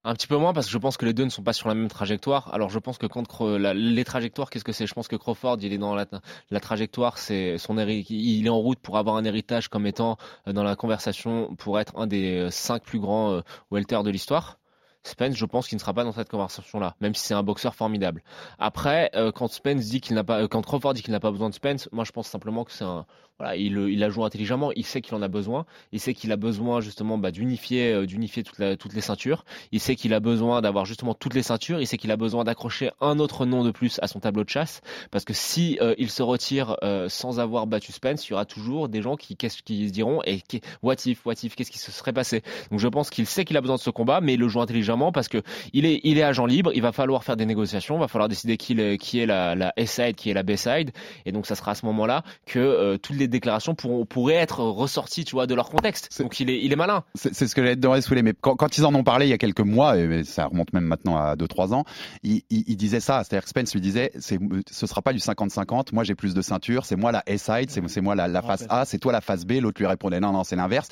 Un 0.03 0.13
petit 0.13 0.27
peu 0.27 0.37
moins 0.37 0.53
parce 0.53 0.65
que 0.67 0.71
je 0.71 0.77
pense 0.77 0.97
que 0.97 1.05
les 1.05 1.13
deux 1.13 1.25
ne 1.25 1.29
sont 1.29 1.43
pas 1.43 1.53
sur 1.53 1.67
la 1.67 1.75
même 1.75 1.87
trajectoire. 1.87 2.53
Alors 2.53 2.69
je 2.69 2.79
pense 2.79 2.97
que 2.97 3.05
contre 3.05 3.57
les 3.73 4.03
trajectoires, 4.03 4.49
qu'est-ce 4.49 4.63
que 4.63 4.71
c'est? 4.71 4.87
Je 4.87 4.93
pense 4.93 5.07
que 5.07 5.15
Crawford, 5.15 5.57
il 5.61 5.73
est 5.73 5.77
dans 5.77 5.95
la, 5.95 6.59
trajectoire, 6.59 7.17
c'est 7.17 7.57
son 7.57 7.77
il 7.77 8.45
est 8.45 8.49
en 8.49 8.59
route 8.59 8.79
pour 8.79 8.97
avoir 8.97 9.15
un 9.15 9.23
héritage 9.25 9.67
comme 9.67 9.87
étant 9.87 10.17
euh, 10.47 10.53
dans 10.53 10.63
la 10.63 10.75
conversation 10.75 11.55
pour 11.55 11.79
être 11.79 11.97
un 11.97 12.07
des 12.07 12.37
euh, 12.37 12.51
cinq 12.51 12.83
plus 12.83 12.99
grands 12.99 13.31
euh, 13.31 13.41
welters 13.71 14.03
de 14.03 14.09
l'histoire. 14.09 14.60
Spence, 15.03 15.35
je 15.35 15.45
pense 15.45 15.67
qu'il 15.67 15.75
ne 15.75 15.81
sera 15.81 15.93
pas 15.93 16.03
dans 16.03 16.11
cette 16.11 16.29
conversation-là, 16.29 16.95
même 17.01 17.15
si 17.15 17.25
c'est 17.25 17.33
un 17.33 17.43
boxeur 17.43 17.75
formidable. 17.75 18.23
Après, 18.59 19.11
quand 19.35 19.47
Spence 19.51 19.85
dit 19.85 20.01
qu'il 20.01 20.15
n'a 20.15 20.23
pas, 20.23 20.47
quand 20.47 20.61
Crawford 20.61 20.93
dit 20.93 21.01
qu'il 21.01 21.11
n'a 21.11 21.19
pas 21.19 21.31
besoin 21.31 21.49
de 21.49 21.55
Spence, 21.55 21.89
moi 21.91 22.03
je 22.03 22.11
pense 22.11 22.27
simplement 22.27 22.63
que 22.63 22.71
c'est 22.71 22.83
un, 22.83 23.05
voilà, 23.41 23.55
il, 23.55 23.75
il 23.89 23.97
la 23.97 24.09
joue 24.09 24.23
intelligemment. 24.23 24.71
Il 24.75 24.85
sait 24.85 25.01
qu'il 25.01 25.15
en 25.15 25.21
a 25.23 25.27
besoin. 25.27 25.65
Il 25.91 25.99
sait 25.99 26.13
qu'il 26.13 26.31
a 26.31 26.37
besoin 26.37 26.79
justement 26.79 27.17
bah, 27.17 27.31
d'unifier, 27.31 27.91
euh, 27.91 28.05
d'unifier 28.05 28.43
toutes 28.43 28.93
les 28.93 29.01
ceintures. 29.01 29.45
Il 29.71 29.79
sait 29.79 29.95
qu'il 29.95 30.13
a 30.13 30.19
besoin 30.19 30.61
d'avoir 30.61 30.85
justement 30.85 31.15
toutes 31.15 31.33
les 31.33 31.41
ceintures. 31.41 31.81
Il 31.81 31.87
sait 31.87 31.97
qu'il 31.97 32.11
a 32.11 32.17
besoin 32.17 32.43
d'accrocher 32.43 32.91
un 33.01 33.17
autre 33.17 33.47
nom 33.47 33.63
de 33.63 33.71
plus 33.71 33.99
à 34.03 34.07
son 34.07 34.19
tableau 34.19 34.43
de 34.43 34.49
chasse. 34.49 34.81
Parce 35.09 35.25
que 35.25 35.33
si 35.33 35.79
euh, 35.81 35.95
il 35.97 36.11
se 36.11 36.21
retire 36.21 36.77
euh, 36.83 37.09
sans 37.09 37.39
avoir 37.39 37.65
battu 37.65 37.91
Spence, 37.91 38.27
il 38.27 38.31
y 38.31 38.33
aura 38.33 38.45
toujours 38.45 38.89
des 38.89 39.01
gens 39.01 39.15
qui, 39.15 39.35
qui 39.35 39.49
se 39.49 39.91
diront 39.91 40.21
et 40.23 40.43
what 40.83 40.97
if, 41.05 41.25
what 41.25 41.33
if, 41.41 41.55
qu'est-ce 41.55 41.71
qui 41.71 41.79
se 41.79 41.91
serait 41.91 42.13
passé? 42.13 42.43
Donc 42.69 42.79
je 42.79 42.87
pense 42.87 43.09
qu'il 43.09 43.25
sait 43.25 43.43
qu'il 43.43 43.57
a 43.57 43.61
besoin 43.61 43.77
de 43.77 43.81
ce 43.81 43.89
combat, 43.89 44.21
mais 44.21 44.35
il 44.35 44.39
le 44.39 44.49
joue 44.49 44.61
intelligemment 44.61 44.90
parce 45.11 45.27
que 45.27 45.41
il 45.73 45.85
est, 45.85 46.01
il 46.03 46.17
est 46.17 46.23
agent 46.23 46.45
libre. 46.45 46.71
Il 46.73 46.81
va 46.81 46.91
falloir 46.91 47.23
faire 47.23 47.37
des 47.37 47.45
négociations. 47.45 47.95
Il 47.97 47.99
va 47.99 48.07
falloir 48.07 48.29
décider 48.29 48.57
qui, 48.57 48.73
est, 48.79 48.97
qui 48.97 49.19
est 49.19 49.25
la, 49.25 49.55
la 49.55 49.73
S-side, 49.77 50.15
qui 50.15 50.29
est 50.29 50.33
la 50.33 50.43
B-side. 50.43 50.91
Et 51.25 51.31
donc 51.31 51.45
ça 51.45 51.55
sera 51.55 51.71
à 51.71 51.75
ce 51.75 51.85
moment-là 51.85 52.23
que 52.45 52.97
toutes 52.97 53.17
les 53.17 53.27
déclarations 53.27 53.75
pourront, 53.75 54.05
pourraient 54.05 54.35
être 54.35 54.61
ressorties, 54.61 55.25
tu 55.25 55.35
vois, 55.35 55.47
de 55.47 55.55
leur 55.55 55.69
contexte. 55.69 56.21
Donc 56.21 56.39
il 56.39 56.49
est, 56.49 56.59
il 56.63 56.71
est 56.71 56.75
malin. 56.75 57.03
C'est 57.15 57.33
ce 57.33 57.55
que 57.55 57.61
j'allais 57.61 57.75
te 57.75 58.01
soulever. 58.01 58.23
Mais 58.23 58.33
quand, 58.39 58.55
quand, 58.55 58.77
ils 58.77 58.85
en 58.85 58.93
ont 58.93 59.03
parlé 59.03 59.27
il 59.27 59.29
y 59.29 59.33
a 59.33 59.37
quelques 59.37 59.61
mois, 59.61 59.97
et 59.97 60.23
ça 60.23 60.45
remonte 60.45 60.73
même 60.73 60.85
maintenant 60.85 61.17
à 61.17 61.35
2-3 61.35 61.73
ans, 61.73 61.85
il, 62.23 62.41
il, 62.49 62.75
disait 62.77 62.99
ça. 62.99 63.23
C'est-à-dire 63.23 63.43
que 63.43 63.49
Spence 63.49 63.73
lui 63.73 63.81
disait, 63.81 64.11
ce 64.19 64.87
sera 64.87 65.01
pas 65.01 65.13
du 65.13 65.19
50-50. 65.19 65.93
Moi, 65.93 66.03
j'ai 66.03 66.15
plus 66.15 66.33
de 66.33 66.41
ceinture. 66.41 66.85
C'est 66.85 66.95
moi 66.95 67.11
la 67.11 67.23
S-side. 67.25 67.69
C'est 67.69 68.01
moi 68.01 68.15
la, 68.15 68.27
la 68.27 68.41
face 68.41 68.65
A. 68.69 68.85
C'est 68.85 68.99
toi 68.99 69.11
la 69.11 69.21
face 69.21 69.45
B. 69.45 69.53
L'autre 69.61 69.81
lui 69.81 69.87
répondait, 69.87 70.19
non, 70.19 70.31
non, 70.31 70.43
c'est 70.43 70.55
l'inverse 70.55 70.89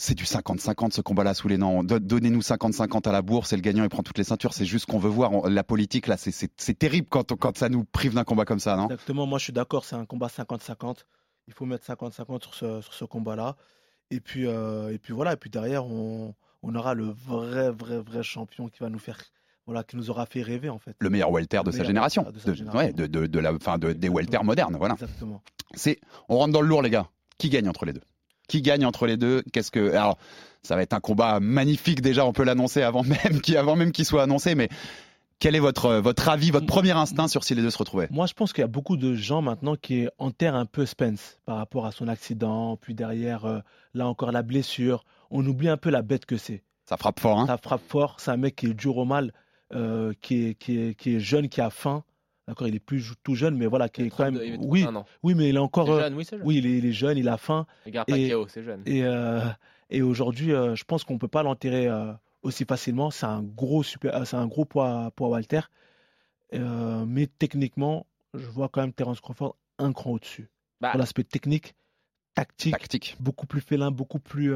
c'est 0.00 0.14
du 0.14 0.24
50-50 0.24 0.92
ce 0.92 1.02
combat-là 1.02 1.34
sous 1.34 1.46
les 1.46 1.58
noms. 1.58 1.84
Donnez-nous 1.84 2.40
50-50 2.40 3.06
à 3.06 3.12
la 3.12 3.20
bourse 3.20 3.52
et 3.52 3.56
le 3.56 3.60
gagnant 3.60 3.82
il 3.82 3.90
prend 3.90 4.02
toutes 4.02 4.16
les 4.16 4.24
ceintures. 4.24 4.54
C'est 4.54 4.64
juste 4.64 4.86
qu'on 4.86 4.98
veut 4.98 5.10
voir. 5.10 5.50
la 5.50 5.62
politique 5.62 6.06
là, 6.06 6.16
c'est 6.16 6.78
terrible 6.78 7.06
quand, 7.10 7.36
quand 7.36 7.58
ça 7.58 7.68
nous 7.68 7.84
prive 7.84 8.14
d'un 8.14 8.24
combat 8.24 8.46
comme 8.46 8.60
ça, 8.60 8.76
non? 8.76 8.84
Exactement. 8.84 9.26
Moi, 9.26 9.38
je 9.38 9.44
suis 9.44 9.52
d'accord. 9.52 9.84
C'est 9.84 9.96
un 9.96 10.06
combat 10.06 10.28
50-50. 10.28 11.04
Il 11.48 11.52
faut 11.52 11.66
mettre 11.66 11.84
50-50 11.84 12.42
sur 12.42 12.54
ce, 12.54 12.80
sur 12.80 12.94
ce 12.94 13.04
combat-là. 13.04 13.56
Et 14.10 14.20
puis, 14.20 14.46
euh, 14.46 14.90
et 14.90 14.98
puis 14.98 15.12
voilà. 15.12 15.34
Et 15.34 15.36
puis 15.36 15.50
derrière, 15.50 15.84
on, 15.84 16.34
on, 16.62 16.74
aura 16.74 16.94
le 16.94 17.04
vrai, 17.04 17.70
vrai, 17.70 17.98
vrai 18.00 18.22
champion 18.22 18.68
qui 18.68 18.80
va 18.80 18.88
nous 18.88 18.98
faire. 18.98 19.18
Voilà, 19.66 19.84
qui 19.84 19.96
nous 19.96 20.08
aura 20.08 20.24
fait 20.24 20.40
rêver 20.40 20.70
en 20.70 20.78
fait. 20.78 20.96
Le 20.98 21.10
meilleur 21.10 21.30
welter 21.30 21.60
de, 21.62 21.70
sa 21.70 21.84
génération. 21.84 22.22
De, 22.22 23.06
de, 23.06 23.26
de, 23.26 23.38
la 23.38 23.58
fin 23.58 23.76
de, 23.76 23.92
des 23.92 24.08
welters 24.08 24.42
modernes, 24.44 24.76
voilà. 24.76 24.94
Exactement. 24.94 25.42
C'est, 25.74 26.00
on 26.30 26.38
rentre 26.38 26.54
dans 26.54 26.62
le 26.62 26.68
lourd, 26.68 26.80
les 26.80 26.90
gars. 26.90 27.08
Qui 27.36 27.50
gagne 27.50 27.68
entre 27.68 27.84
les 27.84 27.92
deux? 27.92 28.02
Qui 28.50 28.62
gagne 28.62 28.84
entre 28.84 29.06
les 29.06 29.16
deux 29.16 29.44
Qu'est-ce 29.52 29.70
que 29.70 29.92
alors 29.94 30.18
ça 30.62 30.74
va 30.74 30.82
être 30.82 30.92
un 30.92 31.00
combat 31.00 31.38
magnifique 31.38 32.00
déjà, 32.00 32.26
on 32.26 32.32
peut 32.32 32.42
l'annoncer 32.42 32.82
avant 32.82 33.02
même 33.04 33.40
avant 33.56 33.76
même 33.76 33.92
qu'il 33.92 34.04
soit 34.04 34.24
annoncé, 34.24 34.56
mais 34.56 34.68
quel 35.38 35.54
est 35.54 35.60
votre, 35.60 35.94
votre 35.94 36.28
avis, 36.28 36.50
votre 36.50 36.66
premier 36.66 36.90
instinct 36.90 37.28
sur 37.28 37.44
si 37.44 37.54
les 37.54 37.62
deux 37.62 37.70
se 37.70 37.78
retrouvaient? 37.78 38.08
Moi, 38.10 38.26
je 38.26 38.34
pense 38.34 38.52
qu'il 38.52 38.60
y 38.60 38.64
a 38.64 38.68
beaucoup 38.68 38.96
de 38.96 39.14
gens 39.14 39.40
maintenant 39.40 39.76
qui 39.76 40.08
enterrent 40.18 40.56
un 40.56 40.66
peu 40.66 40.84
Spence 40.84 41.38
par 41.46 41.58
rapport 41.58 41.86
à 41.86 41.92
son 41.92 42.08
accident, 42.08 42.76
puis 42.76 42.94
derrière, 42.94 43.46
euh, 43.46 43.60
là 43.94 44.08
encore, 44.08 44.32
la 44.32 44.42
blessure. 44.42 45.04
On 45.30 45.46
oublie 45.46 45.68
un 45.68 45.76
peu 45.76 45.90
la 45.90 46.02
bête 46.02 46.26
que 46.26 46.36
c'est. 46.36 46.62
Ça 46.84 46.96
frappe 46.96 47.20
fort, 47.20 47.38
hein 47.38 47.46
Ça 47.46 47.56
frappe 47.56 47.88
fort. 47.88 48.16
C'est 48.18 48.32
un 48.32 48.36
mec 48.36 48.56
qui 48.56 48.66
est 48.66 48.74
dur 48.74 48.98
au 48.98 49.04
mal, 49.04 49.32
euh, 49.72 50.12
qui, 50.20 50.48
est, 50.48 50.54
qui, 50.54 50.78
est, 50.78 50.94
qui 50.94 51.14
est 51.14 51.20
jeune, 51.20 51.48
qui 51.48 51.60
a 51.60 51.70
faim. 51.70 52.02
D'accord, 52.50 52.66
il 52.66 52.74
est 52.74 52.80
plus 52.80 53.12
tout 53.22 53.36
jeune, 53.36 53.56
mais 53.56 53.66
voilà, 53.66 53.88
qui 53.88 54.02
est 54.02 54.10
quand 54.10 54.24
même. 54.24 54.58
Oui, 54.60 54.84
oui, 55.22 55.34
mais 55.36 55.50
il 55.50 55.54
est 55.54 55.60
encore. 55.60 55.86
Jeune, 55.86 56.14
oui, 56.14 56.26
jeune. 56.28 56.40
oui, 56.42 56.56
il 56.56 56.84
est, 56.84 56.90
jeune, 56.90 57.16
il 57.16 57.28
a 57.28 57.36
faim. 57.36 57.64
Regarde 57.86 58.10
et, 58.10 58.34
c'est 58.48 58.64
jeune. 58.64 58.82
Et, 58.86 59.04
Et 59.88 60.02
aujourd'hui, 60.02 60.52
euh, 60.52 60.74
je 60.74 60.82
pense 60.82 61.04
qu'on 61.04 61.14
ne 61.14 61.20
peut 61.20 61.28
pas 61.28 61.44
l'enterrer 61.44 61.86
euh, 61.86 62.12
aussi 62.42 62.64
facilement. 62.64 63.12
C'est 63.12 63.26
un 63.26 63.44
gros, 63.44 63.84
super, 63.84 64.26
c'est 64.26 64.36
un 64.36 64.48
gros 64.48 64.64
poids 64.64 65.12
pour 65.14 65.30
Walter. 65.30 65.60
mais 66.52 67.28
techniquement, 67.38 68.04
je 68.34 68.46
vois 68.46 68.68
quand 68.68 68.80
même 68.80 68.92
Terence 68.92 69.20
Crawford 69.20 69.54
un 69.78 69.92
cran 69.92 70.10
au-dessus. 70.10 70.48
Bah, 70.80 70.90
pour 70.90 70.98
l'aspect 70.98 71.22
technique, 71.22 71.76
tactique, 72.34 72.76
tactique, 72.76 73.16
beaucoup 73.20 73.46
plus 73.46 73.60
félin, 73.60 73.92
beaucoup 73.92 74.18
plus. 74.18 74.52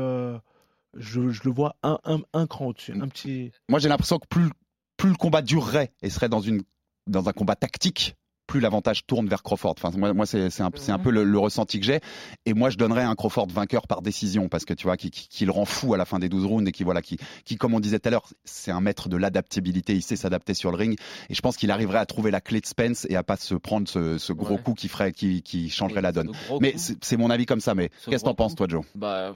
Je, 0.97 1.20
le 1.20 1.51
vois 1.53 1.76
un, 1.84 2.01
un, 2.03 2.22
un 2.32 2.49
cran 2.49 2.66
au-dessus. 2.66 2.92
Un 3.01 3.07
petit... 3.07 3.53
Moi, 3.68 3.78
j'ai 3.78 3.88
l'impression 3.88 4.18
que 4.18 4.26
plus, 4.26 4.51
plus 4.97 5.11
le 5.11 5.16
combat 5.16 5.42
durerait 5.42 5.92
et 6.03 6.11
serait 6.11 6.28
dans, 6.28 6.40
une, 6.40 6.62
dans 7.07 7.28
un 7.28 7.32
combat 7.32 7.57
tactique, 7.57 8.16
plus 8.46 8.61
l'avantage 8.61 9.07
tourne 9.07 9.26
vers 9.28 9.42
Crawford. 9.42 9.74
Enfin, 9.78 9.90
moi, 9.96 10.12
moi 10.12 10.26
c'est 10.26 10.61
un, 10.61 10.70
un, 10.88 10.98
peu 10.98 11.11
le, 11.11 11.38
ressenti 11.38 11.80
que 11.80 11.86
j'ai. 11.86 12.00
Et 12.46 12.52
moi, 12.52 12.70
je 12.70 12.76
donnerais 12.76 13.02
un 13.02 13.14
Crawford 13.14 13.48
vainqueur 13.48 13.86
par 13.86 14.02
décision 14.02 14.48
parce 14.48 14.64
que 14.64 14.74
tu 14.74 14.84
vois, 14.84 14.96
qui, 14.96 15.11
qui, 15.11 15.44
le 15.44 15.50
rend 15.50 15.64
fou 15.64 15.94
à 15.94 15.96
la 15.96 16.05
fin 16.05 16.18
des 16.18 16.28
12 16.28 16.44
rounds 16.44 16.68
et 16.68 16.72
qui, 16.72 16.84
voilà, 16.84 17.02
qui, 17.02 17.18
qui 17.44 17.57
comme 17.57 17.74
on 17.74 17.80
disait 17.80 17.98
tout 17.98 18.09
à 18.09 18.11
l'heure, 18.11 18.26
c'est 18.44 18.70
un 18.70 18.80
maître 18.80 19.09
de 19.09 19.16
l'adaptabilité. 19.16 19.94
Il 19.94 20.02
sait 20.02 20.16
s'adapter 20.16 20.55
sur 20.55 20.70
le 20.70 20.76
ring. 20.76 20.98
Et 21.30 21.34
je 21.34 21.40
pense 21.40 21.57
qu'il 21.57 21.70
arriverait 21.70 21.98
à 21.98 22.07
trouver 22.07 22.30
la 22.30 22.40
clé 22.40 22.61
de 22.61 22.66
Spence 22.66 23.07
et 23.09 23.16
à 23.16 23.22
pas 23.22 23.36
se 23.36 23.55
prendre 23.55 23.88
ce, 23.88 24.18
ce 24.18 24.32
gros 24.32 24.59
coup 24.59 24.74
qui 24.74 24.88
ferait, 24.88 25.12
qui, 25.12 25.42
qui 25.42 25.70
changerait 25.70 26.02
la 26.02 26.12
donne. 26.12 26.30
Mais 26.61 26.74
c'est 26.76 27.16
mon 27.16 27.30
avis 27.30 27.46
comme 27.46 27.61
ça. 27.61 27.74
Mais 27.74 27.90
qu'est-ce 28.09 28.24
que 28.24 28.28
t'en 28.28 28.34
penses, 28.34 28.55
toi, 28.55 28.66
Joe? 28.68 28.84
Bah, 28.94 29.34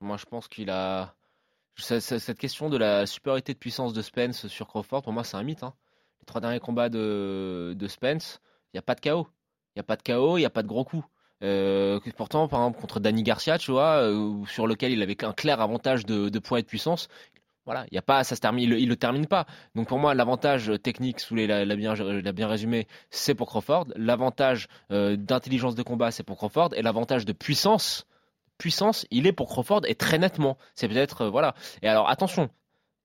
moi, 0.00 0.16
je 0.16 0.24
pense 0.24 0.48
qu'il 0.48 0.70
a. 0.70 1.14
Cette 1.76 2.38
question 2.38 2.68
de 2.68 2.76
la 2.76 3.06
supériorité 3.06 3.54
de 3.54 3.58
puissance 3.58 3.94
de 3.94 4.02
Spence 4.02 4.48
sur 4.48 4.66
Crawford, 4.66 5.02
pour 5.02 5.14
moi, 5.14 5.24
c'est 5.24 5.38
un 5.38 5.42
mythe. 5.42 5.62
Hein. 5.62 5.72
Les 6.20 6.26
trois 6.26 6.40
derniers 6.40 6.60
combats 6.60 6.88
de, 6.88 7.74
de 7.76 7.88
Spence, 7.88 8.40
il 8.72 8.76
n'y 8.76 8.78
a 8.78 8.82
pas 8.82 8.94
de 8.94 9.00
KO. 9.00 9.26
Il 9.74 9.78
n'y 9.78 9.80
a 9.80 9.84
pas 9.84 9.96
de 9.96 10.02
KO, 10.02 10.36
il 10.36 10.40
n'y 10.40 10.46
a 10.46 10.50
pas 10.50 10.62
de 10.62 10.68
gros 10.68 10.84
coups. 10.84 11.04
Euh, 11.42 12.00
pourtant, 12.16 12.48
par 12.48 12.60
exemple, 12.60 12.80
contre 12.80 13.00
Danny 13.00 13.22
Garcia, 13.22 13.58
tu 13.58 13.70
vois, 13.70 14.02
euh, 14.02 14.44
sur 14.46 14.66
lequel 14.66 14.92
il 14.92 15.02
avait 15.02 15.22
un 15.24 15.32
clair 15.32 15.60
avantage 15.60 16.04
de, 16.04 16.38
poids 16.38 16.58
et 16.58 16.62
de 16.62 16.66
puissance, 16.66 17.08
voilà, 17.64 17.86
il 17.90 17.94
y 17.94 17.98
a 17.98 18.02
pas, 18.02 18.24
ça 18.24 18.36
se 18.36 18.40
termine, 18.40 18.70
il, 18.72 18.88
le 18.88 18.96
termine 18.96 19.26
pas. 19.26 19.46
Donc 19.74 19.88
pour 19.88 19.98
moi, 19.98 20.14
l'avantage 20.14 20.72
technique, 20.82 21.20
Souley 21.20 21.46
l'a 21.46 21.76
bien, 21.76 21.94
bien 21.94 22.48
résumé, 22.48 22.86
c'est 23.10 23.34
pour 23.34 23.48
Crawford. 23.48 23.86
L'avantage 23.96 24.68
euh, 24.90 25.16
d'intelligence 25.16 25.74
de 25.74 25.82
combat, 25.82 26.10
c'est 26.10 26.24
pour 26.24 26.36
Crawford, 26.36 26.70
et 26.74 26.82
l'avantage 26.82 27.24
de 27.24 27.32
puissance, 27.32 28.06
puissance, 28.58 29.06
il 29.10 29.26
est 29.26 29.32
pour 29.32 29.48
Crawford 29.48 29.82
et 29.86 29.94
très 29.94 30.18
nettement. 30.18 30.58
C'est 30.74 30.88
peut-être 30.88 31.26
voilà. 31.26 31.54
Et 31.82 31.88
alors 31.88 32.08
attention, 32.10 32.50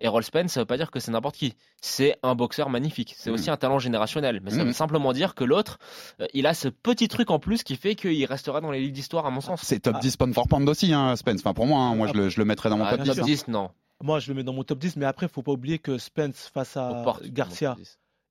Errol 0.02 0.24
Spence, 0.24 0.52
ça 0.52 0.60
veut 0.60 0.66
pas 0.66 0.78
dire 0.78 0.92
que 0.92 1.00
c'est 1.00 1.12
n'importe 1.12 1.36
qui. 1.36 1.54
C'est 1.82 2.18
un 2.22 2.36
boxeur 2.36 2.70
magnifique. 2.70 3.16
C'est 3.18 3.30
aussi 3.30 3.50
mm. 3.50 3.54
un 3.54 3.58
talent 3.58 3.80
générationnel. 3.80 4.42
Mais 4.44 4.52
ça 4.52 4.64
veut 4.64 4.72
mm. 4.72 4.74
simplement 4.74 5.14
dire 5.14 5.36
que 5.36 5.44
l'autre, 5.44 5.80
euh, 6.20 6.28
il 6.34 6.48
a 6.48 6.54
ce 6.54 6.68
petit 6.68 7.08
truc 7.08 7.32
en 7.32 7.40
plus 7.40 7.64
qui 7.64 7.78
fait 7.78 7.96
qu'il 7.96 8.26
restera 8.26 8.60
dans 8.60 8.72
les 8.72 8.82
livres 8.82 8.94
d'histoire, 8.94 9.26
à 9.26 9.32
mon 9.32 9.42
sens. 9.42 9.62
C'est 9.64 9.80
top 9.80 10.00
10 10.00 10.18
pound 10.18 10.34
for 10.34 10.48
pound 10.48 10.68
aussi, 10.68 10.94
hein, 10.94 11.16
Spence. 11.16 11.40
Enfin, 11.40 11.54
pour 11.54 11.66
moi, 11.66 11.82
hein, 11.82 11.96
moi, 11.96 12.08
je 12.08 12.14
le, 12.14 12.30
je 12.30 12.40
le, 12.40 12.46
mettrais 12.46 12.70
dans 12.70 12.78
mon 12.78 12.86
ah, 12.86 12.98
top, 12.98 13.20
10. 13.22 13.48
non. 13.48 13.72
Moi, 14.04 14.20
je 14.20 14.28
le 14.30 14.36
mets 14.36 14.44
dans 14.44 14.54
mon 14.54 14.64
top 14.64 14.80
10, 14.80 14.98
mais 14.98 15.06
après, 15.06 15.28
il 15.28 15.32
faut 15.32 15.44
pas 15.44 15.54
oublier 15.54 15.80
que 15.80 15.98
Spence, 15.98 16.50
face 16.54 16.76
à 16.76 17.06
Garcia, 17.24 17.78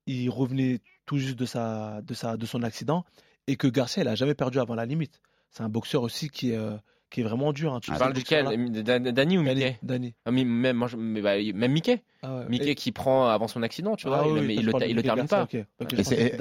il 0.05 0.29
revenait 0.29 0.81
tout 1.07 1.17
juste 1.17 1.37
de, 1.37 1.45
sa, 1.45 2.01
de, 2.03 2.13
sa, 2.13 2.37
de 2.37 2.45
son 2.45 2.61
accident 2.61 3.05
et 3.47 3.55
que 3.55 3.67
Garcia, 3.67 4.03
il 4.03 4.07
a 4.07 4.15
jamais 4.15 4.35
perdu 4.35 4.59
avant 4.59 4.75
la 4.75 4.85
limite. 4.85 5.19
C'est 5.49 5.63
un 5.63 5.69
boxeur 5.69 6.03
aussi 6.03 6.29
qui 6.29 6.51
est. 6.51 6.57
Euh, 6.57 6.77
qui 7.09 7.21
est 7.21 7.23
vraiment 7.23 7.53
dur. 7.53 7.73
Hein. 7.73 7.79
Tu 7.81 7.91
parles 7.91 8.13
duquel 8.13 8.71
Dani 8.71 9.37
ou 9.37 9.41
Mickey? 9.41 9.77
Dani. 9.83 10.15
Ah, 10.25 10.31
même, 10.31 10.85
bah, 11.21 11.35
même 11.53 11.71
Mickey. 11.71 12.01
Ah 12.23 12.43
Mickey 12.49 12.75
qui 12.75 12.91
prend 12.91 13.27
avant 13.29 13.47
son 13.47 13.61
accident, 13.61 13.95
tu 13.95 14.07
vois, 14.07 14.23
ah 14.23 14.27
il, 14.27 14.51
il, 14.51 14.65
le, 14.65 15.03
termine 15.03 15.27
pas. 15.27 15.47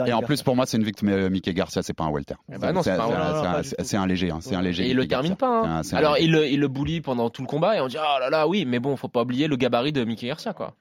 et, 0.06 0.12
en 0.12 0.22
plus, 0.22 0.42
pour 0.42 0.56
moi, 0.56 0.64
c'est 0.66 0.78
une 0.78 0.84
victime. 0.84 1.10
Euh, 1.10 1.28
Mickey 1.28 1.52
Garcia, 1.52 1.82
c'est 1.82 1.92
pas 1.92 2.04
un 2.04 2.10
welter. 2.10 2.34
c'est 2.82 3.96
un, 3.96 4.06
léger. 4.06 4.32
C'est 4.40 4.54
un 4.54 4.62
léger. 4.62 4.88
Il 4.88 4.96
le 4.96 5.06
termine 5.06 5.36
pas. 5.36 5.62
Hein. 5.66 5.82
Alors, 5.92 6.18
il, 6.18 6.30
le 6.32 6.68
bully 6.68 7.00
pendant 7.00 7.30
tout 7.30 7.42
le 7.42 7.48
combat 7.48 7.76
et 7.76 7.80
on 7.80 7.88
dit 7.88 7.96
oh 7.98 8.20
là 8.20 8.30
là, 8.30 8.48
oui, 8.48 8.64
mais 8.66 8.78
bon, 8.78 8.96
faut 8.96 9.08
pas 9.08 9.22
oublier 9.22 9.48
le 9.48 9.56
gabarit 9.56 9.92
de 9.92 10.04
Mickey 10.04 10.26
Garcia, 10.26 10.52
quoi. 10.52 10.74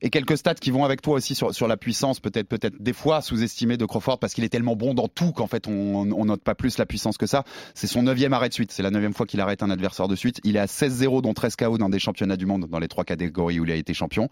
Et 0.00 0.10
quelques 0.10 0.36
stats 0.36 0.54
qui 0.54 0.70
vont 0.70 0.84
avec 0.84 1.02
toi 1.02 1.14
aussi 1.14 1.34
sur, 1.34 1.54
sur 1.54 1.68
la 1.68 1.76
puissance, 1.76 2.20
peut-être 2.20 2.48
peut-être 2.48 2.80
des 2.80 2.92
fois 2.92 3.20
sous-estimé 3.20 3.76
de 3.76 3.84
Crawford 3.84 4.18
parce 4.18 4.34
qu'il 4.34 4.44
est 4.44 4.48
tellement 4.48 4.76
bon 4.76 4.94
dans 4.94 5.08
tout 5.08 5.32
qu'en 5.32 5.46
fait 5.46 5.68
on, 5.68 5.72
on 6.12 6.24
note 6.24 6.42
pas 6.42 6.54
plus 6.54 6.78
la 6.78 6.86
puissance 6.86 7.16
que 7.18 7.26
ça. 7.26 7.44
C'est 7.74 7.86
son 7.86 8.02
neuvième 8.02 8.32
arrêt 8.32 8.48
de 8.48 8.54
suite, 8.54 8.72
c'est 8.72 8.82
la 8.82 8.90
neuvième 8.90 9.14
fois 9.14 9.26
qu'il 9.26 9.40
arrête 9.40 9.62
un 9.62 9.70
adversaire 9.70 10.08
de 10.08 10.16
suite. 10.16 10.40
Il 10.44 10.56
est 10.56 10.60
à 10.60 10.66
16-0 10.66 11.22
dont 11.22 11.34
13 11.34 11.56
KO 11.56 11.78
dans 11.78 11.88
des 11.88 11.98
championnats 11.98 12.36
du 12.36 12.46
monde 12.46 12.66
dans 12.68 12.78
les 12.78 12.88
trois 12.88 13.04
catégories 13.04 13.60
où 13.60 13.64
il 13.64 13.70
a 13.70 13.76
été 13.76 13.94
champion. 13.94 14.28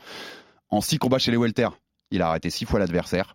En 0.69 0.81
6 0.81 0.99
combats 0.99 1.19
chez 1.19 1.31
les 1.31 1.37
welter, 1.37 1.69
il 2.11 2.23
a 2.23 2.29
arrêté 2.29 2.51
6 2.51 2.65
fois 2.65 2.79
l'adversaire. 2.79 3.35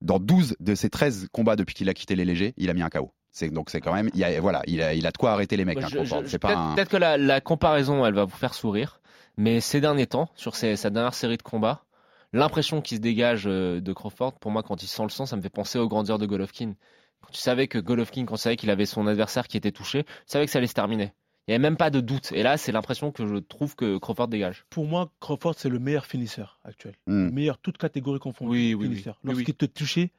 Dans 0.00 0.18
12 0.18 0.56
de 0.60 0.74
ses 0.74 0.88
13 0.88 1.28
combats 1.32 1.56
depuis 1.56 1.74
qu'il 1.74 1.88
a 1.88 1.94
quitté 1.94 2.16
les 2.16 2.24
légers, 2.24 2.54
il 2.56 2.70
a 2.70 2.74
mis 2.74 2.82
un 2.82 2.88
KO. 2.88 3.12
C'est 3.32 3.50
donc 3.50 3.70
c'est 3.70 3.80
quand 3.80 3.94
même 3.94 4.10
il 4.12 4.24
a, 4.24 4.40
voilà 4.40 4.62
il 4.66 4.82
a, 4.82 4.92
il 4.92 5.06
a 5.06 5.12
de 5.12 5.16
quoi 5.16 5.32
arrêter 5.32 5.56
les 5.56 5.64
mecs. 5.64 5.78
Hein, 5.78 6.74
peut-être 6.74 6.88
que 6.88 6.96
la, 6.96 7.16
la 7.16 7.40
comparaison 7.40 8.04
elle 8.04 8.14
va 8.14 8.24
vous 8.24 8.36
faire 8.36 8.54
sourire, 8.54 8.99
mais 9.40 9.60
ces 9.60 9.80
derniers 9.80 10.06
temps 10.06 10.28
sur 10.34 10.54
sa 10.54 10.90
dernière 10.90 11.14
série 11.14 11.38
de 11.38 11.42
combats, 11.42 11.86
l'impression 12.34 12.82
qui 12.82 12.96
se 12.96 13.00
dégage 13.00 13.44
euh, 13.46 13.80
de 13.80 13.92
Crawford, 13.94 14.34
pour 14.38 14.50
moi, 14.50 14.62
quand 14.62 14.82
il 14.82 14.86
sent 14.86 15.02
le 15.02 15.08
sang, 15.08 15.24
ça 15.24 15.34
me 15.34 15.40
fait 15.40 15.48
penser 15.48 15.78
aux 15.78 15.88
grandeurs 15.88 16.18
de 16.18 16.26
Golovkin. 16.26 16.74
Quand 17.22 17.30
tu 17.32 17.40
savais 17.40 17.66
que 17.66 17.78
Golovkin, 17.78 18.26
quand 18.26 18.34
tu 18.34 18.42
savais 18.42 18.56
qu'il 18.56 18.68
avait 18.68 18.84
son 18.84 19.06
adversaire 19.06 19.48
qui 19.48 19.56
était 19.56 19.72
touché, 19.72 20.04
tu 20.04 20.10
savais 20.26 20.44
que 20.44 20.52
ça 20.52 20.58
allait 20.58 20.66
se 20.66 20.74
terminer. 20.74 21.14
Il 21.48 21.52
n'y 21.52 21.54
avait 21.54 21.62
même 21.62 21.78
pas 21.78 21.88
de 21.88 22.00
doute. 22.00 22.32
Et 22.32 22.42
là, 22.42 22.58
c'est 22.58 22.70
l'impression 22.70 23.12
que 23.12 23.26
je 23.26 23.36
trouve 23.36 23.74
que 23.76 23.96
Crawford 23.96 24.28
dégage. 24.28 24.66
Pour 24.68 24.84
moi, 24.84 25.10
Crawford, 25.20 25.54
c'est 25.56 25.70
le 25.70 25.78
meilleur 25.78 26.04
finisseur 26.04 26.60
actuel. 26.62 26.96
Hmm. 27.06 27.24
Le 27.24 27.30
meilleur, 27.30 27.56
toute 27.56 27.78
catégorie 27.78 28.18
confondue. 28.18 28.50
Oui, 28.50 28.74
oui, 28.74 28.88
finisseur. 28.88 29.18
Lorsqu'il 29.24 29.54
te 29.54 29.64
touchait 29.64 30.12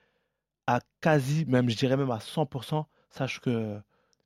à 0.65 0.79
quasi, 0.99 1.45
même 1.45 1.69
je 1.69 1.77
dirais 1.77 1.95
même 1.95 2.09
à 2.09 2.17
100%, 2.17 2.85
sache 3.11 3.39
que 3.39 3.77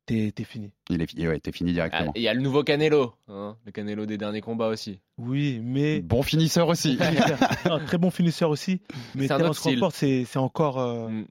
t'es 0.06 0.32
fini. 0.44 0.70
Il 0.88 1.02
est, 1.02 1.28
ouais, 1.28 1.40
t'es 1.40 1.52
fini 1.52 1.72
directement. 1.72 2.12
Ah, 2.14 2.18
il 2.18 2.22
y 2.22 2.28
a 2.28 2.34
le 2.34 2.40
nouveau 2.40 2.62
Canelo, 2.62 3.14
hein, 3.28 3.56
le 3.66 3.72
Canelo 3.72 4.06
des 4.06 4.18
derniers 4.18 4.40
combats 4.40 4.68
aussi. 4.68 5.00
Oui, 5.18 5.60
mais 5.62 6.00
bon 6.00 6.22
finisseur 6.22 6.68
aussi. 6.68 6.98
très 7.86 7.98
bon 7.98 8.10
finisseur 8.10 8.50
aussi. 8.50 8.80
Mais 9.14 9.26
c'est 9.28 10.38
encore. 10.38 10.78
Euh, 10.78 11.08
mm 11.08 11.26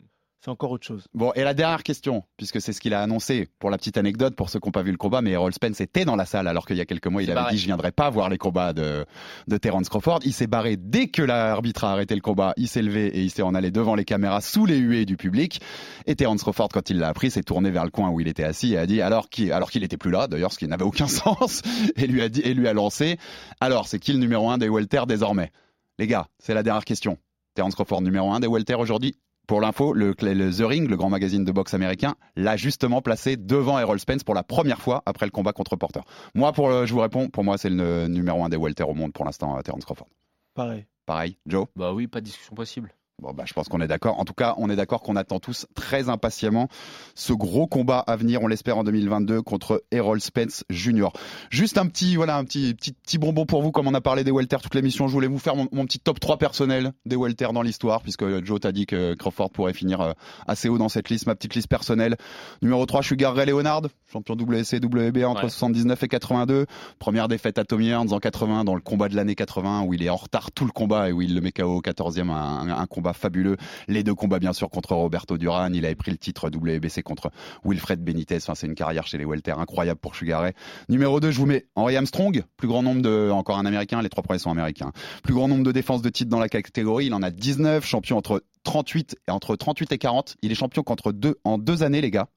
c'est 0.46 0.52
encore 0.52 0.70
autre 0.70 0.86
chose. 0.86 1.08
Bon, 1.16 1.32
et 1.34 1.44
la 1.44 1.56
dernière 1.56 1.82
question, 1.82 2.24
puisque 2.38 2.62
c'est 2.62 2.72
ce 2.72 2.80
qu'il 2.80 2.94
a 2.94 3.02
annoncé 3.02 3.48
pour 3.58 3.72
la 3.72 3.80
petite 3.80 3.98
anecdote, 3.98 4.36
pour 4.36 4.52
ceux 4.52 4.60
qui 4.60 4.68
n'ont 4.68 4.72
pas 4.72 4.84
vu 4.84 4.92
le 4.92 4.98
combat, 4.98 5.24
mais 5.24 5.32
Errol 5.32 5.52
Spence 5.52 5.82
était 5.82 6.06
dans 6.06 6.16
la 6.16 6.26
salle 6.26 6.48
alors 6.48 6.68
qu'il 6.68 6.78
y 6.78 6.82
a 6.82 6.86
quelques 6.86 7.08
mois, 7.08 7.24
il, 7.24 7.32
avait 7.32 7.50
dit 7.50 7.58
je 7.58 7.66
viendrai 7.66 7.92
pas 7.92 8.12
voir 8.12 8.30
les 8.30 8.38
combats 8.38 8.72
de, 8.72 9.08
de 9.48 9.58
Terence 9.58 9.90
Crawford. 9.90 10.20
Il 10.24 10.34
s'est 10.34 10.46
barré 10.46 10.78
dès 10.78 11.08
que 11.08 11.24
l'arbitre 11.24 11.84
a 11.84 11.92
arrêté 11.92 12.14
le 12.14 12.22
combat, 12.22 12.54
il 12.58 12.68
s'est 12.68 12.84
levé 12.84 13.08
et 13.08 13.24
il 13.24 13.32
s'est 13.32 13.42
en 13.42 13.56
allé 13.56 13.72
devant 13.72 13.96
les 13.96 14.06
caméras 14.06 14.40
sous 14.40 14.68
les 14.68 14.78
huées 14.78 15.06
du 15.06 15.18
public. 15.18 15.62
Et 16.06 16.16
Terence 16.16 16.44
Crawford, 16.44 16.70
quand 16.72 16.92
il 16.92 17.00
l'a 17.00 17.08
appris, 17.08 17.32
s'est 17.32 17.42
tourné 17.42 17.72
vers 17.72 17.84
le 17.84 17.90
coin 17.92 18.12
où 18.12 18.20
il 18.20 18.28
était 18.28 18.44
assis 18.44 18.74
et 18.74 18.78
a 18.78 18.86
dit 18.86 19.02
alors 19.02 19.30
qu'il 19.30 19.52
alors 19.52 19.72
qu'il 19.72 19.84
était 19.84 19.98
plus 19.98 20.12
là, 20.12 20.28
d'ailleurs, 20.28 20.54
ce 20.54 20.60
qui 20.60 20.68
n'avait 20.68 20.84
aucun 20.84 21.08
sens, 21.08 21.64
et 21.96 22.06
lui 22.06 22.22
a 22.22 22.30
dit 22.30 22.42
et 22.42 22.54
lui 22.54 22.68
a 22.68 22.74
lancé 22.74 23.18
alors 23.62 23.88
c'est 23.88 23.98
qui 23.98 24.14
le 24.14 24.20
numéro 24.20 24.52
un 24.52 24.60
des 24.60 24.70
welter 24.70 25.06
désormais? 25.08 25.52
Les 25.98 26.06
gars, 26.06 26.28
c'est 26.38 26.54
la 26.54 26.62
dernière 26.62 26.86
question. 26.86 27.18
Terence 27.56 27.74
Crawford 27.74 28.02
numéro 28.04 28.32
un 28.32 28.42
des 28.42 28.48
welter 28.48 28.76
aujourd'hui 28.76 29.18
pour 29.48 29.62
l'info, 29.62 29.94
le, 29.94 30.14
The 30.14 30.62
Ring, 30.62 30.90
le 30.90 30.98
grand 30.98 31.10
magazine 31.10 31.44
de 31.44 31.52
boxe 31.52 31.74
américain, 31.74 32.16
l'a 32.36 32.58
justement 32.58 33.02
placé 33.02 33.38
devant 33.38 33.80
Errol 33.80 34.00
Spence 34.00 34.24
pour 34.24 34.36
la 34.36 34.44
première 34.44 34.82
fois 34.82 35.04
après 35.06 35.26
le 35.26 35.32
combat 35.32 35.54
contre 35.54 35.76
Porter. 35.76 36.02
Moi, 36.34 36.52
pour 36.54 36.86
je 36.86 36.94
vous 36.94 37.00
réponds, 37.00 37.30
pour 37.30 37.44
moi, 37.44 37.58
c'est 37.58 37.70
le 37.70 38.08
numéro 38.08 38.44
un 38.44 38.50
des 38.50 38.58
welter 38.58 38.84
au 38.84 38.94
monde 38.94 39.14
pour 39.14 39.26
l'instant, 39.26 39.62
Terence 39.62 39.86
Crawford. 39.86 40.08
Pareil. 40.54 40.86
Pareil, 41.06 41.38
Joe? 41.46 41.68
Bah 41.76 41.94
oui, 41.94 42.08
pas 42.08 42.20
de 42.20 42.26
discussion 42.26 42.56
possible. 42.56 42.92
Bon, 43.22 43.32
bah, 43.32 43.46
je 43.48 43.54
pense 43.54 43.70
qu'on 43.70 43.80
est 43.80 43.88
d'accord. 43.88 44.20
En 44.20 44.26
tout 44.26 44.34
cas, 44.34 44.56
on 44.58 44.70
est 44.70 44.76
d'accord 44.76 45.02
qu'on 45.02 45.16
attend 45.16 45.40
tous 45.40 45.68
très 45.74 46.10
impatiemment 46.10 46.68
ce 47.16 47.32
gros 47.32 47.66
combat 47.66 48.00
à 48.00 48.18
venir, 48.18 48.44
on 48.44 48.48
l'espère 48.48 48.78
en 48.78 48.84
2022, 48.84 49.42
contre 49.42 49.86
Errol 49.92 50.20
Spence 50.20 50.66
Jr. 50.70 51.08
Juste 51.50 51.78
un 51.78 51.86
petit, 51.88 52.18
voilà, 52.18 52.36
un 52.36 52.44
petit, 52.44 52.74
petit, 52.74 52.92
petit 52.92 53.18
bonbon 53.18 53.46
pour 53.46 53.62
vous, 53.62 53.72
comme 53.72 53.88
on 53.88 53.94
a 53.94 54.02
parlé 54.02 54.26
des 54.26 54.32
welter 54.32 54.58
toute 54.62 54.76
l'émission. 54.76 55.08
Je 55.08 55.14
voulais 55.14 55.28
vous 55.28 55.40
faire 55.40 55.56
mon, 55.56 55.86
petit 55.86 56.00
top 56.00 56.20
3 56.20 56.38
personnel 56.38 56.92
des 57.06 57.16
welter 57.16 57.48
dans 57.54 57.62
l'histoire, 57.62 58.02
puisque 58.02 58.44
Joe 58.44 58.60
t'a 58.60 58.74
dit 58.74 58.86
que 58.86 59.14
Crawford 59.14 59.50
pourrait 59.50 59.74
finir 59.74 60.02
euh, 60.02 60.12
assez 60.46 60.68
haut 60.68 60.78
dans 60.78 60.90
cette 60.90 61.10
liste. 61.10 61.26
Ma 61.26 61.36
petite 61.36 61.56
liste 61.56 61.70
personnelle. 61.70 62.18
Numéro 62.62 62.86
3, 62.86 63.02
Sugar 63.02 63.34
Ray 63.34 63.46
Leonard, 63.46 63.84
champion 64.12 64.36
WC, 64.36 64.80
WBA 64.84 65.26
entre 65.26 65.48
79 65.48 66.04
et 66.04 66.08
82. 66.10 66.66
Première 67.00 67.30
défaite 67.30 67.60
à 67.60 67.64
Tommy 67.64 67.88
Hearns 67.88 68.12
en 68.12 68.20
80 68.20 68.66
dans 68.66 68.76
le 68.76 68.82
combat 68.82 69.08
de 69.08 69.16
l'année 69.16 69.36
80, 69.36 69.84
où 69.84 69.94
il 69.94 70.04
est 70.04 70.10
en 70.10 70.18
retard 70.18 70.52
tout 70.52 70.66
le 70.66 70.72
combat 70.72 71.08
et 71.08 71.12
où 71.14 71.22
il 71.22 71.34
le 71.34 71.40
met 71.40 71.54
KO 71.54 71.78
au 71.78 71.82
14e, 71.82 72.30
un, 72.30 72.70
un 72.70 72.86
combat 72.88 73.05
fabuleux. 73.14 73.58
Les 73.88 74.04
deux 74.04 74.16
combats, 74.16 74.40
bien 74.40 74.54
sûr, 74.54 74.70
contre 74.70 74.94
Roberto 74.96 75.38
Duran. 75.38 75.72
Il 75.74 75.86
avait 75.86 75.96
pris 75.96 76.12
le 76.12 76.18
titre 76.18 76.50
WBC 76.50 77.04
contre 77.04 77.32
Wilfred 77.64 78.04
Benitez. 78.04 78.38
Enfin, 78.38 78.56
c'est 78.56 78.68
une 78.68 78.76
carrière 78.76 79.08
chez 79.08 79.18
les 79.18 79.26
Welter 79.26 79.54
incroyable 79.58 80.00
pour 80.00 80.16
Sugar 80.16 80.46
Numéro 80.90 81.20
2, 81.20 81.32
je 81.32 81.38
vous 81.38 81.46
mets 81.46 81.66
Henry 81.76 81.96
Armstrong. 81.96 82.44
Plus 82.58 82.68
grand 82.68 82.84
nombre 82.84 83.02
de, 83.02 83.30
encore 83.32 83.58
un 83.58 83.66
américain. 83.66 84.02
Les 84.02 84.10
trois 84.10 84.24
premiers 84.24 84.40
sont 84.40 84.52
américains. 84.52 84.92
Plus 85.24 85.34
grand 85.34 85.48
nombre 85.48 85.64
de 85.64 85.72
défenses 85.72 86.02
de 86.02 86.10
titres 86.10 86.30
dans 86.30 86.40
la 86.40 86.50
catégorie. 86.50 87.08
Il 87.08 87.14
en 87.14 87.22
a 87.22 87.32
19. 87.32 87.86
Champion 87.86 88.18
entre 88.18 88.44
38 88.64 89.18
et 89.28 89.32
entre 89.32 89.56
38 89.56 89.92
et 89.92 89.98
40. 89.98 90.36
Il 90.42 90.52
est 90.52 90.56
champion 90.56 90.84
contre 90.84 91.12
deux, 91.12 91.36
en 91.44 91.58
deux 91.58 91.84
années, 91.84 92.02
les 92.02 92.12
gars 92.12 92.28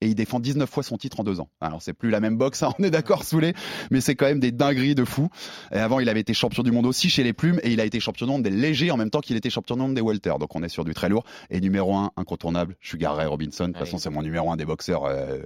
et 0.00 0.08
il 0.08 0.14
défend 0.14 0.40
19 0.40 0.68
fois 0.68 0.82
son 0.82 0.96
titre 0.96 1.20
en 1.20 1.24
deux 1.24 1.40
ans. 1.40 1.48
Alors 1.60 1.82
c'est 1.82 1.92
plus 1.92 2.10
la 2.10 2.20
même 2.20 2.36
boxe, 2.36 2.62
hein, 2.62 2.72
on 2.78 2.84
est 2.84 2.90
d'accord 2.90 3.24
Soulé, 3.24 3.54
mais 3.90 4.00
c'est 4.00 4.14
quand 4.14 4.26
même 4.26 4.40
des 4.40 4.52
dingueries 4.52 4.94
de 4.94 5.04
fou. 5.04 5.28
Et 5.72 5.78
avant 5.78 6.00
il 6.00 6.08
avait 6.08 6.20
été 6.20 6.34
champion 6.34 6.62
du 6.62 6.70
monde 6.70 6.86
aussi 6.86 7.10
chez 7.10 7.24
les 7.24 7.32
plumes 7.32 7.60
et 7.62 7.72
il 7.72 7.80
a 7.80 7.84
été 7.84 8.00
champion 8.00 8.26
du 8.26 8.32
monde 8.32 8.42
des 8.42 8.50
légers 8.50 8.90
en 8.90 8.96
même 8.96 9.10
temps 9.10 9.20
qu'il 9.20 9.36
était 9.36 9.50
champion 9.50 9.76
du 9.76 9.82
monde 9.82 9.94
des 9.94 10.02
welter. 10.02 10.34
Donc 10.38 10.54
on 10.54 10.62
est 10.62 10.68
sur 10.68 10.84
du 10.84 10.94
très 10.94 11.08
lourd. 11.08 11.24
Et 11.50 11.60
numéro 11.60 11.94
un 11.94 12.10
incontournable, 12.16 12.76
Sugar 12.80 13.16
Ray 13.16 13.26
Robinson. 13.26 13.68
De 13.68 13.72
toute 13.72 13.78
façon 13.78 13.98
c'est 13.98 14.10
mon 14.10 14.22
numéro 14.22 14.50
un 14.50 14.56
des 14.56 14.64
boxeurs. 14.64 15.04
Euh, 15.06 15.42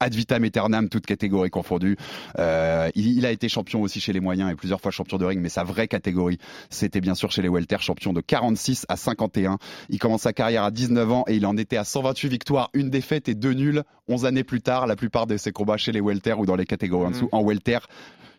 ad 0.00 0.14
vitam 0.14 0.44
aeternam, 0.44 0.88
toutes 0.88 1.06
catégories 1.06 1.50
confondues. 1.50 1.96
Euh, 2.38 2.90
il, 2.94 3.24
a 3.26 3.30
été 3.30 3.48
champion 3.48 3.82
aussi 3.82 4.00
chez 4.00 4.12
les 4.12 4.20
moyens 4.20 4.50
et 4.50 4.54
plusieurs 4.54 4.80
fois 4.80 4.90
champion 4.90 5.18
de 5.18 5.24
ring, 5.24 5.40
mais 5.40 5.48
sa 5.48 5.64
vraie 5.64 5.88
catégorie, 5.88 6.38
c'était 6.70 7.00
bien 7.00 7.14
sûr 7.14 7.30
chez 7.30 7.42
les 7.42 7.48
welter, 7.48 7.78
champion 7.80 8.12
de 8.12 8.20
46 8.20 8.86
à 8.88 8.96
51. 8.96 9.58
Il 9.88 9.98
commence 9.98 10.22
sa 10.22 10.32
carrière 10.32 10.64
à 10.64 10.70
19 10.70 11.12
ans 11.12 11.24
et 11.26 11.36
il 11.36 11.46
en 11.46 11.56
était 11.56 11.76
à 11.76 11.84
128 11.84 12.28
victoires, 12.28 12.70
une 12.74 12.90
défaite 12.90 13.28
et 13.28 13.34
deux 13.34 13.52
nuls. 13.52 13.82
11 14.08 14.26
années 14.26 14.44
plus 14.44 14.60
tard, 14.60 14.86
la 14.86 14.96
plupart 14.96 15.26
de 15.26 15.36
ses 15.36 15.52
combats 15.52 15.76
chez 15.76 15.92
les 15.92 16.00
welter 16.00 16.34
ou 16.34 16.44
dans 16.44 16.56
les 16.56 16.66
catégories 16.66 17.06
en 17.06 17.10
dessous, 17.10 17.26
mm. 17.26 17.36
en 17.36 17.42
welter, 17.42 17.78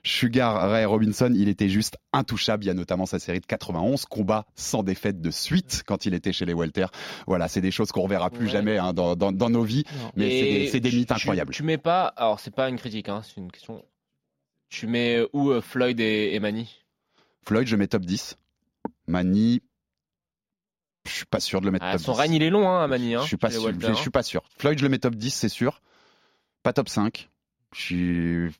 Sugar 0.05 0.69
Ray 0.69 0.85
Robinson, 0.85 1.33
il 1.35 1.49
était 1.49 1.67
juste 1.67 1.97
intouchable. 2.13 2.63
Il 2.63 2.67
y 2.67 2.69
a 2.69 2.75
notamment 2.75 3.07
sa 3.07 3.17
série 3.17 3.39
de 3.39 3.45
91 3.47 4.05
combats 4.05 4.45
sans 4.55 4.83
défaite 4.83 5.19
de 5.19 5.31
suite 5.31 5.83
quand 5.85 6.05
il 6.05 6.13
était 6.13 6.31
chez 6.31 6.45
les 6.45 6.53
Welter. 6.53 6.85
Voilà, 7.25 7.47
c'est 7.47 7.59
des 7.59 7.71
choses 7.71 7.91
qu'on 7.91 8.03
reverra 8.03 8.29
plus 8.29 8.47
jamais 8.47 8.77
hein, 8.77 8.93
dans, 8.93 9.49
nos 9.49 9.63
vies, 9.63 9.83
mais 10.15 10.67
c'est 10.67 10.79
des, 10.79 10.91
mythes 10.91 11.11
incroyables. 11.11 11.53
Tu 11.53 11.63
mets 11.63 11.79
pas, 11.79 12.05
alors 12.05 12.39
c'est 12.39 12.53
pas 12.53 12.69
une 12.69 12.77
critique, 12.77 13.09
hein, 13.09 13.21
c'est 13.23 13.41
une 13.41 13.51
question. 13.51 13.83
Tu 14.69 14.85
mets 14.85 15.25
où 15.33 15.49
euh, 15.49 15.61
Floyd 15.61 15.99
et, 15.99 16.39
Manny 16.39 16.83
Floyd, 17.43 17.67
je 17.67 17.75
mets 17.75 17.87
top 17.87 18.05
10. 18.05 18.37
Manny, 19.07 19.61
je 21.07 21.11
suis 21.11 21.25
pas 21.25 21.39
sûr 21.39 21.61
de 21.61 21.65
le 21.65 21.71
mettre 21.71 21.85
ah, 21.87 21.93
top 21.93 22.01
son 22.01 22.11
10. 22.13 22.19
règne, 22.19 22.33
il 22.33 22.43
est 22.43 22.49
long, 22.51 22.69
hein, 22.69 22.87
Manny. 22.87 23.15
Hein, 23.15 23.21
je 23.21 23.27
suis 23.27 23.37
pas 23.37 23.49
sûr. 23.49 23.71
je, 23.79 23.93
suis 23.93 24.11
pas 24.11 24.23
sûr. 24.23 24.43
Floyd, 24.59 24.77
je 24.77 24.83
le 24.83 24.89
mets 24.89 24.99
top 24.99 25.15
10, 25.15 25.31
c'est 25.31 25.49
sûr. 25.49 25.81
Pas 26.61 26.73
top 26.73 26.89
5. 26.89 27.29
Je 27.73 27.81
suis 27.81 28.51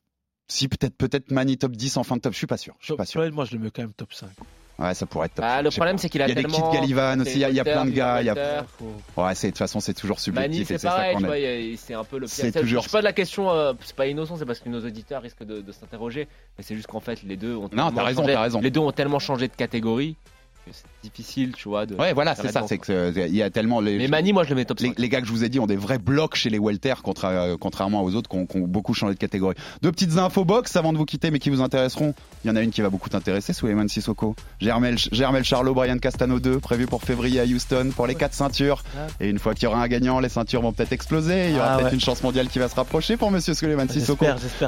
si 0.47 0.67
peut-être 0.67 0.95
peut-être 0.95 1.31
Mani 1.31 1.57
top 1.57 1.71
10 1.73 1.97
en 1.97 2.03
fin 2.03 2.15
de 2.15 2.21
top, 2.21 2.33
je 2.33 2.37
suis 2.37 2.47
pas 2.47 2.57
sûr. 2.57 2.75
Je 2.79 2.85
suis 2.85 2.95
pas 2.95 3.05
sûr. 3.05 3.31
moi 3.33 3.45
je 3.45 3.55
le 3.55 3.59
mets 3.59 3.71
quand 3.71 3.81
même 3.81 3.93
top 3.93 4.13
5. 4.13 4.29
Ouais, 4.77 4.93
ça 4.93 5.05
pourrait 5.05 5.27
être 5.27 5.35
top. 5.35 5.45
Ah, 5.47 5.61
le 5.61 5.69
problème 5.69 5.97
c'est 5.97 6.09
qu'il 6.09 6.21
a, 6.21 6.27
il 6.27 6.29
y 6.29 6.31
a 6.33 6.35
des 6.35 6.43
kits 6.43 6.61
Galivan 6.73 7.21
aussi, 7.21 7.35
il 7.35 7.39
y, 7.39 7.59
a, 7.59 7.63
plein 7.63 7.85
de 7.85 7.91
gars. 7.91 8.21
Il 8.21 8.25
y 8.25 8.29
a... 8.29 8.65
Ouais, 9.15 9.33
c'est 9.33 9.47
de 9.47 9.51
toute 9.51 9.57
façon 9.57 9.79
c'est 9.79 9.93
toujours 9.93 10.19
subjectif. 10.19 10.67
c'est 10.67 10.81
pareil, 10.83 11.15
tu 11.17 11.25
vois, 11.25 11.77
c'est 11.77 11.93
un 11.93 12.03
peu 12.03 12.19
le 12.19 12.27
C'est 12.27 12.51
toujours. 12.51 12.83
Je 12.83 12.89
pas 12.89 12.99
de 12.99 13.05
la 13.05 13.13
question, 13.13 13.49
euh, 13.49 13.73
c'est 13.81 13.95
pas 13.95 14.07
innocent, 14.07 14.35
c'est 14.37 14.45
parce 14.45 14.59
que 14.59 14.69
nos 14.69 14.85
auditeurs 14.85 15.21
risquent 15.21 15.45
de, 15.45 15.61
de 15.61 15.71
s'interroger, 15.71 16.27
mais 16.57 16.63
c'est 16.63 16.75
juste 16.75 16.87
qu'en 16.87 16.99
fait 16.99 17.23
les 17.23 17.37
deux 17.37 17.55
ont. 17.55 17.69
Non, 17.71 17.91
t'as 17.91 18.03
raison, 18.03 18.25
t'as 18.25 18.41
raison. 18.41 18.59
Les 18.59 18.71
deux 18.71 18.81
ont 18.81 18.91
tellement 18.91 19.19
changé 19.19 19.47
de 19.47 19.55
catégorie 19.55 20.17
c'est 20.72 20.84
difficile, 21.03 21.53
tu 21.55 21.70
vois. 21.70 21.86
De 21.86 21.95
ouais, 21.95 22.13
voilà, 22.13 22.36
c'est 22.36 22.51
ça. 22.51 22.63
C'est 22.68 22.78
que 22.78 23.13
il 23.16 23.36
y 23.36 23.43
a 23.43 23.49
tellement 23.49 23.82
les. 23.82 23.97
Mais 23.97 24.07
Mani, 24.07 24.34
moi, 24.34 24.43
je 24.43 24.49
le 24.49 24.55
mets 24.55 24.66
top 24.66 24.80
Les, 24.80 25.09
gars 25.09 25.22
que 25.22 25.28
je 25.28 25.32
vous 25.32 25.43
ai 25.43 25.49
dit 25.49 25.59
ont 25.59 25.68
des 25.68 25.76
vrais 25.76 25.99
blocs 25.99 26.36
chez 26.36 26.49
les 26.49 26.59
welter, 26.59 26.93
euh, 27.24 27.57
contrairement 27.59 28.03
aux 28.03 28.16
autres 28.16 28.30
qui 28.30 28.38
ont, 28.38 28.68
beaucoup 28.68 28.93
changé 28.93 29.13
de 29.13 29.20
catégorie. 29.20 29.55
Deux 29.82 29.91
petites 29.91 30.18
infos 30.18 30.45
box 30.45 30.76
avant 30.76 30.93
de 30.93 30.97
vous 30.97 31.05
quitter, 31.05 31.32
mais 31.32 31.39
qui 31.39 31.49
vous 31.49 31.61
intéresseront. 31.61 32.13
Il 32.43 32.47
y 32.47 32.51
en 32.51 32.55
a 32.55 32.61
une 32.61 32.72
qui 32.72 32.82
va 32.82 32.89
beaucoup 32.89 33.09
t'intéresser, 33.09 33.53
Suleiman 33.53 33.88
Sissoko. 33.88 34.36
Germel, 34.59 34.97
Germel 34.97 35.43
Charlot, 35.43 35.74
Brian 35.74 35.97
Castano 35.97 36.39
2, 36.39 36.59
prévu 36.59 36.88
pour 36.88 37.03
février 37.03 37.39
à 37.39 37.45
Houston 37.45 37.91
pour 37.95 38.07
les 38.07 38.16
quatre 38.16 38.34
ceintures. 38.34 38.84
Et 39.20 39.30
une 39.30 39.39
fois 39.39 39.53
qu'il 39.53 39.63
y 39.63 39.68
aura 39.68 39.82
un 39.82 39.88
gagnant, 39.88 40.20
les 40.20 40.30
ceintures 40.30 40.61
vont 40.61 40.74
peut-être 40.74 40.93
exploser. 40.93 41.49
Il 41.49 41.55
y 41.55 41.57
aura 41.57 41.74
ah 41.74 41.78
peut-être 41.78 41.93
une 41.93 42.01
chance 42.01 42.24
mondiale 42.24 42.47
qui 42.47 42.59
va 42.59 42.70
se 42.70 42.76
rapprocher 42.76 43.18
pour 43.18 43.32
Monsieur 43.32 43.53
Suleiman 43.53 43.88
Sissoko. 43.88 44.26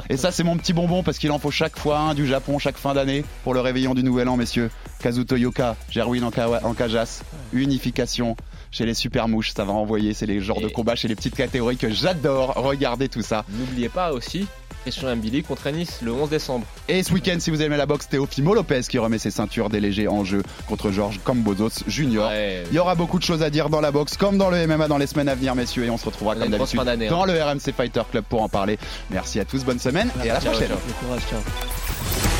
Et 0.08 0.16
ça, 0.16 0.30
c'est 0.30 0.44
mon 0.44 0.56
petit 0.56 0.72
bonbon 0.72 1.02
parce 1.02 1.18
qu'il 1.18 1.30
en 1.32 1.38
faut 1.38 1.50
chaque 1.50 1.78
fois 1.78 1.98
un 1.98 2.14
du 2.14 2.26
Japon 2.26 2.58
chaque 2.58 2.76
fin 2.76 2.94
d'année 2.94 3.24
pour 3.44 3.54
le 3.54 3.60
réveillon 3.60 3.94
du 3.94 4.02
Nouvel 4.02 4.28
An, 4.28 4.36
messieurs. 4.36 4.70
Kazuto 5.00 5.36
Yoka, 5.36 5.76
Gerwin 5.90 6.24
en 6.24 6.74
Cajas, 6.74 7.22
unification 7.52 8.36
chez 8.70 8.84
les 8.84 8.94
super 8.94 9.28
mouches, 9.28 9.52
ça 9.54 9.64
va 9.64 9.72
envoyer, 9.72 10.12
c'est 10.14 10.26
les 10.26 10.40
genres 10.40 10.60
de 10.60 10.68
combats 10.68 10.94
chez 10.94 11.08
les 11.08 11.16
petites 11.16 11.34
catégories 11.34 11.76
que 11.76 11.90
j'adore, 11.90 12.54
regardez 12.56 13.08
tout 13.08 13.22
ça. 13.22 13.44
N'oubliez 13.48 13.88
pas 13.88 14.12
aussi 14.12 14.46
Christian 14.82 15.16
Mbili 15.16 15.42
contre 15.42 15.68
Nice 15.70 16.00
le 16.02 16.12
11 16.12 16.30
décembre. 16.30 16.66
Et 16.88 17.02
ce 17.02 17.12
week-end, 17.12 17.36
si 17.38 17.50
vous 17.50 17.62
aimez 17.62 17.76
la 17.76 17.86
boxe, 17.86 18.08
Théophimo 18.08 18.54
Lopez 18.54 18.82
qui 18.88 18.98
remet 18.98 19.18
ses 19.18 19.30
ceintures 19.30 19.68
des 19.68 19.80
légers 19.80 20.08
en 20.08 20.24
jeu 20.24 20.42
contre 20.66 20.90
Georges 20.90 21.20
Cambozos 21.24 21.84
Junior. 21.86 22.30
Il 22.70 22.74
y 22.74 22.78
aura 22.78 22.94
beaucoup 22.94 23.18
de 23.18 23.24
choses 23.24 23.42
à 23.42 23.50
dire 23.50 23.68
dans 23.68 23.80
la 23.80 23.90
boxe 23.90 24.16
comme 24.16 24.38
dans 24.38 24.50
le 24.50 24.66
MMA 24.66 24.88
dans 24.88 24.98
les 24.98 25.06
semaines 25.06 25.28
à 25.28 25.34
venir, 25.34 25.54
messieurs, 25.54 25.84
et 25.84 25.90
on 25.90 25.98
se 25.98 26.06
retrouvera 26.06 26.36
comme 26.36 26.50
d'habitude 26.50 26.80
dans 27.10 27.22
hein. 27.22 27.26
le 27.26 27.42
RMC 27.42 27.72
Fighter 27.76 28.02
Club 28.10 28.24
pour 28.28 28.42
en 28.42 28.48
parler. 28.48 28.78
Merci 29.10 29.40
à 29.40 29.44
tous, 29.44 29.64
bonne 29.64 29.78
semaine 29.78 30.10
et 30.24 30.30
à 30.30 30.34
la 30.34 30.40
prochaine. 30.40 30.70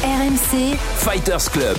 RMC 0.04 0.76
Fighters 0.96 1.50
Club. 1.50 1.78